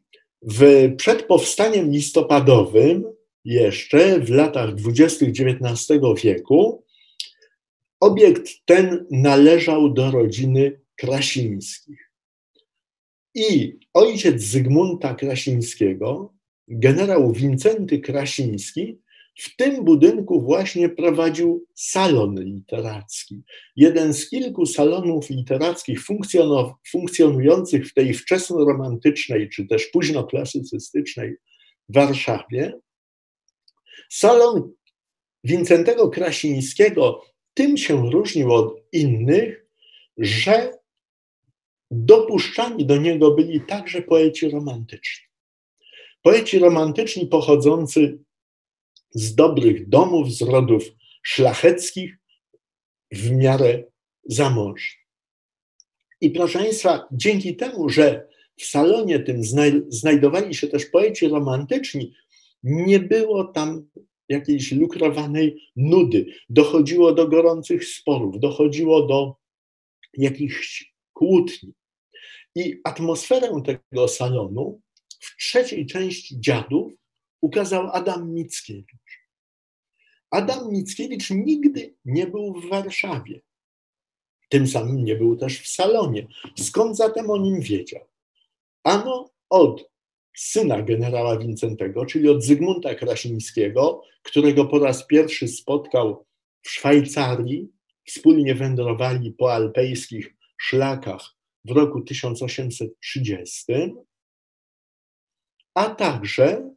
w, 0.43 0.93
przed 0.97 1.23
powstaniem 1.23 1.91
listopadowym 1.91 3.05
jeszcze 3.45 4.21
w 4.21 4.31
latach 4.31 4.75
dwudziestych 4.75 5.29
XIX 5.29 6.01
wieku 6.23 6.85
obiekt 8.01 8.51
ten 8.65 9.07
należał 9.11 9.93
do 9.93 10.11
rodziny 10.11 10.81
Krasińskich. 10.97 12.11
I 13.35 13.79
ojciec 13.95 14.43
Zygmunta 14.43 15.15
Krasińskiego, 15.15 16.35
generał 16.69 17.33
Wincenty 17.33 17.99
Krasiński, 17.99 18.99
w 19.35 19.57
tym 19.57 19.85
budynku 19.85 20.41
właśnie 20.41 20.89
prowadził 20.89 21.66
salon 21.74 22.45
literacki. 22.45 23.43
Jeden 23.76 24.14
z 24.14 24.28
kilku 24.28 24.66
salonów 24.66 25.30
literackich 25.30 26.01
funkcjonujących 26.91 27.89
w 27.89 27.95
tej 27.95 28.14
wczesnoromantycznej 28.14 29.49
czy 29.49 29.66
też 29.66 29.87
późnoklasycystycznej 29.87 31.37
Warszawie. 31.89 32.72
Salon 34.11 34.72
Wincentego 35.45 36.09
Krasińskiego 36.09 37.24
tym 37.55 37.76
się 37.76 38.11
różnił 38.11 38.53
od 38.53 38.80
innych, 38.93 39.66
że 40.18 40.72
dopuszczani 41.91 42.87
do 42.87 42.97
niego 42.97 43.30
byli 43.30 43.61
także 43.61 44.03
poeci 44.03 44.51
romantyczni. 44.51 45.26
Poeci 46.22 46.59
romantyczni 46.59 47.26
pochodzący 47.26 48.18
z 49.15 49.35
dobrych 49.35 49.89
domów, 49.89 50.33
z 50.33 50.43
rodów 50.43 50.85
szlacheckich, 51.23 52.19
w 53.13 53.31
miarę 53.31 53.85
zamożnych. 54.25 55.03
I 56.21 56.31
proszę 56.31 56.59
Państwa, 56.59 57.09
dzięki 57.13 57.57
temu, 57.57 57.89
że 57.89 58.29
w 58.57 58.65
salonie 58.65 59.21
tym 59.21 59.43
znajdowali 59.89 60.55
się 60.55 60.69
też 60.69 60.87
poeci 60.87 61.29
romantyczni, 61.29 62.15
nie 62.63 63.01
było 63.01 63.45
tam 63.45 63.89
jakiejś 64.29 64.73
lukrowanej 64.73 65.71
nudy. 65.77 66.27
Dochodziło 66.49 67.13
do 67.13 67.29
gorących 67.29 67.85
sporów, 67.85 68.41
dochodziło 68.41 69.07
do 69.07 69.37
jakichś 70.15 70.95
kłótni. 71.13 71.73
I 72.55 72.81
atmosferę 72.85 73.63
tego 73.65 74.09
salonu 74.09 74.81
w 75.21 75.37
trzeciej 75.37 75.87
części 75.87 76.41
Dziadów 76.41 76.93
ukazał 77.41 77.89
Adam 77.93 78.35
Mickiewicz. 78.35 79.02
Adam 80.33 80.72
Mickiewicz 80.72 81.30
nigdy 81.30 81.95
nie 82.05 82.26
był 82.26 82.61
w 82.61 82.68
Warszawie. 82.68 83.41
Tym 84.49 84.66
samym 84.66 85.05
nie 85.05 85.16
był 85.16 85.37
też 85.37 85.61
w 85.61 85.68
salonie. 85.68 86.26
Skąd 86.59 86.97
zatem 86.97 87.30
o 87.30 87.37
nim 87.37 87.61
wiedział? 87.61 88.07
Ano 88.85 89.30
od 89.51 89.91
syna 90.37 90.83
generała 90.83 91.39
Wincentego, 91.39 92.07
czyli 92.07 92.28
od 92.28 92.45
Zygmunta 92.45 92.95
Krasińskiego, 92.95 94.03
którego 94.22 94.64
po 94.64 94.78
raz 94.78 95.07
pierwszy 95.07 95.49
spotkał 95.49 96.26
w 96.62 96.70
Szwajcarii. 96.70 97.68
Wspólnie 98.05 98.55
wędrowali 98.55 99.33
po 99.33 99.53
alpejskich 99.53 100.35
szlakach 100.59 101.35
w 101.64 101.70
roku 101.70 102.01
1830, 102.01 103.72
a 105.74 105.91
także 105.91 106.74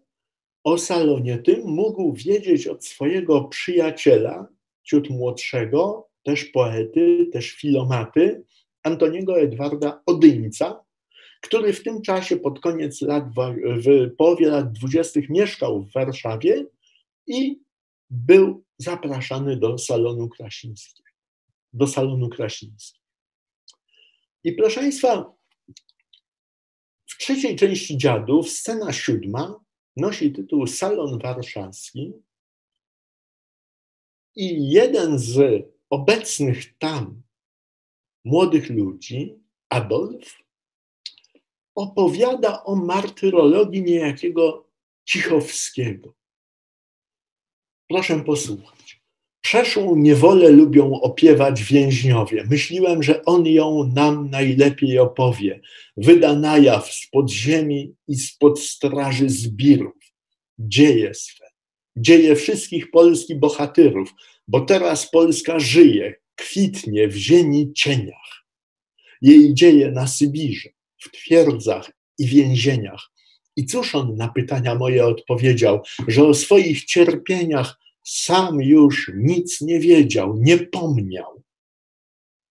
o 0.66 0.78
salonie 0.78 1.38
tym 1.38 1.68
mógł 1.68 2.14
wiedzieć 2.14 2.68
od 2.68 2.86
swojego 2.86 3.44
przyjaciela, 3.44 4.48
ciut 4.84 5.10
młodszego, 5.10 6.10
też 6.24 6.46
poety, 6.46 7.30
też 7.34 7.52
filomaty, 7.52 8.44
Antoniego 8.84 9.40
Edwarda 9.40 10.02
Odyńca, 10.06 10.86
który 11.42 11.74
w 11.74 11.84
tym 11.84 12.02
czasie 12.02 12.38
pod 12.38 12.60
koniec 12.60 13.02
lat, 13.02 13.24
w 13.66 14.16
połowie 14.18 14.48
lat 14.48 14.72
dwudziestych 14.72 15.30
mieszkał 15.30 15.84
w 15.84 15.94
Warszawie 15.94 16.66
i 17.28 17.60
był 18.10 18.64
zapraszany 18.78 19.58
do 19.58 19.78
salonu 19.78 20.30
Krasińskiego. 20.30 21.10
Do 21.74 21.88
salonu 21.88 22.30
Krasińskiego. 22.30 23.06
I 24.44 24.54
proszę 24.54 24.80
Państwa, 24.80 25.34
w 27.06 27.18
trzeciej 27.18 27.56
części 27.56 27.98
dziadów, 27.98 28.50
scena 28.50 28.94
siódma, 28.94 29.65
nosi 29.96 30.32
tytuł 30.32 30.68
Salon 30.68 31.20
Warszawski 31.20 32.14
i 34.36 34.70
jeden 34.72 35.20
z 35.20 35.66
obecnych 35.90 36.78
tam 36.78 37.22
młodych 38.26 38.70
ludzi, 38.70 39.40
Adolf, 39.70 40.38
opowiada 41.76 42.64
o 42.64 42.76
martyrologii 42.76 43.84
niejakiego 43.84 44.70
Cichowskiego. 45.06 46.14
Proszę 47.90 48.24
posłuchać. 48.24 48.85
Przeszłą 49.46 49.96
niewolę 49.96 50.50
lubią 50.50 51.02
opiewać 51.02 51.64
więźniowie. 51.64 52.44
Myśliłem, 52.50 53.04
że 53.04 53.26
on 53.26 53.48
ją 53.48 53.92
nam 53.96 54.30
najlepiej 54.30 55.00
opowie. 55.00 55.62
Wyda 55.98 56.36
na 56.36 56.58
jaw 56.58 56.94
spod 56.94 57.32
ziemi 57.32 57.96
i 58.08 58.16
spod 58.16 58.60
straży 58.60 59.30
zbirów. 59.30 59.94
Dzieje 60.60 61.14
swe. 61.14 61.46
Dzieje 61.98 62.36
wszystkich 62.36 62.92
polskich 62.92 63.40
bohatyrów, 63.40 64.14
bo 64.48 64.62
teraz 64.62 65.12
Polska 65.12 65.60
żyje, 65.60 66.16
kwitnie 66.36 67.08
w 67.08 67.16
ziemi 67.16 67.74
cieniach. 67.74 68.46
Jej 69.22 69.54
dzieje 69.54 69.92
na 69.92 70.08
Sybirze, 70.08 70.70
w 70.98 71.12
twierdzach 71.12 71.92
i 72.18 72.26
więzieniach. 72.26 73.12
I 73.56 73.66
cóż 73.66 73.96
on 73.96 74.16
na 74.16 74.28
pytania 74.28 74.76
moje 74.76 75.06
odpowiedział, 75.06 75.82
że 76.08 76.28
o 76.28 76.34
swoich 76.34 76.86
cierpieniach 76.86 77.85
sam 78.06 78.62
już 78.62 79.12
nic 79.16 79.62
nie 79.62 79.80
wiedział, 79.80 80.38
nie 80.38 80.58
pomniał. 80.58 81.44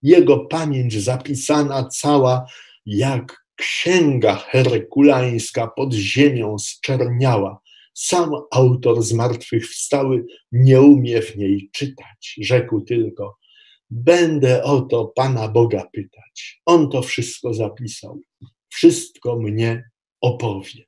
Jego 0.02 0.46
pamięć 0.46 1.02
zapisana 1.02 1.88
cała 1.88 2.46
jak 2.86 3.44
księga 3.57 4.36
herkulańska 4.36 5.66
pod 5.66 5.92
ziemią 5.92 6.59
zczerniała. 6.59 7.61
Sam 7.94 8.30
autor 8.50 9.02
zmartwychwstały 9.02 10.26
nie 10.52 10.80
umie 10.80 11.22
w 11.22 11.36
niej 11.36 11.70
czytać. 11.72 12.34
Rzekł 12.40 12.80
tylko, 12.80 13.36
będę 13.90 14.62
o 14.62 14.80
to 14.80 15.05
Pana 15.05 15.48
Boga 15.48 15.84
pytać. 15.92 16.62
On 16.66 16.90
to 16.90 17.02
wszystko 17.02 17.55
zapisał. 17.55 18.20
Wszystko 18.68 19.36
mnie 19.36 19.90
opowie. 20.20 20.84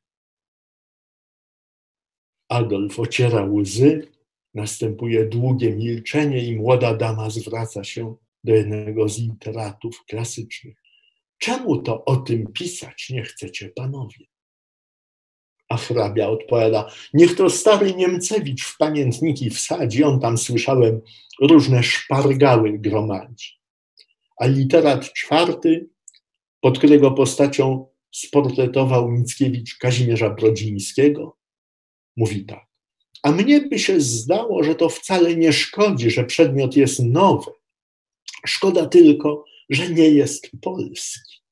Adolf 2.48 3.00
ociera 3.00 3.44
łzy, 3.44 4.15
następuje 4.56 5.26
długie 5.26 5.76
milczenie 5.76 6.44
i 6.44 6.56
młoda 6.56 6.96
dama 6.96 7.30
zwraca 7.30 7.84
się 7.84 8.16
do 8.44 8.54
jednego 8.54 9.08
z 9.08 9.18
literatów 9.18 10.04
klasycznych. 10.08 10.76
Czemu 11.38 11.82
to 11.82 12.04
o 12.04 12.16
tym 12.16 12.52
pisać 12.52 13.10
nie 13.10 13.22
chcecie, 13.22 13.68
panowie? 13.68 14.26
A 15.68 15.76
hrabia 15.76 16.28
odpowiada, 16.28 16.90
niech 17.14 17.36
to 17.36 17.50
stary 17.50 17.94
Niemcewicz 17.94 18.64
w 18.64 18.76
pamiętniki 18.76 19.50
wsadzi, 19.50 20.04
on 20.04 20.20
tam 20.20 20.38
słyszałem 20.38 21.00
różne 21.40 21.82
szpargały 21.82 22.78
gromadzi. 22.78 23.50
A 24.36 24.46
literat 24.46 25.12
czwarty, 25.12 25.88
pod 26.60 26.78
którego 26.78 27.10
postacią 27.10 27.86
sportretował 28.10 29.10
Mickiewicz 29.10 29.78
Kazimierza 29.78 30.30
Brodzińskiego, 30.30 31.36
mówi 32.16 32.44
tak. 32.44 32.75
A 33.22 33.32
mnie 33.32 33.60
by 33.60 33.78
się 33.78 34.00
zdało, 34.00 34.64
że 34.64 34.74
to 34.74 34.88
wcale 34.88 35.36
nie 35.36 35.52
szkodzi, 35.52 36.10
że 36.10 36.24
przedmiot 36.24 36.76
jest 36.76 37.02
nowy. 37.02 37.50
Szkoda 38.46 38.86
tylko, 38.86 39.44
że 39.70 39.88
nie 39.88 40.08
jest 40.08 40.50
polski, 40.62 41.42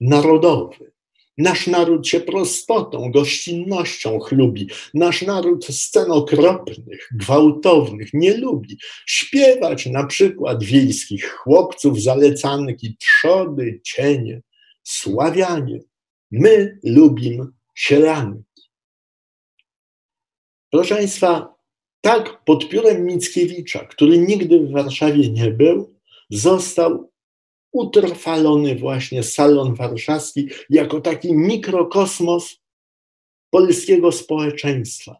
narodowy. 0.00 0.92
Nasz 1.38 1.66
naród 1.66 2.08
się 2.08 2.20
prostotą, 2.20 3.10
gościnnością 3.10 4.18
chlubi. 4.18 4.68
Nasz 4.94 5.22
naród 5.22 5.66
scen 5.66 6.10
okropnych, 6.10 7.08
gwałtownych 7.14 8.10
nie 8.14 8.36
lubi. 8.36 8.78
Śpiewać 9.06 9.86
na 9.86 10.06
przykład 10.06 10.64
wiejskich 10.64 11.32
chłopców 11.32 12.02
zalecanych 12.02 12.82
i 12.82 12.96
trzody, 12.96 13.80
cienie, 13.84 14.42
sławianie. 14.82 15.80
My 16.30 16.78
lubimy 16.84 17.46
sielany. 17.74 18.42
Proszę 20.70 20.94
Państwa, 20.94 21.54
tak 22.00 22.44
pod 22.44 22.68
piórem 22.68 23.04
Mickiewicza, 23.04 23.84
który 23.84 24.18
nigdy 24.18 24.60
w 24.60 24.70
Warszawie 24.70 25.30
nie 25.30 25.50
był, 25.50 25.94
został 26.30 27.10
utrwalony 27.72 28.76
właśnie 28.76 29.22
salon 29.22 29.74
warszawski 29.74 30.48
jako 30.70 31.00
taki 31.00 31.34
mikrokosmos 31.34 32.60
polskiego 33.50 34.12
społeczeństwa. 34.12 35.16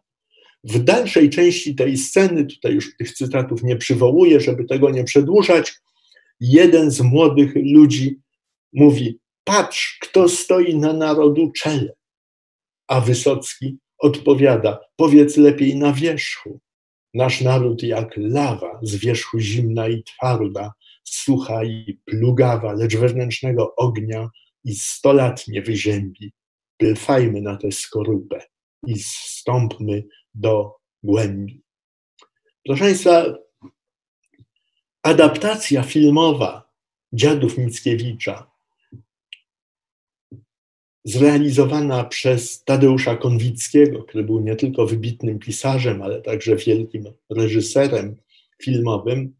W 0.63 0.79
dalszej 0.79 1.29
części 1.29 1.75
tej 1.75 1.97
sceny, 1.97 2.45
tutaj 2.45 2.73
już 2.73 2.97
tych 2.97 3.13
cytatów 3.13 3.63
nie 3.63 3.75
przywołuję, 3.75 4.39
żeby 4.39 4.65
tego 4.65 4.89
nie 4.89 5.03
przedłużać, 5.03 5.73
jeden 6.39 6.91
z 6.91 7.01
młodych 7.01 7.53
ludzi 7.55 8.19
mówi: 8.73 9.19
Patrz, 9.43 9.97
kto 10.01 10.29
stoi 10.29 10.75
na 10.75 10.93
narodu 10.93 11.51
czele. 11.51 11.93
A 12.87 13.01
Wysocki 13.01 13.77
odpowiada: 14.01 14.79
Powiedz 14.95 15.37
lepiej 15.37 15.75
na 15.75 15.93
wierzchu. 15.93 16.59
Nasz 17.13 17.41
naród 17.41 17.83
jak 17.83 18.13
lawa, 18.17 18.79
z 18.81 18.95
wierzchu 18.95 19.39
zimna 19.39 19.87
i 19.87 20.03
twarda, 20.03 20.73
sucha 21.03 21.63
i 21.63 21.99
plugawa, 22.05 22.73
lecz 22.73 22.97
wewnętrznego 22.97 23.75
ognia 23.75 24.29
i 24.63 24.75
sto 24.75 25.13
lat 25.13 25.47
nie 25.47 25.61
wyziębi. 25.61 26.33
Plfajmy 26.77 27.41
na 27.41 27.57
tę 27.57 27.71
skorupę 27.71 28.41
i 28.87 28.99
stąpmy 28.99 30.03
do 30.33 30.75
głębi. 31.03 31.63
Proszę 32.65 32.83
Państwa, 32.83 33.25
adaptacja 35.03 35.83
filmowa 35.83 36.71
Dziadów 37.13 37.57
Mickiewicza 37.57 38.50
zrealizowana 41.03 42.03
przez 42.03 42.63
Tadeusza 42.63 43.15
Konwickiego, 43.15 44.03
który 44.03 44.23
był 44.23 44.39
nie 44.39 44.55
tylko 44.55 44.85
wybitnym 44.85 45.39
pisarzem, 45.39 46.01
ale 46.01 46.21
także 46.21 46.55
wielkim 46.55 47.03
reżyserem 47.29 48.15
filmowym, 48.63 49.33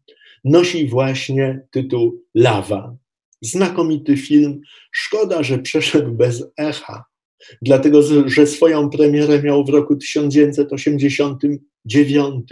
nosi 0.44 0.88
właśnie 0.88 1.66
tytuł 1.70 2.22
Lawa. 2.34 2.96
Znakomity 3.40 4.16
film. 4.16 4.60
Szkoda, 4.92 5.42
że 5.42 5.58
przeszedł 5.58 6.12
bez 6.12 6.44
echa, 6.56 7.04
dlatego 7.62 8.02
że 8.26 8.46
swoją 8.46 8.90
premierę 8.90 9.42
miał 9.42 9.64
w 9.64 9.68
roku 9.68 9.96
1989, 9.96 12.50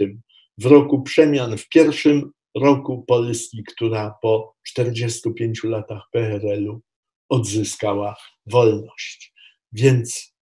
w 0.57 0.65
roku 0.65 1.01
przemian, 1.01 1.57
w 1.57 1.69
pierwszym 1.69 2.31
roku 2.55 3.03
Polski, 3.07 3.63
która 3.63 4.15
po 4.21 4.55
45 4.63 5.63
latach 5.63 6.03
PRL-u 6.11 6.81
odzyskała 7.31 8.15
wolność. 8.45 9.33
Więc 9.71 10.35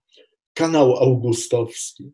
kanał 0.54 0.96
augustowski. 0.96 2.12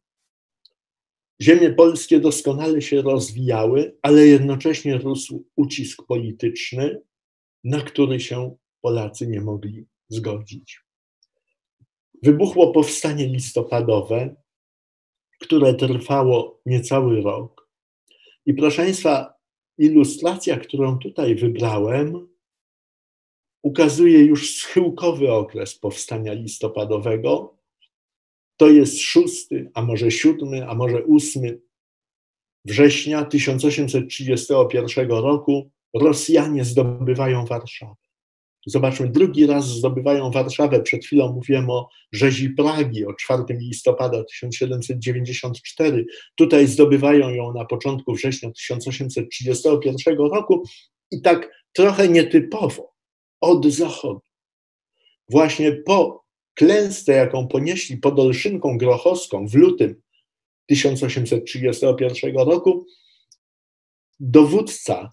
Ziemie 1.41 1.71
polskie 1.71 2.21
doskonale 2.21 2.83
się 2.83 3.03
rozwijały, 3.03 3.99
ale 4.03 4.27
jednocześnie 4.27 4.99
rósł 4.99 5.45
ucisk 5.57 6.07
polityczny, 6.07 7.01
na 7.65 7.81
który 7.81 8.21
się 8.21 8.57
Polacy 8.81 9.27
nie 9.27 9.41
mogli 9.41 9.87
zgodzić. 10.09 10.81
Wybuchło 12.23 12.73
powstanie 12.73 13.27
listopadowe, 13.27 14.37
które 15.41 15.75
trwało 15.75 16.61
niecały 16.67 17.21
rok. 17.21 17.69
I 18.47 18.55
proszę 18.55 18.83
Państwa, 18.83 19.35
ilustracja, 19.79 20.57
którą 20.57 20.99
tutaj 20.99 21.35
wybrałem, 21.35 22.29
ukazuje 23.63 24.19
już 24.25 24.57
schyłkowy 24.57 25.33
okres 25.33 25.79
powstania 25.79 26.33
listopadowego. 26.33 27.59
To 28.57 28.69
jest 28.69 29.01
szósty, 29.01 29.71
a 29.75 29.83
może 29.83 30.11
siódmy, 30.11 30.69
a 30.69 30.75
może 30.75 31.05
ósmy 31.05 31.61
września 32.65 33.25
1831 33.25 35.09
roku. 35.09 35.71
Rosjanie 35.95 36.65
zdobywają 36.65 37.45
Warszawę. 37.45 37.95
Zobaczmy, 38.67 39.09
drugi 39.09 39.47
raz 39.47 39.67
zdobywają 39.67 40.31
Warszawę. 40.31 40.83
Przed 40.83 41.05
chwilą 41.05 41.33
mówiłem 41.33 41.71
o 41.71 41.89
rzezi 42.13 42.51
Pragi, 42.51 43.07
o 43.07 43.15
4 43.15 43.45
listopada 43.51 44.25
1794. 44.25 46.07
Tutaj 46.35 46.67
zdobywają 46.67 47.31
ją 47.31 47.53
na 47.53 47.65
początku 47.65 48.15
września 48.15 48.51
1831 48.51 50.17
roku 50.17 50.63
i 51.11 51.21
tak 51.23 51.51
trochę 51.73 52.09
nietypowo 52.09 52.93
od 53.41 53.67
zachodu. 53.67 54.21
Właśnie 55.31 55.73
po 55.73 56.22
klęsce, 56.55 57.13
jaką 57.13 57.49
ponieśli 57.49 57.97
pod 57.97 58.19
Olszynką 58.19 58.79
Grochowską 58.79 59.47
w 59.47 59.55
lutym 59.55 60.03
1831 60.67 62.35
roku, 62.37 62.87
dowódca 64.21 65.11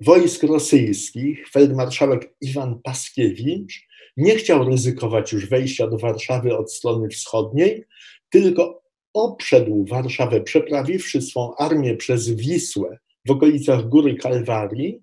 wojsk 0.00 0.42
rosyjskich, 0.42 1.48
feldmarszałek 1.48 2.34
Iwan 2.40 2.80
Paskiewicz, 2.82 3.86
nie 4.16 4.36
chciał 4.36 4.64
ryzykować 4.64 5.32
już 5.32 5.48
wejścia 5.48 5.86
do 5.86 5.98
Warszawy 5.98 6.56
od 6.56 6.72
strony 6.72 7.08
wschodniej, 7.08 7.84
tylko 8.30 8.82
obszedł 9.14 9.84
Warszawę, 9.84 10.40
przeprawiwszy 10.40 11.22
swą 11.22 11.54
armię 11.56 11.96
przez 11.96 12.30
Wisłę 12.30 12.98
w 13.26 13.30
okolicach 13.30 13.88
Góry 13.88 14.14
Kalwarii, 14.14 15.02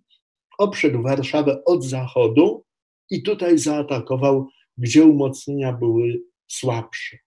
obszedł 0.58 1.02
Warszawę 1.02 1.64
od 1.66 1.86
zachodu 1.86 2.64
i 3.10 3.24
tutaj 3.24 3.58
zaatakował, 3.58 4.48
gdzie 4.78 5.06
umocnienia 5.06 5.74
były 5.74 6.22
słabsze. 6.48 7.18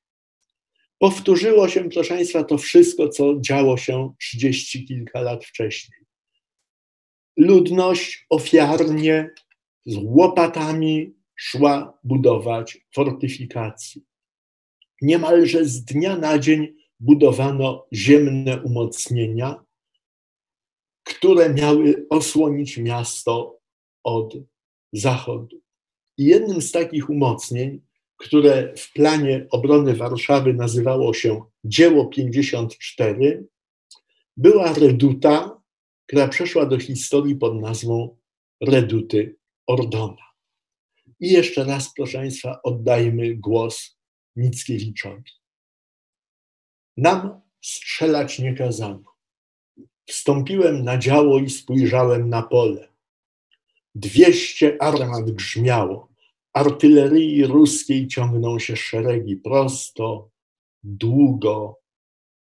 Powtórzyło 0.99 1.69
się, 1.69 1.91
proszę 1.91 2.15
Państwa, 2.15 2.45
to 2.45 2.59
wszystko, 2.59 3.09
co 3.09 3.41
działo 3.41 3.77
się 3.77 4.15
trzydzieści 4.21 4.85
kilka 4.85 5.21
lat 5.21 5.45
wcześniej. 5.45 6.01
Ludność 7.37 8.27
ofiarnie 8.31 9.31
z 9.87 9.97
łopatami 10.03 11.15
szła 11.35 11.99
budować 12.05 12.87
fortyfikacje. 12.95 14.03
Niemalże 15.03 15.65
z 15.65 15.85
dnia 15.85 16.17
na 16.17 16.39
dzień 16.39 16.77
budowano 17.01 17.87
ziemne 17.93 18.63
umocnienia, 18.63 19.65
które 21.05 21.55
miały 21.55 22.07
osłonić 22.11 22.79
miasto 22.79 23.61
od 24.05 24.35
zachodu. 24.93 25.61
I 26.19 26.25
jednym 26.25 26.63
z 26.63 26.73
takich 26.73 27.11
umocnień, 27.11 27.81
które 28.17 28.75
w 28.77 28.93
planie 28.93 29.47
obrony 29.51 29.97
Warszawy 29.97 30.55
nazywało 30.55 31.15
się 31.15 31.43
Dzieło 31.65 32.07
54, 32.07 33.47
była 34.37 34.73
reduta, 34.73 35.63
która 36.07 36.29
przeszła 36.29 36.67
do 36.67 36.79
historii 36.79 37.37
pod 37.37 37.61
nazwą 37.61 38.17
Reduty 38.61 39.37
Ordona. 39.67 40.31
I 41.21 41.33
jeszcze 41.33 41.65
raz, 41.65 41.93
proszę 41.97 42.19
Państwa, 42.19 42.63
oddajmy 42.63 43.37
głos 43.37 43.99
Mickiewiczowi. 44.37 45.31
Nam 46.97 47.41
strzelać 47.65 48.39
nie 48.39 48.55
kazano. 48.55 49.05
Wstąpiłem 50.07 50.85
na 50.85 50.99
działo 50.99 51.39
i 51.39 51.51
spojrzałem 51.51 52.29
na 52.29 52.43
pole. 52.43 52.90
Dwieście 53.95 54.83
armat 54.83 55.31
grzmiało. 55.31 56.09
Artylerii 56.53 57.47
ruskiej 57.47 58.09
ciągną 58.09 58.59
się 58.59 58.77
szeregi 58.77 59.37
prosto, 59.37 60.31
długo, 60.83 61.81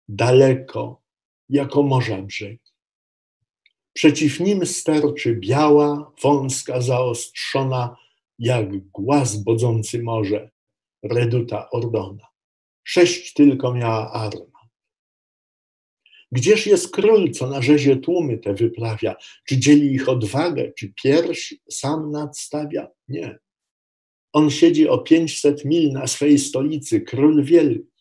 daleko, 0.07 1.01
jako 1.49 1.83
morza 1.83 2.21
brzeg. 2.21 2.61
Przeciw 3.93 4.39
nim 4.39 4.65
sterczy 4.65 5.35
biała, 5.35 6.11
wąska, 6.21 6.81
zaostrzona, 6.81 7.97
jak 8.39 8.77
głaz 8.91 9.35
bodzący 9.43 10.03
morze, 10.03 10.51
reduta 11.03 11.69
Ordona. 11.69 12.27
Sześć 12.83 13.33
tylko 13.33 13.73
miała 13.73 14.11
arm. 14.11 14.50
Gdzież 16.31 16.67
jest 16.67 16.91
król, 16.91 17.31
co 17.31 17.47
na 17.47 17.61
rzezie 17.61 17.95
tłumy 17.95 18.37
te 18.37 18.53
wyprawia? 18.53 19.15
Czy 19.45 19.57
dzieli 19.57 19.93
ich 19.93 20.09
odwagę, 20.09 20.71
czy 20.77 20.93
pierś 21.03 21.53
sam 21.71 22.11
nadstawia? 22.11 22.87
Nie. 23.07 23.37
On 24.33 24.49
siedzi 24.49 24.89
o 24.89 24.97
pięćset 24.97 25.65
mil 25.65 25.91
na 25.91 26.07
swej 26.07 26.39
stolicy, 26.39 27.01
król 27.01 27.43
wielki, 27.43 27.91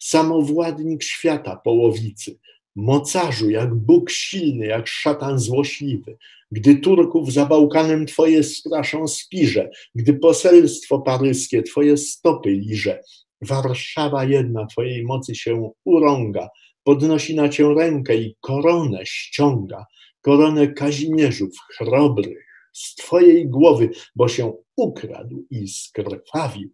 samowładnik 0.00 1.02
świata 1.02 1.56
połowicy, 1.56 2.38
mocarzu, 2.76 3.50
jak 3.50 3.74
Bóg 3.74 4.10
silny, 4.10 4.66
jak 4.66 4.88
szatan 4.88 5.38
złośliwy. 5.38 6.16
Gdy 6.50 6.74
Turków 6.74 7.32
za 7.32 7.46
Bałkanem 7.46 8.06
twoje 8.06 8.42
straszą 8.42 9.08
spirze, 9.08 9.70
gdy 9.94 10.14
poselstwo 10.14 10.98
paryskie 10.98 11.62
twoje 11.62 11.96
stopy 11.96 12.50
liże, 12.50 13.02
Warszawa 13.42 14.24
jedna 14.24 14.66
twojej 14.66 15.04
mocy 15.04 15.34
się 15.34 15.70
urąga, 15.84 16.48
podnosi 16.84 17.34
na 17.34 17.48
cię 17.48 17.74
rękę 17.74 18.16
i 18.16 18.36
koronę 18.40 19.06
ściąga, 19.06 19.86
koronę 20.20 20.72
Kazimierzów 20.72 21.50
chrobrych 21.76 22.46
z 22.72 22.94
twojej 22.94 23.48
głowy, 23.48 23.90
bo 24.16 24.28
się 24.28 24.52
ukradł 24.76 25.46
i 25.50 25.68
skrwawił 25.68 26.70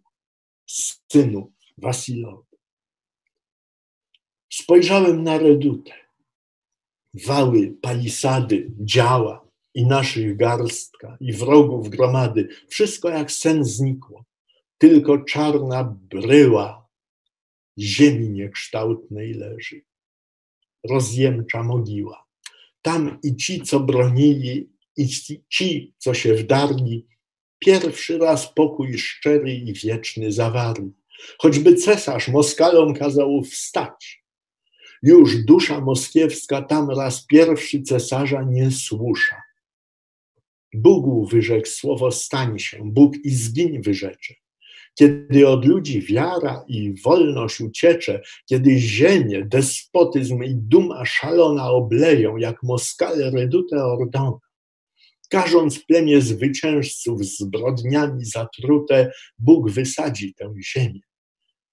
synu 0.67 1.53
Wasilowy. 1.77 2.43
Spojrzałem 4.53 5.23
na 5.23 5.37
redutę, 5.37 5.91
wały, 7.13 7.77
palisady, 7.81 8.71
działa 8.79 9.49
i 9.73 9.85
naszych 9.85 10.37
garstka, 10.37 11.17
i 11.19 11.33
wrogów 11.33 11.89
gromady, 11.89 12.47
wszystko 12.69 13.09
jak 13.09 13.31
sen 13.31 13.65
znikło, 13.65 14.25
tylko 14.77 15.17
czarna 15.17 15.83
bryła 15.83 16.87
ziemi 17.77 18.29
niekształtnej 18.29 19.33
leży 19.33 19.88
rozjemcza 20.89 21.63
mogiła. 21.63 22.25
Tam 22.81 23.19
i 23.23 23.35
ci, 23.35 23.61
co 23.61 23.79
bronili, 23.79 24.69
i 24.97 25.07
ci, 25.49 25.93
co 25.97 26.13
się 26.13 26.33
wdarli, 26.33 27.07
pierwszy 27.59 28.17
raz 28.17 28.53
pokój 28.53 28.97
szczery 28.97 29.53
i 29.53 29.73
wieczny 29.73 30.31
zawarli. 30.31 30.91
Choćby 31.37 31.75
cesarz 31.75 32.27
Moskalom 32.27 32.93
kazał 32.93 33.41
wstać. 33.43 34.23
Już 35.03 35.45
dusza 35.45 35.81
moskiewska 35.81 36.61
tam 36.61 36.89
raz 36.89 37.25
pierwszy 37.25 37.81
cesarza 37.81 38.43
nie 38.43 38.71
słusza. 38.71 39.41
Bóg 40.73 41.29
wyrzekł 41.31 41.67
słowo 41.67 42.11
stań 42.11 42.59
się, 42.59 42.79
Bóg 42.83 43.15
i 43.23 43.29
zgiń 43.29 43.81
wyrzecze. 43.81 44.33
Kiedy 44.99 45.47
od 45.47 45.65
ludzi 45.65 46.01
wiara 46.01 46.65
i 46.67 46.93
wolność 47.01 47.61
uciecze, 47.61 48.21
kiedy 48.45 48.77
ziemię, 48.77 49.45
despotyzm 49.45 50.43
i 50.43 50.55
duma 50.55 51.05
szalona 51.05 51.69
obleją, 51.69 52.37
jak 52.37 52.63
moskale 52.63 53.31
redute 53.31 53.85
Ordona, 53.85 54.37
każąc 55.29 55.79
plemię 55.79 56.21
zwycięzców 56.21 57.25
zbrodniami 57.25 58.25
zatrute, 58.25 59.11
Bóg 59.37 59.71
wysadzi 59.71 60.33
tę 60.33 60.53
ziemię, 60.73 61.01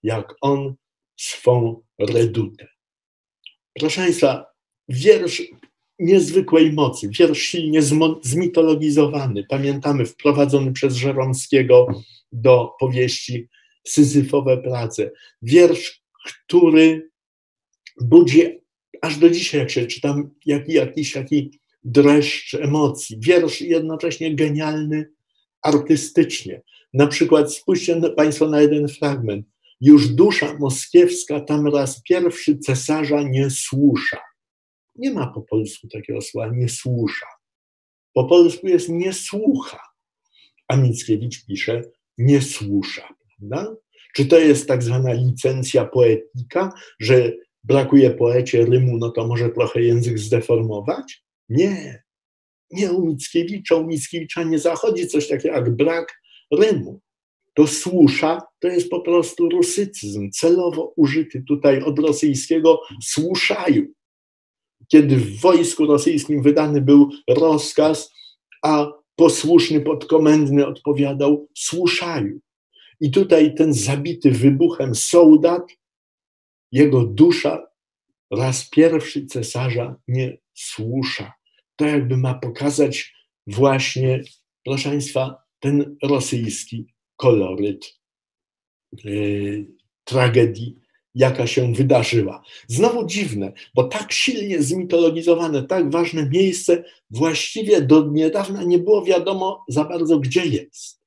jak 0.03 0.35
On 0.41 0.75
swą 1.17 1.83
redutę. 1.99 2.67
Proszę 3.79 4.01
Państwa, 4.01 4.47
wiersz 4.89 5.43
niezwykłej 5.99 6.73
mocy, 6.73 7.09
wiersz 7.19 7.43
silnie 7.43 7.81
zmitologizowany, 8.23 9.45
pamiętamy, 9.49 10.07
wprowadzony 10.07 10.73
przez 10.73 10.95
Żeromskiego 10.95 11.87
do 12.33 12.73
powieści 12.81 13.49
Syzyfowe 13.87 14.57
prace. 14.57 15.11
Wiersz, 15.43 16.03
który 16.25 17.11
budzi 18.01 18.43
aż 19.03 19.19
do 19.19 19.31
dzisiaj, 19.31 19.61
jak 19.61 19.71
się 19.71 19.87
czytam, 19.87 20.31
jak, 20.47 20.69
jakiś 20.69 21.13
taki 21.13 21.61
dreszcz 21.85 22.55
emocji. 22.55 23.17
Wiersz 23.21 23.61
jednocześnie 23.61 24.35
genialny 24.35 25.11
artystycznie. 25.63 26.63
Na 26.95 27.07
przykład 27.07 27.55
spójrzcie 27.55 28.01
Państwo 28.17 28.49
na 28.49 28.61
jeden 28.61 28.89
fragment. 28.89 29.47
Już 29.81 30.09
dusza 30.09 30.57
moskiewska 30.59 31.41
tam 31.41 31.67
raz 31.67 32.03
pierwszy 32.03 32.59
cesarza 32.59 33.23
nie 33.23 33.51
słusza. 33.51 34.19
Nie 34.99 35.11
ma 35.11 35.27
po 35.27 35.43
polsku 35.43 35.89
takiego 35.89 36.21
słowa, 36.21 36.53
nie 36.55 36.69
słusza. 36.69 37.27
Po 38.13 38.25
polsku 38.25 38.69
jest 38.69 38.89
nie 38.89 39.13
słucha. 39.13 39.81
A 40.69 40.77
Mickiewicz 40.77 41.47
pisze, 41.47 41.83
nie 42.19 42.43
słusza. 42.43 43.15
Prawda? 43.39 43.77
Czy 44.15 44.27
to 44.27 44.39
jest 44.39 44.69
tak 44.69 44.83
zwana 44.83 45.13
licencja 45.13 45.85
poetyka, 45.85 46.73
że 47.01 47.33
brakuje 47.65 48.11
poecie 48.11 48.65
rymu, 48.65 48.99
no 48.99 49.11
to 49.11 49.27
może 49.27 49.49
trochę 49.49 49.83
język 49.83 50.19
zdeformować? 50.19 51.25
Nie. 51.49 52.03
nie 52.71 52.93
u 52.93 53.07
Mickiewicza, 53.07 53.77
u 53.77 53.87
Mickiewicza 53.87 54.43
nie 54.43 54.59
zachodzi 54.59 55.07
coś 55.07 55.29
takiego 55.29 55.55
jak 55.55 55.77
brak 55.77 56.21
rymu. 56.53 57.01
To 57.55 57.67
słusza 57.67 58.43
to 58.59 58.69
jest 58.69 58.91
po 58.91 59.01
prostu 59.01 59.49
rusycyzm, 59.49 60.31
celowo 60.31 60.93
użyty 60.97 61.43
tutaj 61.49 61.83
od 61.83 61.99
rosyjskiego 61.99 62.81
słuszaju. 63.03 63.96
Kiedy 64.89 65.17
w 65.17 65.41
wojsku 65.41 65.87
rosyjskim 65.87 66.43
wydany 66.43 66.81
był 66.81 67.11
rozkaz, 67.29 68.13
a 68.63 68.87
posłuszny 69.17 69.81
podkomendny 69.81 70.67
odpowiadał 70.67 71.49
słuszaju. 71.55 72.41
I 73.01 73.11
tutaj 73.11 73.55
ten 73.55 73.73
zabity 73.75 74.31
wybuchem 74.31 74.95
soldat, 74.95 75.63
jego 76.73 77.05
dusza 77.05 77.67
raz 78.31 78.71
pierwszy 78.71 79.27
cesarza 79.27 79.97
nie 80.09 80.39
słusza. 80.55 81.33
To 81.77 81.87
jakby 81.87 82.17
ma 82.17 82.35
pokazać 82.35 83.15
właśnie, 83.47 84.23
proszę 84.65 84.89
Państwa, 84.89 85.43
ten 85.61 85.97
rosyjski 86.03 86.87
koloryt 87.17 87.99
yy, 89.05 89.67
tragedii, 90.05 90.81
jaka 91.17 91.47
się 91.47 91.73
wydarzyła. 91.73 92.43
Znowu 92.69 93.07
dziwne, 93.07 93.53
bo 93.75 93.85
tak 93.85 94.13
silnie 94.13 94.63
zmitologizowane, 94.63 95.63
tak 95.63 95.91
ważne 95.91 96.29
miejsce, 96.31 96.85
właściwie 97.11 97.83
do 97.83 98.07
niedawna 98.13 98.63
nie 98.63 98.79
było 98.79 99.05
wiadomo 99.05 99.65
za 99.69 99.85
bardzo, 99.85 100.19
gdzie 100.19 100.47
jest. 100.47 101.01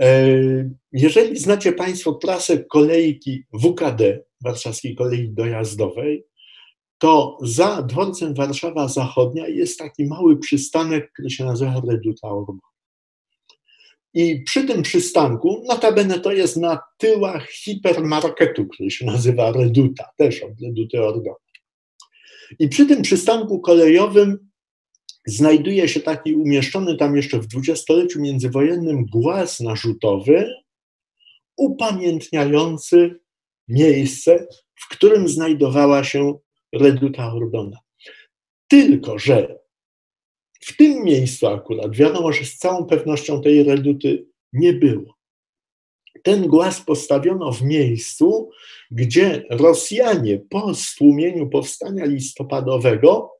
Yy, 0.00 0.70
jeżeli 0.92 1.38
znacie 1.38 1.72
Państwo 1.72 2.12
trasę 2.12 2.64
kolejki 2.64 3.44
WKD, 3.52 4.24
Warszawskiej 4.44 4.94
Kolei 4.94 5.28
Dojazdowej, 5.28 6.26
to 6.98 7.38
za 7.42 7.82
dworcem 7.82 8.34
Warszawa 8.34 8.88
Zachodnia 8.88 9.48
jest 9.48 9.78
taki 9.78 10.06
mały 10.06 10.36
przystanek, 10.36 11.12
który 11.12 11.30
się 11.30 11.44
nazywa 11.44 11.82
Reduta 11.88 12.28
Orma. 12.28 12.75
I 14.16 14.42
przy 14.42 14.64
tym 14.64 14.82
przystanku, 14.82 15.64
notabene 15.68 16.20
to 16.20 16.32
jest 16.32 16.56
na 16.56 16.78
tyłach 16.98 17.50
hipermarketu, 17.50 18.66
który 18.66 18.90
się 18.90 19.06
nazywa 19.06 19.52
Reduta, 19.52 20.10
też 20.16 20.42
od 20.42 20.60
Reduty 20.62 21.02
Orgona. 21.02 21.36
I 22.58 22.68
przy 22.68 22.86
tym 22.86 23.02
przystanku 23.02 23.60
kolejowym 23.60 24.50
znajduje 25.26 25.88
się 25.88 26.00
taki 26.00 26.34
umieszczony 26.34 26.96
tam 26.96 27.16
jeszcze 27.16 27.38
w 27.38 27.46
dwudziestoleciu 27.46 28.20
międzywojennym 28.20 29.06
głaz 29.06 29.60
narzutowy, 29.60 30.54
upamiętniający 31.56 33.20
miejsce, 33.68 34.46
w 34.74 34.88
którym 34.88 35.28
znajdowała 35.28 36.04
się 36.04 36.38
Reduta 36.72 37.32
Ordona. 37.32 37.78
Tylko, 38.68 39.18
że 39.18 39.65
w 40.66 40.76
tym 40.76 41.04
miejscu 41.04 41.46
akurat 41.46 41.96
wiadomo, 41.96 42.32
że 42.32 42.44
z 42.44 42.56
całą 42.56 42.86
pewnością 42.86 43.42
tej 43.42 43.62
reduty 43.62 44.26
nie 44.52 44.72
było. 44.72 45.16
Ten 46.22 46.46
głaz 46.46 46.80
postawiono 46.80 47.52
w 47.52 47.62
miejscu, 47.62 48.50
gdzie 48.90 49.44
Rosjanie 49.50 50.38
po 50.50 50.74
stłumieniu 50.74 51.48
powstania 51.48 52.04
listopadowego 52.04 53.32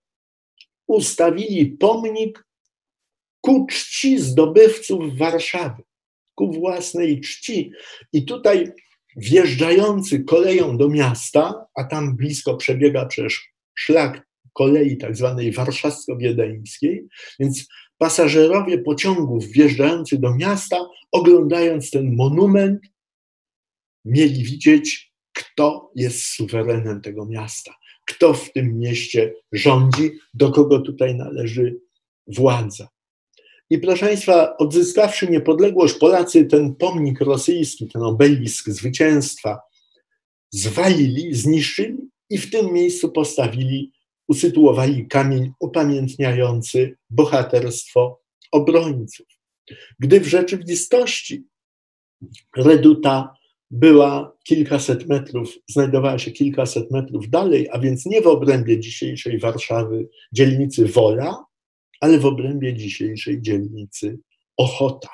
ustawili 0.87 1.67
pomnik 1.67 2.47
ku 3.41 3.67
czci 3.71 4.19
zdobywców 4.19 5.19
Warszawy, 5.19 5.83
ku 6.35 6.53
własnej 6.53 7.21
czci. 7.21 7.73
I 8.13 8.25
tutaj 8.25 8.73
wjeżdżający 9.17 10.25
koleją 10.25 10.77
do 10.77 10.89
miasta, 10.89 11.67
a 11.75 11.85
tam 11.85 12.17
blisko 12.17 12.57
przebiega 12.57 13.07
przecież 13.07 13.53
szlak 13.75 14.27
kolei 14.57 14.97
tak 14.97 15.17
zwanej 15.17 15.53
warszawsko-wiedeńskiej, 15.53 17.07
więc 17.41 17.69
pasażerowie 17.99 18.79
pociągów 18.79 19.47
wjeżdżający 19.47 20.19
do 20.19 20.35
miasta, 20.35 20.77
oglądając 21.13 21.91
ten 21.91 22.15
monument, 22.17 22.81
mieli 24.05 24.45
widzieć, 24.45 25.13
kto 25.33 25.93
jest 25.95 26.25
suwerenem 26.25 27.01
tego 27.01 27.27
miasta, 27.27 27.75
kto 28.05 28.35
w 28.35 28.53
tym 28.53 28.79
mieście 28.79 29.35
rządzi, 29.53 30.11
do 30.35 30.53
kogo 30.53 30.81
tutaj 30.81 31.15
należy 31.15 31.77
władza. 32.27 32.89
I 33.71 33.79
proszę 33.79 34.07
Państwa, 34.07 34.57
odzyskawszy 34.57 35.31
niepodległość, 35.31 35.95
Polacy 35.95 36.45
ten 36.45 36.75
pomnik 36.75 37.21
rosyjski, 37.21 37.89
ten 37.89 38.03
obelisk 38.03 38.69
zwycięstwa, 38.69 39.59
zwalili, 40.51 41.35
zniszczyli 41.35 41.99
i 42.31 42.39
w 42.39 42.51
tym 42.51 42.73
miejscu 42.73 43.13
postawili 43.13 43.93
usytuowali 44.29 45.07
kamień 45.07 45.53
upamiętniający 45.61 46.97
bohaterstwo 47.11 48.21
obrońców. 48.53 49.27
Gdy 49.99 50.21
w 50.21 50.27
rzeczywistości 50.27 51.45
reduta 52.57 53.37
była 53.71 54.37
kilkaset 54.45 55.09
metrów, 55.09 55.59
znajdowała 55.69 56.19
się 56.19 56.31
kilkaset 56.31 56.91
metrów 56.91 57.31
dalej, 57.31 57.69
a 57.73 57.79
więc 57.79 58.07
nie 58.07 58.23
w 58.23 58.27
obrębie 58.27 58.81
dzisiejszej 58.81 59.39
Warszawy, 59.39 60.09
dzielnicy 60.33 60.87
Wola, 60.87 61.45
ale 62.01 62.19
w 62.19 62.27
obrębie 62.27 62.75
dzisiejszej 62.75 63.43
dzielnicy 63.43 64.19
Ochota. 64.57 65.09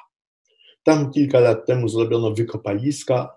Tam 0.82 1.10
kilka 1.10 1.40
lat 1.40 1.66
temu 1.66 1.88
zrobiono 1.88 2.34
wykopaliska 2.34 3.30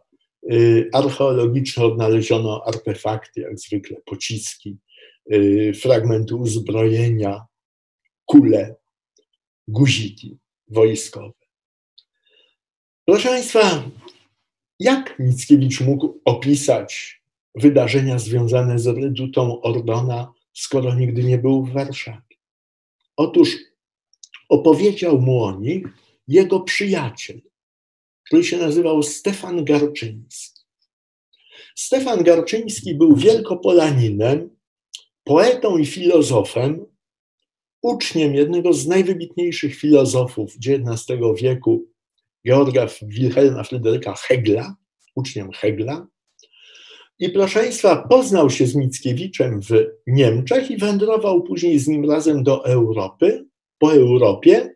y, 0.51 0.89
archeologiczne, 0.93 1.85
odnaleziono 1.85 2.63
artefakty, 2.67 3.41
jak 3.41 3.59
zwykle 3.59 3.97
pociski, 4.05 4.77
fragmenty 5.81 6.35
uzbrojenia, 6.35 7.45
kule, 8.25 8.75
guziki 9.67 10.37
wojskowe. 10.67 11.33
Proszę 13.05 13.29
Państwa, 13.29 13.89
jak 14.79 15.19
Mickiewicz 15.19 15.81
mógł 15.81 16.21
opisać 16.25 17.21
wydarzenia 17.55 18.19
związane 18.19 18.79
z 18.79 18.87
redutą 18.87 19.61
Ordona, 19.61 20.33
skoro 20.53 20.95
nigdy 20.95 21.23
nie 21.23 21.37
był 21.37 21.65
w 21.65 21.73
Warszawie? 21.73 22.35
Otóż 23.17 23.57
opowiedział 24.49 25.21
mu 25.21 25.43
o 25.43 25.59
nich 25.59 25.87
jego 26.27 26.59
przyjaciel, 26.59 27.41
który 28.25 28.43
się 28.43 28.57
nazywał 28.57 29.03
Stefan 29.03 29.65
Garczyński. 29.65 30.61
Stefan 31.75 32.23
Garczyński 32.23 32.95
był 32.95 33.15
wielkopolaninem, 33.15 34.54
poetą 35.25 35.77
i 35.77 35.85
filozofem, 35.85 36.85
uczniem 37.81 38.35
jednego 38.35 38.73
z 38.73 38.87
najwybitniejszych 38.87 39.75
filozofów 39.75 40.53
XIX 40.67 41.19
wieku, 41.41 41.85
Georga 42.47 42.87
Wilhelma 43.01 43.63
Fryderyka 43.63 44.15
Hegla, 44.15 44.75
uczniem 45.15 45.51
Hegla. 45.51 46.07
I 47.19 47.29
proszę 47.29 47.59
Państwa, 47.59 48.07
poznał 48.09 48.49
się 48.49 48.67
z 48.67 48.75
Mickiewiczem 48.75 49.61
w 49.61 49.69
Niemczech 50.07 50.71
i 50.71 50.77
wędrował 50.77 51.43
później 51.43 51.79
z 51.79 51.87
nim 51.87 52.11
razem 52.11 52.43
do 52.43 52.65
Europy, 52.65 53.45
po 53.79 53.93
Europie 53.93 54.75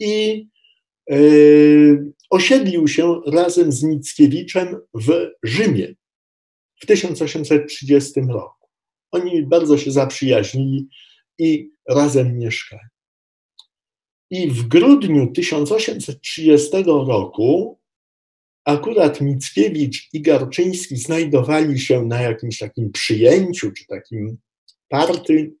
i 0.00 0.46
yy, 1.10 2.12
osiedlił 2.30 2.88
się 2.88 3.20
razem 3.26 3.72
z 3.72 3.82
Mickiewiczem 3.82 4.76
w 4.94 5.30
Rzymie 5.42 5.94
w 6.80 6.86
1830 6.86 8.20
roku. 8.20 8.55
Oni 9.10 9.46
bardzo 9.46 9.78
się 9.78 9.90
zaprzyjaźnili 9.90 10.88
i 11.38 11.70
razem 11.88 12.38
mieszkali. 12.38 12.82
I 14.30 14.50
w 14.50 14.68
grudniu 14.68 15.32
1830 15.32 16.70
roku 16.86 17.78
akurat 18.64 19.20
Mickiewicz 19.20 20.08
i 20.12 20.22
Garczyński 20.22 20.96
znajdowali 20.96 21.80
się 21.80 22.02
na 22.02 22.20
jakimś 22.20 22.58
takim 22.58 22.92
przyjęciu, 22.92 23.72
czy 23.72 23.86
takim 23.86 24.38
party 24.88 25.54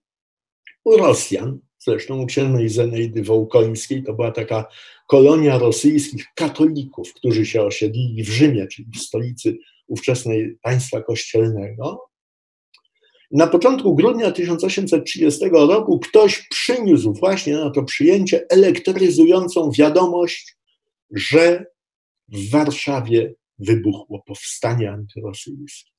u 0.84 0.96
Rosjan, 0.96 1.58
zresztą 1.78 2.22
u 2.22 2.26
księżnej 2.26 2.68
Zenejdy 2.68 3.22
Wołkońskiej, 3.22 4.02
to 4.02 4.14
była 4.14 4.32
taka 4.32 4.66
kolonia 5.06 5.58
rosyjskich 5.58 6.24
katolików, 6.34 7.14
którzy 7.14 7.46
się 7.46 7.62
osiedlili 7.62 8.24
w 8.24 8.28
Rzymie, 8.28 8.66
czyli 8.66 8.88
w 8.94 9.00
stolicy 9.00 9.58
ówczesnej 9.86 10.58
państwa 10.62 11.02
kościelnego. 11.02 12.05
Na 13.32 13.46
początku 13.46 13.94
grudnia 13.94 14.30
1830 14.30 15.44
roku 15.52 15.98
ktoś 15.98 16.48
przyniósł 16.48 17.12
właśnie 17.12 17.56
na 17.56 17.70
to 17.70 17.82
przyjęcie 17.82 18.46
elektryzującą 18.50 19.70
wiadomość, 19.70 20.56
że 21.10 21.66
w 22.28 22.50
Warszawie 22.50 23.34
wybuchło 23.58 24.22
powstanie 24.26 24.90
antyrosyjskie. 24.90 25.90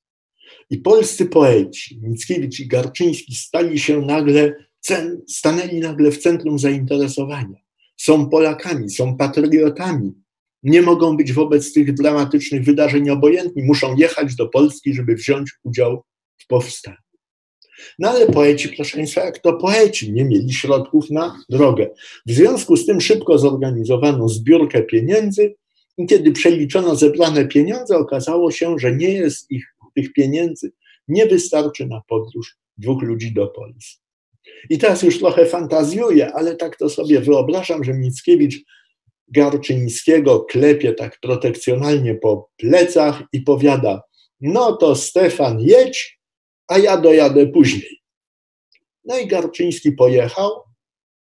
I 0.70 0.78
polscy 0.78 1.26
poeci, 1.26 2.00
Mickiewicz 2.02 2.60
i 2.60 2.68
Garczyński, 2.68 3.34
stali 3.34 3.78
się 3.78 4.00
nagle, 4.00 4.54
stanęli 5.28 5.80
nagle 5.80 6.10
w 6.10 6.18
centrum 6.18 6.58
zainteresowania. 6.58 7.58
Są 7.96 8.28
Polakami, 8.28 8.90
są 8.90 9.16
patriotami. 9.16 10.12
Nie 10.62 10.82
mogą 10.82 11.16
być 11.16 11.32
wobec 11.32 11.72
tych 11.72 11.94
dramatycznych 11.94 12.64
wydarzeń 12.64 13.10
obojętni, 13.10 13.62
muszą 13.62 13.96
jechać 13.96 14.34
do 14.34 14.48
Polski, 14.48 14.94
żeby 14.94 15.14
wziąć 15.14 15.50
udział 15.64 16.02
w 16.38 16.46
powstaniu. 16.46 17.07
No 17.98 18.10
ale 18.10 18.26
poeci, 18.26 18.68
proszę 18.68 18.96
Państwa, 18.96 19.24
jak 19.24 19.38
to 19.38 19.52
poeci, 19.52 20.12
nie 20.12 20.24
mieli 20.24 20.52
środków 20.52 21.10
na 21.10 21.38
drogę. 21.48 21.90
W 22.26 22.32
związku 22.32 22.76
z 22.76 22.86
tym 22.86 23.00
szybko 23.00 23.38
zorganizowano 23.38 24.28
zbiórkę 24.28 24.82
pieniędzy 24.82 25.54
i 25.98 26.06
kiedy 26.06 26.32
przeliczono 26.32 26.96
zebrane 26.96 27.48
pieniądze, 27.48 27.96
okazało 27.96 28.50
się, 28.50 28.78
że 28.78 28.96
nie 28.96 29.12
jest 29.12 29.50
ich 29.50 29.66
tych 29.94 30.12
pieniędzy, 30.12 30.72
nie 31.08 31.26
wystarczy 31.26 31.86
na 31.86 32.02
podróż 32.08 32.56
dwóch 32.78 33.02
ludzi 33.02 33.32
do 33.32 33.46
Polski. 33.46 34.00
I 34.70 34.78
teraz 34.78 35.02
już 35.02 35.18
trochę 35.18 35.46
fantazjuję, 35.46 36.32
ale 36.32 36.56
tak 36.56 36.76
to 36.76 36.88
sobie 36.88 37.20
wyobrażam, 37.20 37.84
że 37.84 37.94
Mickiewicz 37.94 38.64
Garczyńskiego 39.28 40.40
klepie 40.40 40.92
tak 40.92 41.18
protekcjonalnie 41.20 42.14
po 42.14 42.50
plecach 42.56 43.22
i 43.32 43.40
powiada: 43.40 44.02
No 44.40 44.76
to 44.76 44.94
Stefan, 44.94 45.60
jedź, 45.60 46.17
a 46.68 46.78
ja 46.78 46.96
dojadę 46.96 47.46
później. 47.46 48.02
No 49.04 49.18
i 49.18 49.26
Garczyński 49.26 49.92
pojechał 49.92 50.50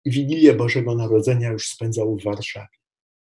i 0.05 0.11
Wigilię 0.11 0.53
Bożego 0.53 0.95
Narodzenia 0.95 1.51
już 1.51 1.67
spędzał 1.67 2.17
w 2.17 2.23
Warszawie. 2.23 2.77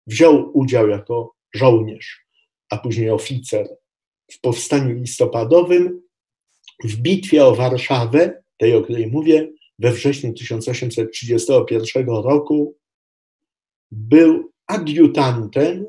Wziął 0.07 0.51
udział 0.59 0.89
jako 0.89 1.35
żołnierz, 1.55 2.27
a 2.71 2.79
później 2.79 3.11
oficer 3.11 3.69
w 4.31 4.41
powstaniu 4.41 4.95
listopadowym, 4.95 6.03
w 6.85 6.97
bitwie 6.97 7.45
o 7.45 7.55
Warszawę, 7.55 8.43
tej 8.57 8.75
o 8.77 8.83
której 8.83 9.07
mówię, 9.07 9.53
we 9.79 9.93
wrześniu 9.93 10.33
1831 10.33 12.07
roku 12.07 12.77
był 13.91 14.51
adiutantem 14.67 15.87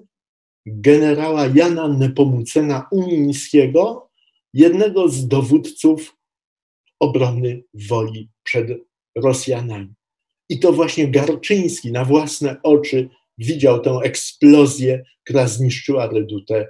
generała 0.66 1.48
Jana 1.48 1.88
Nepomucena 1.88 2.88
Umińskiego, 2.92 4.05
jednego 4.56 5.10
z 5.10 5.27
dowódców 5.27 6.18
obrony 6.99 7.64
woli 7.73 8.30
przed 8.44 8.68
Rosjanami. 9.15 9.94
I 10.49 10.60
to 10.60 10.73
właśnie 10.73 11.07
Garczyński 11.07 11.91
na 11.91 12.06
własne 12.06 12.61
oczy 12.64 13.10
widział 13.38 13.80
tę 13.80 13.99
eksplozję, 14.03 15.03
która 15.23 15.48
zniszczyła 15.48 16.07
redutę 16.07 16.68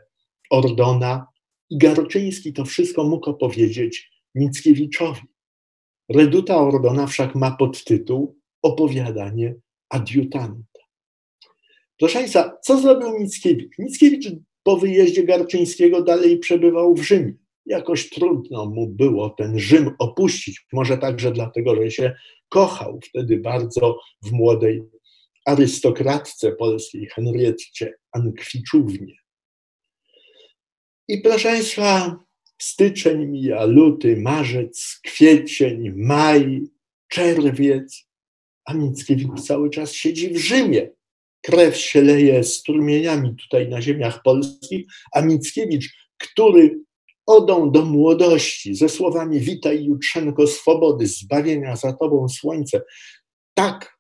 Ordona. 0.49 1.27
I 1.69 1.77
Garczyński 1.77 2.53
to 2.53 2.65
wszystko 2.65 3.03
mógł 3.03 3.29
opowiedzieć 3.29 4.11
Mickiewiczowi. 4.35 5.21
Reduta 6.09 6.57
Ordona 6.57 7.07
wszak 7.07 7.35
ma 7.35 7.51
podtytuł 7.51 8.39
Opowiadanie 8.61 9.55
adiutanta. 9.89 10.79
Proszę 11.99 12.19
Państwa, 12.19 12.57
co 12.63 12.81
zrobił 12.81 13.19
Mickiewicz? 13.19 13.77
Mickiewicz 13.79 14.31
po 14.63 14.77
wyjeździe 14.77 15.23
Garczyńskiego 15.23 16.03
dalej 16.03 16.39
przebywał 16.39 16.95
w 16.95 17.01
Rzymie. 17.01 17.44
Jakoś 17.65 18.09
trudno 18.09 18.65
mu 18.65 18.87
było 18.87 19.29
ten 19.29 19.59
Rzym 19.59 19.91
opuścić, 19.99 20.65
może 20.73 20.97
także 20.97 21.31
dlatego, 21.31 21.75
że 21.75 21.91
się 21.91 22.15
kochał 22.49 22.99
wtedy 23.03 23.37
bardzo 23.37 23.99
w 24.23 24.31
młodej 24.31 24.83
arystokratce 25.45 26.51
polskiej, 26.51 27.07
Henrietcie 27.07 27.93
Ankwiczównie. 28.11 29.15
I 31.07 31.21
proszę 31.21 31.49
Państwa, 31.49 32.19
styczeń 32.61 33.25
mija, 33.25 33.65
luty, 33.65 34.17
marzec, 34.17 34.99
kwiecień, 35.03 35.93
maj, 35.95 36.61
czerwiec, 37.07 38.07
a 38.65 38.73
Mickiewicz 38.73 39.41
cały 39.41 39.69
czas 39.69 39.93
siedzi 39.93 40.29
w 40.29 40.37
Rzymie. 40.37 40.89
Krew 41.41 41.77
się 41.77 42.01
leje 42.01 42.43
strumieniami 42.43 43.35
tutaj 43.35 43.69
na 43.69 43.81
ziemiach 43.81 44.23
polskich, 44.23 44.85
a 45.13 45.21
Mickiewicz, 45.21 45.95
który 46.17 46.84
odą 47.25 47.71
do 47.71 47.85
młodości 47.85 48.75
ze 48.75 48.89
słowami 48.89 49.39
witaj 49.39 49.85
jutrzenko 49.85 50.47
swobody, 50.47 51.07
zbawienia 51.07 51.75
za 51.75 51.93
tobą 51.93 52.29
słońce, 52.29 52.81
tak 53.53 53.97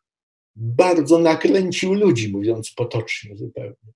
bardzo 0.55 1.19
nakręcił 1.19 1.93
ludzi, 1.93 2.31
mówiąc 2.31 2.71
potocznie 2.71 3.37
zupełnie. 3.37 3.93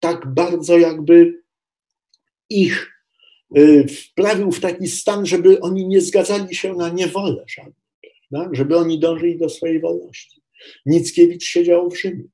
Tak 0.00 0.34
bardzo 0.34 0.78
jakby 0.78 1.42
ich 2.50 2.92
y, 3.56 3.86
wprawił 3.88 4.52
w 4.52 4.60
taki 4.60 4.88
stan, 4.88 5.26
żeby 5.26 5.60
oni 5.60 5.86
nie 5.86 6.00
zgadzali 6.00 6.54
się 6.54 6.74
na 6.74 6.88
niewolę 6.88 7.44
żadną, 7.48 8.52
żeby 8.52 8.76
oni 8.76 8.98
dążyli 8.98 9.38
do 9.38 9.48
swojej 9.48 9.80
wolności. 9.80 10.42
Mickiewicz 10.86 11.44
siedział 11.44 11.90
w 11.90 12.00
Rzymie 12.00 12.24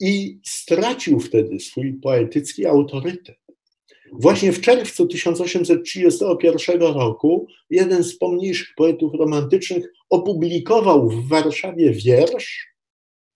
i 0.00 0.40
stracił 0.44 1.20
wtedy 1.20 1.60
swój 1.60 1.92
poetycki 1.92 2.66
autorytet. 2.66 3.39
Właśnie 4.12 4.52
w 4.52 4.60
czerwcu 4.60 5.06
1831 5.06 6.80
roku 6.80 7.46
jeden 7.70 8.04
z 8.04 8.18
pomniejszych 8.18 8.74
poetów 8.76 9.14
romantycznych 9.14 9.92
opublikował 10.10 11.10
w 11.10 11.28
Warszawie 11.28 11.92
wiersz 11.92 12.66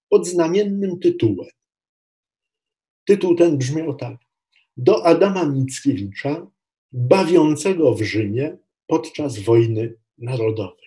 pod 0.09 0.27
znamiennym 0.27 0.99
tytułem. 0.99 1.51
Tytuł 3.05 3.35
ten 3.35 3.59
brzmiał 3.59 3.95
tak: 3.95 4.17
Do 4.77 5.07
Adama 5.07 5.45
Mickiewicza, 5.45 6.47
bawiącego 6.93 7.95
w 7.95 8.03
Rzymie 8.03 8.57
podczas 8.87 9.39
wojny 9.39 9.95
narodowej. 10.19 10.85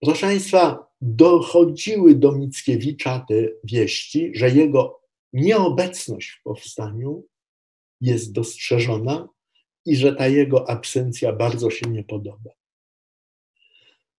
Proszę 0.00 0.20
Państwa, 0.20 0.90
dochodziły 1.00 2.14
do 2.14 2.32
Mickiewicza 2.32 3.24
te 3.28 3.34
wieści, 3.64 4.32
że 4.34 4.50
jego 4.50 5.00
nieobecność 5.32 6.30
w 6.30 6.42
powstaniu 6.42 7.24
jest 8.00 8.32
dostrzeżona 8.32 9.28
i 9.86 9.96
że 9.96 10.14
ta 10.14 10.26
jego 10.26 10.70
absencja 10.70 11.32
bardzo 11.32 11.70
się 11.70 11.90
nie 11.90 12.04
podoba. 12.04 12.50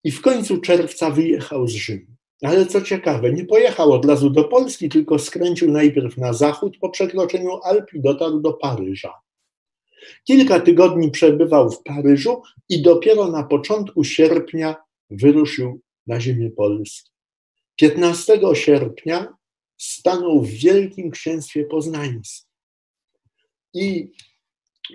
I 0.03 0.12
w 0.12 0.22
końcu 0.22 0.58
czerwca 0.58 1.10
wyjechał 1.10 1.68
z 1.68 1.72
Rzymu. 1.72 2.16
Ale 2.41 2.66
co 2.66 2.82
ciekawe, 2.82 3.34
nie 3.34 3.45
pojechał 3.45 3.91
od 3.91 4.06
razu 4.06 4.30
do 4.30 4.44
Polski, 4.44 4.90
tylko 4.90 5.20
skręcił 5.20 5.72
najpierw 5.72 6.18
na 6.18 6.34
zachód, 6.34 6.78
po 6.78 6.90
przekroczeniu 6.90 7.60
Alp 7.64 7.94
i 7.94 8.02
dotarł 8.02 8.40
do 8.40 8.53
Paryża. 8.53 9.14
Kilka 10.24 10.60
tygodni 10.60 11.12
przebywał 11.12 11.72
w 11.72 11.84
Paryżu 11.84 12.41
i 12.70 12.82
dopiero 12.82 13.28
na 13.28 13.44
początku 13.44 14.03
sierpnia 14.03 14.76
wyruszył 15.10 15.82
na 16.08 16.20
ziemię 16.20 16.49
Polski. 16.49 17.12
15 17.76 18.40
sierpnia 18.53 19.34
stanął 19.78 20.41
w 20.41 20.49
Wielkim 20.49 21.12
Księstwie 21.12 21.66
Poznańskim. 21.66 22.51
I 23.73 24.11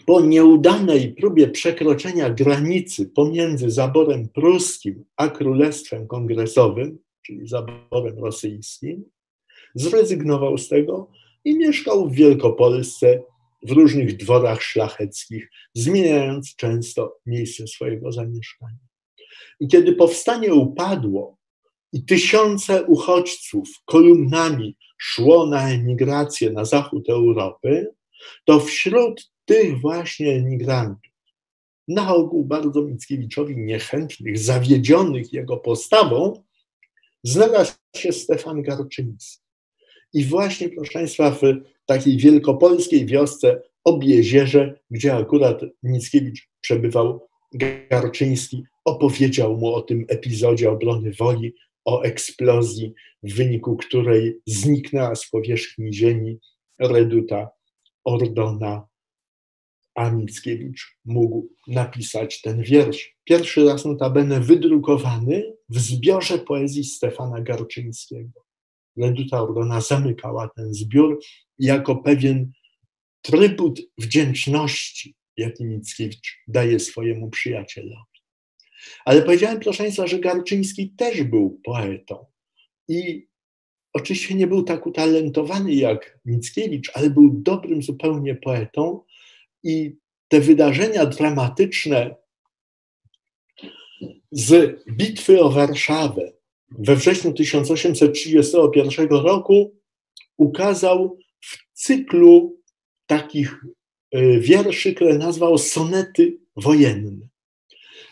po 0.06 0.20
nieudanej 0.20 1.14
próbie 1.14 1.48
przekroczenia 1.48 2.30
granicy 2.30 3.06
pomiędzy 3.06 3.70
zaborem 3.70 4.28
pruskim 4.28 5.04
a 5.16 5.28
królestwem 5.28 6.06
kongresowym, 6.06 6.98
czyli 7.22 7.48
zaborem 7.48 8.18
rosyjskim, 8.18 9.04
zrezygnował 9.74 10.58
z 10.58 10.68
tego 10.68 11.10
i 11.44 11.58
mieszkał 11.58 12.08
w 12.08 12.14
Wielkopolsce 12.14 13.22
w 13.62 13.70
różnych 13.70 14.16
dworach 14.16 14.62
szlacheckich, 14.62 15.50
zmieniając 15.74 16.56
często 16.56 17.16
miejsce 17.26 17.66
swojego 17.66 18.12
zamieszkania. 18.12 18.86
I 19.60 19.68
kiedy 19.68 19.92
powstanie 19.92 20.54
upadło 20.54 21.36
i 21.92 22.04
tysiące 22.04 22.84
uchodźców 22.84 23.68
kolumnami 23.84 24.76
szło 24.98 25.46
na 25.46 25.70
emigrację 25.70 26.50
na 26.50 26.64
zachód 26.64 27.08
Europy, 27.08 27.86
to 28.44 28.60
wśród 28.60 29.32
tych 29.44 29.80
właśnie 29.80 30.32
emigrantów, 30.32 31.12
na 31.88 32.14
ogół 32.14 32.44
bardzo 32.44 32.82
Mickiewiczowi 32.82 33.56
niechętnych, 33.56 34.38
zawiedzionych 34.38 35.32
jego 35.32 35.56
postawą, 35.56 36.44
znalazł 37.24 37.72
się 37.96 38.12
Stefan 38.12 38.62
Garczyński. 38.62 39.42
I 40.12 40.24
właśnie, 40.24 40.68
proszę 40.68 40.92
Państwa, 40.92 41.30
w 41.30 41.40
takiej 41.86 42.16
wielkopolskiej 42.16 43.06
wiosce 43.06 43.62
Obiezierze, 43.84 44.80
gdzie 44.90 45.14
akurat 45.14 45.60
Mickiewicz 45.82 46.48
przebywał, 46.60 47.28
Garczyński 47.90 48.64
opowiedział 48.84 49.56
mu 49.56 49.74
o 49.74 49.82
tym 49.82 50.04
epizodzie 50.08 50.70
obrony 50.70 51.12
woli, 51.12 51.54
o 51.84 52.02
eksplozji, 52.02 52.94
w 53.22 53.34
wyniku 53.34 53.76
której 53.76 54.40
zniknęła 54.46 55.14
z 55.14 55.30
powierzchni 55.30 55.94
ziemi 55.94 56.38
reduta 56.78 57.48
Ordona, 58.06 58.86
a 59.94 60.10
Mickiewicz 60.10 60.98
mógł 61.04 61.48
napisać 61.68 62.40
ten 62.40 62.62
wiersz. 62.62 63.16
Pierwszy 63.24 63.64
raz 63.64 63.84
notabene 63.84 64.40
wydrukowany 64.40 65.56
w 65.68 65.78
zbiorze 65.78 66.38
poezji 66.38 66.84
Stefana 66.84 67.40
Garczyńskiego. 67.40 68.40
Reduta 68.96 69.42
Ordona 69.42 69.80
zamykała 69.80 70.48
ten 70.48 70.74
zbiór 70.74 71.20
jako 71.58 71.96
pewien 71.96 72.52
trybut 73.22 73.80
wdzięczności, 73.98 75.14
jaki 75.36 75.64
Mickiewicz 75.64 76.38
daje 76.48 76.80
swojemu 76.80 77.30
przyjacielowi. 77.30 78.20
Ale 79.04 79.22
powiedziałem, 79.22 79.60
proszę 79.60 79.82
Państwa, 79.82 80.06
że 80.06 80.18
Garczyński 80.18 80.90
też 80.90 81.22
był 81.22 81.60
poetą. 81.64 82.26
I 82.88 83.25
oczywiście 83.96 84.34
nie 84.34 84.46
był 84.46 84.62
tak 84.62 84.86
utalentowany 84.86 85.74
jak 85.74 86.18
Mickiewicz, 86.24 86.90
ale 86.94 87.10
był 87.10 87.30
dobrym 87.30 87.82
zupełnie 87.82 88.34
poetą. 88.34 89.00
I 89.62 89.96
te 90.28 90.40
wydarzenia 90.40 91.06
dramatyczne 91.06 92.14
z 94.30 94.80
bitwy 94.90 95.40
o 95.40 95.50
Warszawę 95.50 96.32
we 96.78 96.96
wrześniu 96.96 97.32
1831 97.32 99.08
roku 99.08 99.74
ukazał 100.36 101.18
w 101.40 101.58
cyklu 101.72 102.60
takich 103.06 103.64
e, 104.12 104.40
wierszy, 104.40 104.94
które 104.94 105.18
nazwał 105.18 105.58
sonety 105.58 106.38
wojenne. 106.56 107.28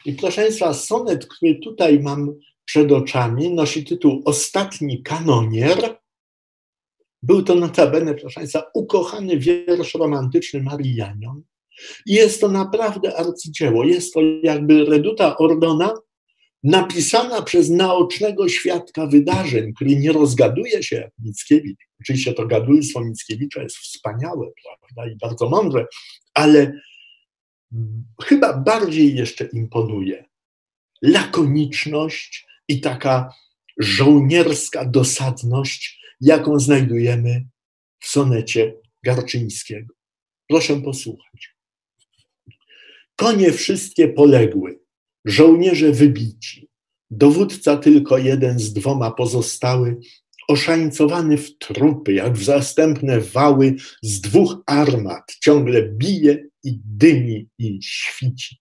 I 0.05 0.13
proszę 0.13 0.43
Państwa, 0.43 0.75
sonet, 0.75 1.27
który 1.27 1.55
tutaj 1.55 2.01
mam 2.01 2.35
przed 2.65 2.93
oczami, 2.93 3.55
nosi 3.55 3.85
tytuł 3.85 4.23
Ostatni 4.25 5.03
kanonier. 5.03 5.99
Był 7.23 7.43
to 7.43 7.55
notabene, 7.55 8.15
proszę 8.15 8.35
Państwa, 8.35 8.63
ukochany 8.75 9.39
wiersz 9.39 9.95
romantyczny. 9.95 10.65
I 12.07 12.15
jest 12.15 12.41
to 12.41 12.49
naprawdę 12.49 13.17
arcydzieło. 13.17 13.85
Jest 13.85 14.15
to 14.15 14.21
jakby 14.43 14.85
reduta 14.85 15.37
Ordona, 15.37 15.95
napisana 16.63 17.43
przez 17.43 17.71
naocznego 17.71 18.49
świadka 18.49 19.07
wydarzeń, 19.07 19.75
który 19.75 19.97
nie 19.97 20.13
rozgaduje 20.13 20.83
się 20.83 20.97
jak 20.97 21.13
Mickiewicz. 21.19 21.79
Oczywiście 22.01 22.33
to 22.33 22.47
gadulstwo 22.47 23.01
Mickiewicza 23.01 23.63
jest 23.63 23.77
wspaniałe, 23.77 24.47
prawda, 24.65 25.13
i 25.13 25.17
bardzo 25.17 25.49
mądre, 25.49 25.87
ale 26.35 26.81
chyba 28.23 28.53
bardziej 28.53 29.17
jeszcze 29.17 29.45
imponuje 29.45 30.25
lakoniczność 31.03 32.47
i 32.69 32.81
taka 32.81 33.35
żołnierska 33.79 34.85
dosadność, 34.85 36.01
jaką 36.21 36.61
znajdujemy 36.61 37.47
w 38.01 38.07
sonecie 38.07 38.75
Garczyńskiego. 39.05 39.95
Proszę 40.49 40.81
posłuchać. 40.81 41.55
Konie 43.17 43.53
wszystkie 43.53 44.09
poległy, 44.09 44.81
żołnierze 45.25 45.93
wybici, 45.93 46.69
dowódca 47.11 47.77
tylko 47.77 48.19
jeden 48.19 48.59
z 48.59 48.73
dwoma 48.73 49.11
pozostały, 49.11 49.97
oszańcowany 50.49 51.39
w 51.39 51.59
trupy, 51.59 52.13
jak 52.13 52.33
w 52.33 52.45
zastępne 52.45 53.21
wały 53.21 53.75
z 54.03 54.21
dwóch 54.21 54.57
armat, 54.67 55.37
ciągle 55.41 55.83
bije 55.83 56.49
i 56.65 56.81
dymi 56.85 57.49
i 57.59 57.79
świci. 57.83 58.57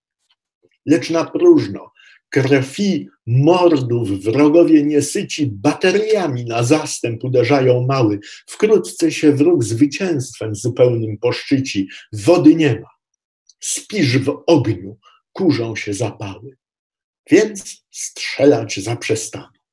Lecz 0.85 1.09
na 1.09 1.25
próżno, 1.25 1.91
krwi 2.33 3.09
mordów 3.27 4.23
wrogowie 4.23 4.83
niesyci 4.83 5.47
bateriami 5.51 6.45
na 6.45 6.63
zastęp 6.63 7.23
uderzają 7.23 7.85
mały. 7.85 8.19
Wkrótce 8.47 9.11
się 9.11 9.31
wróg 9.31 9.63
zwycięstwem 9.63 10.55
zupełnym 10.55 11.17
poszczyci. 11.17 11.87
Wody 12.13 12.55
nie 12.55 12.79
ma. 12.79 12.89
Spisz 13.59 14.17
w 14.17 14.43
ogniu, 14.47 14.97
kurzą 15.33 15.75
się 15.75 15.93
zapały. 15.93 16.57
Więc 17.31 17.85
strzelać 17.91 18.79
zaprzestano. 18.79 19.63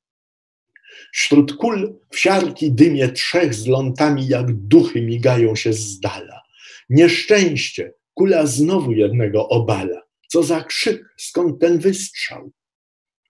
Wśród 1.13 1.53
kul 1.53 1.99
w 2.11 2.19
siarki 2.19 2.71
dymie 2.71 3.09
trzech 3.09 3.53
z 3.53 3.67
lątami 3.67 4.27
jak 4.27 4.53
duchy 4.53 5.01
migają 5.01 5.55
się 5.55 5.73
z 5.73 5.99
dala. 5.99 6.41
Nieszczęście, 6.89 7.93
kula 8.13 8.45
znowu 8.45 8.91
jednego 8.91 9.49
obala. 9.49 10.00
Co 10.31 10.43
za 10.43 10.63
krzyk, 10.63 11.13
skąd 11.17 11.61
ten 11.61 11.79
wystrzał? 11.79 12.51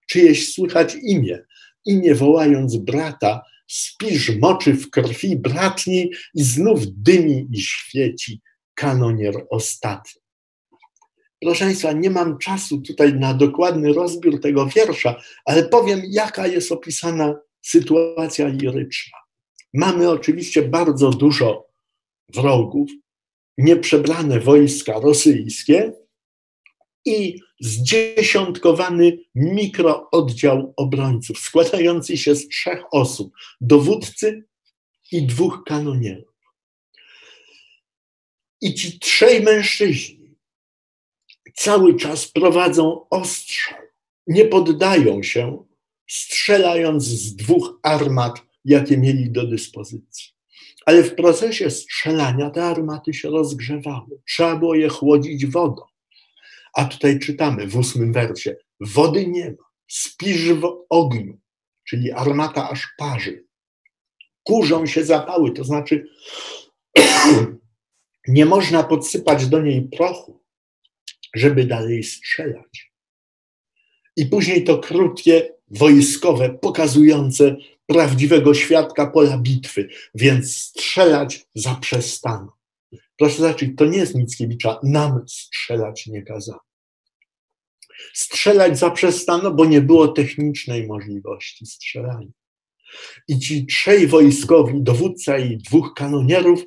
Czyjeś 0.09 0.53
słychać 0.53 0.95
imię, 1.03 1.45
imię 1.85 2.15
wołając 2.15 2.77
brata, 2.77 3.41
spisz 3.67 4.35
moczy 4.39 4.73
w 4.73 4.89
krwi 4.89 5.37
bratni 5.37 6.11
i 6.33 6.43
znów 6.43 6.79
dymi 6.87 7.47
i 7.51 7.61
świeci 7.61 8.41
kanonier 8.73 9.45
ostatni. 9.49 10.21
Proszę 11.41 11.65
Państwa, 11.65 11.91
nie 11.91 12.09
mam 12.09 12.37
czasu 12.37 12.81
tutaj 12.81 13.13
na 13.13 13.33
dokładny 13.33 13.93
rozbiór 13.93 14.41
tego 14.41 14.65
wiersza, 14.65 15.21
ale 15.45 15.63
powiem, 15.63 16.01
jaka 16.09 16.47
jest 16.47 16.71
opisana 16.71 17.35
sytuacja 17.61 18.47
liryczna. 18.47 19.17
Mamy 19.73 20.09
oczywiście 20.09 20.61
bardzo 20.61 21.09
dużo 21.09 21.67
wrogów, 22.33 22.89
nieprzebrane 23.57 24.39
wojska 24.39 24.93
rosyjskie 24.99 26.00
i 27.05 27.39
zdziesiątkowany 27.59 29.17
mikrooddział 29.35 30.73
obrońców, 30.77 31.39
składający 31.39 32.17
się 32.17 32.35
z 32.35 32.47
trzech 32.47 32.83
osób: 32.91 33.33
dowódcy 33.61 34.43
i 35.11 35.25
dwóch 35.25 35.63
kanonierów. 35.65 36.31
I 38.61 38.73
ci 38.73 38.99
trzej 38.99 39.41
mężczyźni 39.41 40.21
cały 41.55 41.95
czas 41.95 42.27
prowadzą 42.27 43.09
ostrzał, 43.09 43.79
nie 44.27 44.45
poddają 44.45 45.23
się, 45.23 45.65
strzelając 46.07 47.03
z 47.03 47.35
dwóch 47.35 47.79
armat, 47.83 48.41
jakie 48.65 48.97
mieli 48.97 49.31
do 49.31 49.47
dyspozycji. 49.47 50.31
Ale 50.85 51.03
w 51.03 51.15
procesie 51.15 51.69
strzelania 51.69 52.49
te 52.49 52.63
armaty 52.63 53.13
się 53.13 53.29
rozgrzewały. 53.29 54.21
Trzeba 54.27 54.55
było 54.55 54.75
je 54.75 54.89
chłodzić 54.89 55.45
wodą. 55.45 55.81
A 56.73 56.85
tutaj 56.85 57.19
czytamy 57.19 57.67
w 57.67 57.77
ósmym 57.77 58.13
wersie: 58.13 58.55
Wody 58.79 59.27
nie 59.27 59.49
ma, 59.49 59.65
spisz 59.87 60.53
w 60.53 60.85
ogniu, 60.89 61.39
czyli 61.87 62.11
armata 62.11 62.69
aż 62.69 62.87
parzy. 62.97 63.45
Kurzą 64.43 64.85
się 64.85 65.03
zapały, 65.03 65.51
to 65.51 65.63
znaczy 65.63 66.07
nie 68.27 68.45
można 68.45 68.83
podsypać 68.83 69.47
do 69.47 69.61
niej 69.61 69.89
prochu, 69.97 70.43
żeby 71.35 71.65
dalej 71.65 72.03
strzelać. 72.03 72.91
I 74.15 74.25
później 74.25 74.63
to 74.63 74.77
krótkie 74.77 75.53
wojskowe, 75.71 76.49
pokazujące 76.49 77.55
prawdziwego 77.85 78.53
świadka 78.53 79.07
pola 79.07 79.37
bitwy, 79.37 79.89
więc 80.15 80.57
strzelać 80.57 81.45
zaprzestano. 81.55 82.60
Proszę 83.21 83.37
zobaczyć, 83.37 83.71
to 83.77 83.85
nie 83.85 83.97
jest 83.97 84.15
Mickiewicza, 84.15 84.79
nam 84.83 85.21
strzelać 85.27 86.07
nie 86.07 86.21
kazano. 86.21 86.59
Strzelać 88.13 88.79
zaprzestano, 88.79 89.51
bo 89.51 89.65
nie 89.65 89.81
było 89.81 90.07
technicznej 90.07 90.87
możliwości 90.87 91.65
strzelania. 91.65 92.31
I 93.27 93.39
ci 93.39 93.65
trzej 93.65 94.07
wojskowi, 94.07 94.73
dowódca 94.81 95.37
i 95.37 95.57
dwóch 95.57 95.93
kanonierów, 95.95 96.63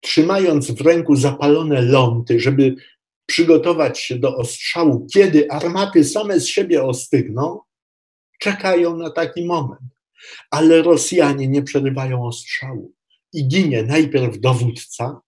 trzymając 0.00 0.70
w 0.70 0.80
ręku 0.80 1.16
zapalone 1.16 1.82
ląty, 1.82 2.40
żeby 2.40 2.74
przygotować 3.26 4.00
się 4.00 4.18
do 4.18 4.36
ostrzału, 4.36 5.06
kiedy 5.14 5.50
armaty 5.50 6.04
same 6.04 6.40
z 6.40 6.46
siebie 6.46 6.82
ostygną, 6.82 7.60
czekają 8.40 8.96
na 8.96 9.10
taki 9.10 9.44
moment. 9.44 9.90
Ale 10.50 10.82
Rosjanie 10.82 11.48
nie 11.48 11.62
przerywają 11.62 12.26
ostrzału 12.26 12.92
i 13.32 13.48
ginie 13.48 13.82
najpierw 13.82 14.40
dowódca, 14.40 15.23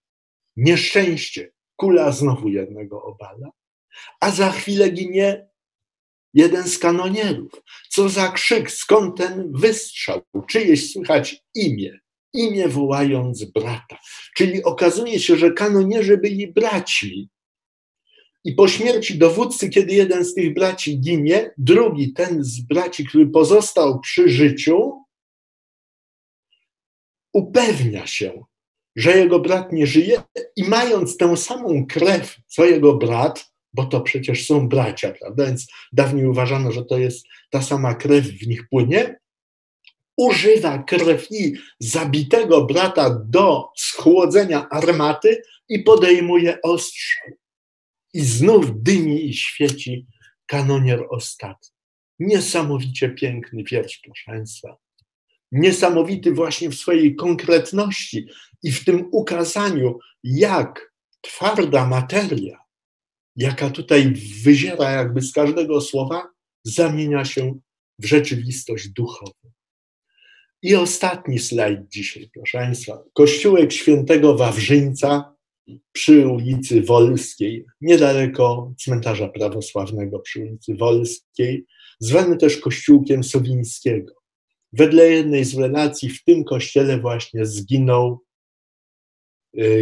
nieszczęście, 0.57 1.51
kula 1.75 2.11
znowu 2.11 2.49
jednego 2.49 3.03
obala, 3.03 3.51
a 4.19 4.31
za 4.31 4.51
chwilę 4.51 4.89
ginie 4.89 5.47
jeden 6.33 6.67
z 6.69 6.79
kanonierów. 6.79 7.51
Co 7.89 8.09
za 8.09 8.31
krzyk, 8.31 8.71
skąd 8.71 9.17
ten 9.17 9.51
wystrzał? 9.51 10.21
Czyjeś 10.49 10.91
słychać 10.91 11.43
imię, 11.55 11.99
imię 12.33 12.67
wołając 12.67 13.45
brata. 13.45 13.97
Czyli 14.35 14.63
okazuje 14.63 15.19
się, 15.19 15.35
że 15.35 15.51
kanonierzy 15.51 16.17
byli 16.17 16.53
braćmi. 16.53 17.29
I 18.43 18.53
po 18.53 18.67
śmierci 18.67 19.17
dowódcy, 19.17 19.69
kiedy 19.69 19.93
jeden 19.93 20.25
z 20.25 20.33
tych 20.33 20.53
braci 20.53 20.99
ginie, 20.99 21.51
drugi, 21.57 22.13
ten 22.13 22.43
z 22.43 22.61
braci, 22.61 23.05
który 23.05 23.27
pozostał 23.27 23.99
przy 23.99 24.29
życiu, 24.29 25.03
upewnia 27.33 28.07
się, 28.07 28.43
że 28.97 29.17
jego 29.17 29.39
brat 29.39 29.71
nie 29.71 29.87
żyje 29.87 30.21
i 30.55 30.63
mając 30.63 31.17
tę 31.17 31.37
samą 31.37 31.85
krew, 31.85 32.37
co 32.47 32.65
jego 32.65 32.93
brat, 32.93 33.51
bo 33.73 33.85
to 33.85 34.01
przecież 34.01 34.45
są 34.45 34.69
bracia, 34.69 35.11
prawda? 35.11 35.45
Więc 35.45 35.67
dawniej 35.91 36.25
uważano, 36.25 36.71
że 36.71 36.85
to 36.85 36.97
jest 36.97 37.27
ta 37.49 37.61
sama 37.61 37.95
krew 37.95 38.25
w 38.25 38.47
nich 38.47 38.69
płynie. 38.69 39.19
Używa 40.17 40.83
krwi 40.83 41.55
zabitego 41.79 42.65
brata 42.65 43.21
do 43.25 43.69
schłodzenia 43.75 44.69
armaty 44.69 45.41
i 45.69 45.79
podejmuje 45.79 46.61
ostrzał. 46.61 47.27
I 48.13 48.21
znów 48.21 48.83
dymi 48.83 49.25
i 49.25 49.33
świeci 49.33 50.07
kanonier 50.45 51.05
ostatni. 51.09 51.69
Niesamowicie 52.19 53.09
piękny 53.09 53.63
wiersz, 53.63 53.99
proszę 54.03 54.23
Państwa. 54.25 54.77
Niesamowity 55.51 56.31
właśnie 56.31 56.69
w 56.69 56.75
swojej 56.75 57.15
konkretności 57.15 58.27
i 58.63 58.71
w 58.71 58.85
tym 58.85 59.09
ukazaniu, 59.11 59.99
jak 60.23 60.93
twarda 61.21 61.87
materia, 61.87 62.59
jaka 63.35 63.69
tutaj 63.69 64.13
wyziera 64.43 64.91
jakby 64.91 65.21
z 65.21 65.33
każdego 65.33 65.81
słowa, 65.81 66.29
zamienia 66.63 67.25
się 67.25 67.59
w 67.99 68.05
rzeczywistość 68.05 68.89
duchową. 68.89 69.31
I 70.61 70.75
ostatni 70.75 71.39
slajd 71.39 71.79
dzisiaj, 71.89 72.29
proszę 72.33 72.57
Państwa. 72.57 73.03
Kościółek 73.13 73.73
świętego 73.73 74.37
Wawrzyńca 74.37 75.35
przy 75.91 76.27
ulicy 76.27 76.81
Wolskiej, 76.81 77.65
niedaleko 77.81 78.73
cmentarza 78.77 79.27
prawosławnego 79.27 80.19
przy 80.19 80.39
ulicy 80.39 80.75
Wolskiej, 80.75 81.65
zwany 81.99 82.37
też 82.37 82.57
kościółkiem 82.57 83.23
Sowińskiego. 83.23 84.13
Wedle 84.73 85.09
jednej 85.09 85.45
z 85.45 85.57
relacji 85.57 86.09
w 86.09 86.23
tym 86.23 86.43
kościele 86.43 86.99
właśnie 86.99 87.45
zginął 87.45 88.26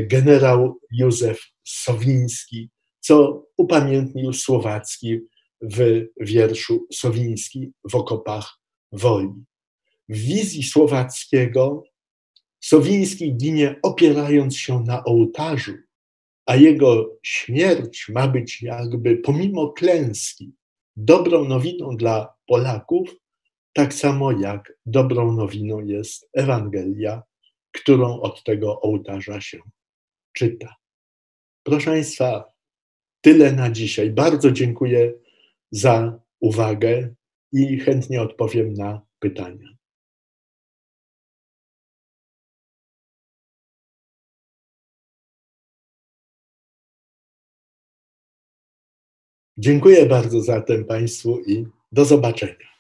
generał 0.03 0.79
Józef 0.91 1.39
Sowiński, 1.63 2.69
co 2.99 3.45
upamiętnił 3.57 4.33
Słowacki 4.33 5.19
w 5.61 6.05
wierszu 6.19 6.87
Sowiński 6.93 7.71
w 7.91 7.95
okopach 7.95 8.59
woli. 8.91 9.33
W 10.09 10.17
wizji 10.17 10.63
Słowackiego 10.63 11.83
Sowiński 12.59 13.35
ginie 13.35 13.79
opierając 13.83 14.57
się 14.57 14.83
na 14.83 15.03
ołtarzu, 15.03 15.73
a 16.45 16.55
jego 16.55 17.17
śmierć 17.23 18.09
ma 18.09 18.27
być 18.27 18.61
jakby 18.61 19.17
pomimo 19.17 19.71
klęski 19.71 20.53
dobrą 20.95 21.45
nowiną 21.45 21.97
dla 21.97 22.33
Polaków, 22.47 23.09
tak 23.73 23.93
samo 23.93 24.31
jak 24.31 24.73
dobrą 24.85 25.31
nowiną 25.31 25.79
jest 25.79 26.29
Ewangelia, 26.33 27.23
którą 27.75 28.21
od 28.21 28.43
tego 28.43 28.81
ołtarza 28.81 29.41
się 29.41 29.59
czyta. 30.33 30.75
Proszę 31.63 31.85
Państwa, 31.85 32.53
tyle 33.21 33.51
na 33.51 33.71
dzisiaj. 33.71 34.09
Bardzo 34.09 34.51
dziękuję 34.51 35.13
za 35.71 36.19
uwagę 36.39 37.15
i 37.51 37.79
chętnie 37.79 38.21
odpowiem 38.21 38.73
na 38.73 39.01
pytania. 39.19 39.75
Dziękuję 49.57 50.05
bardzo 50.05 50.41
zatem 50.41 50.85
Państwu 50.85 51.39
i 51.39 51.65
do 51.91 52.05
zobaczenia. 52.05 52.74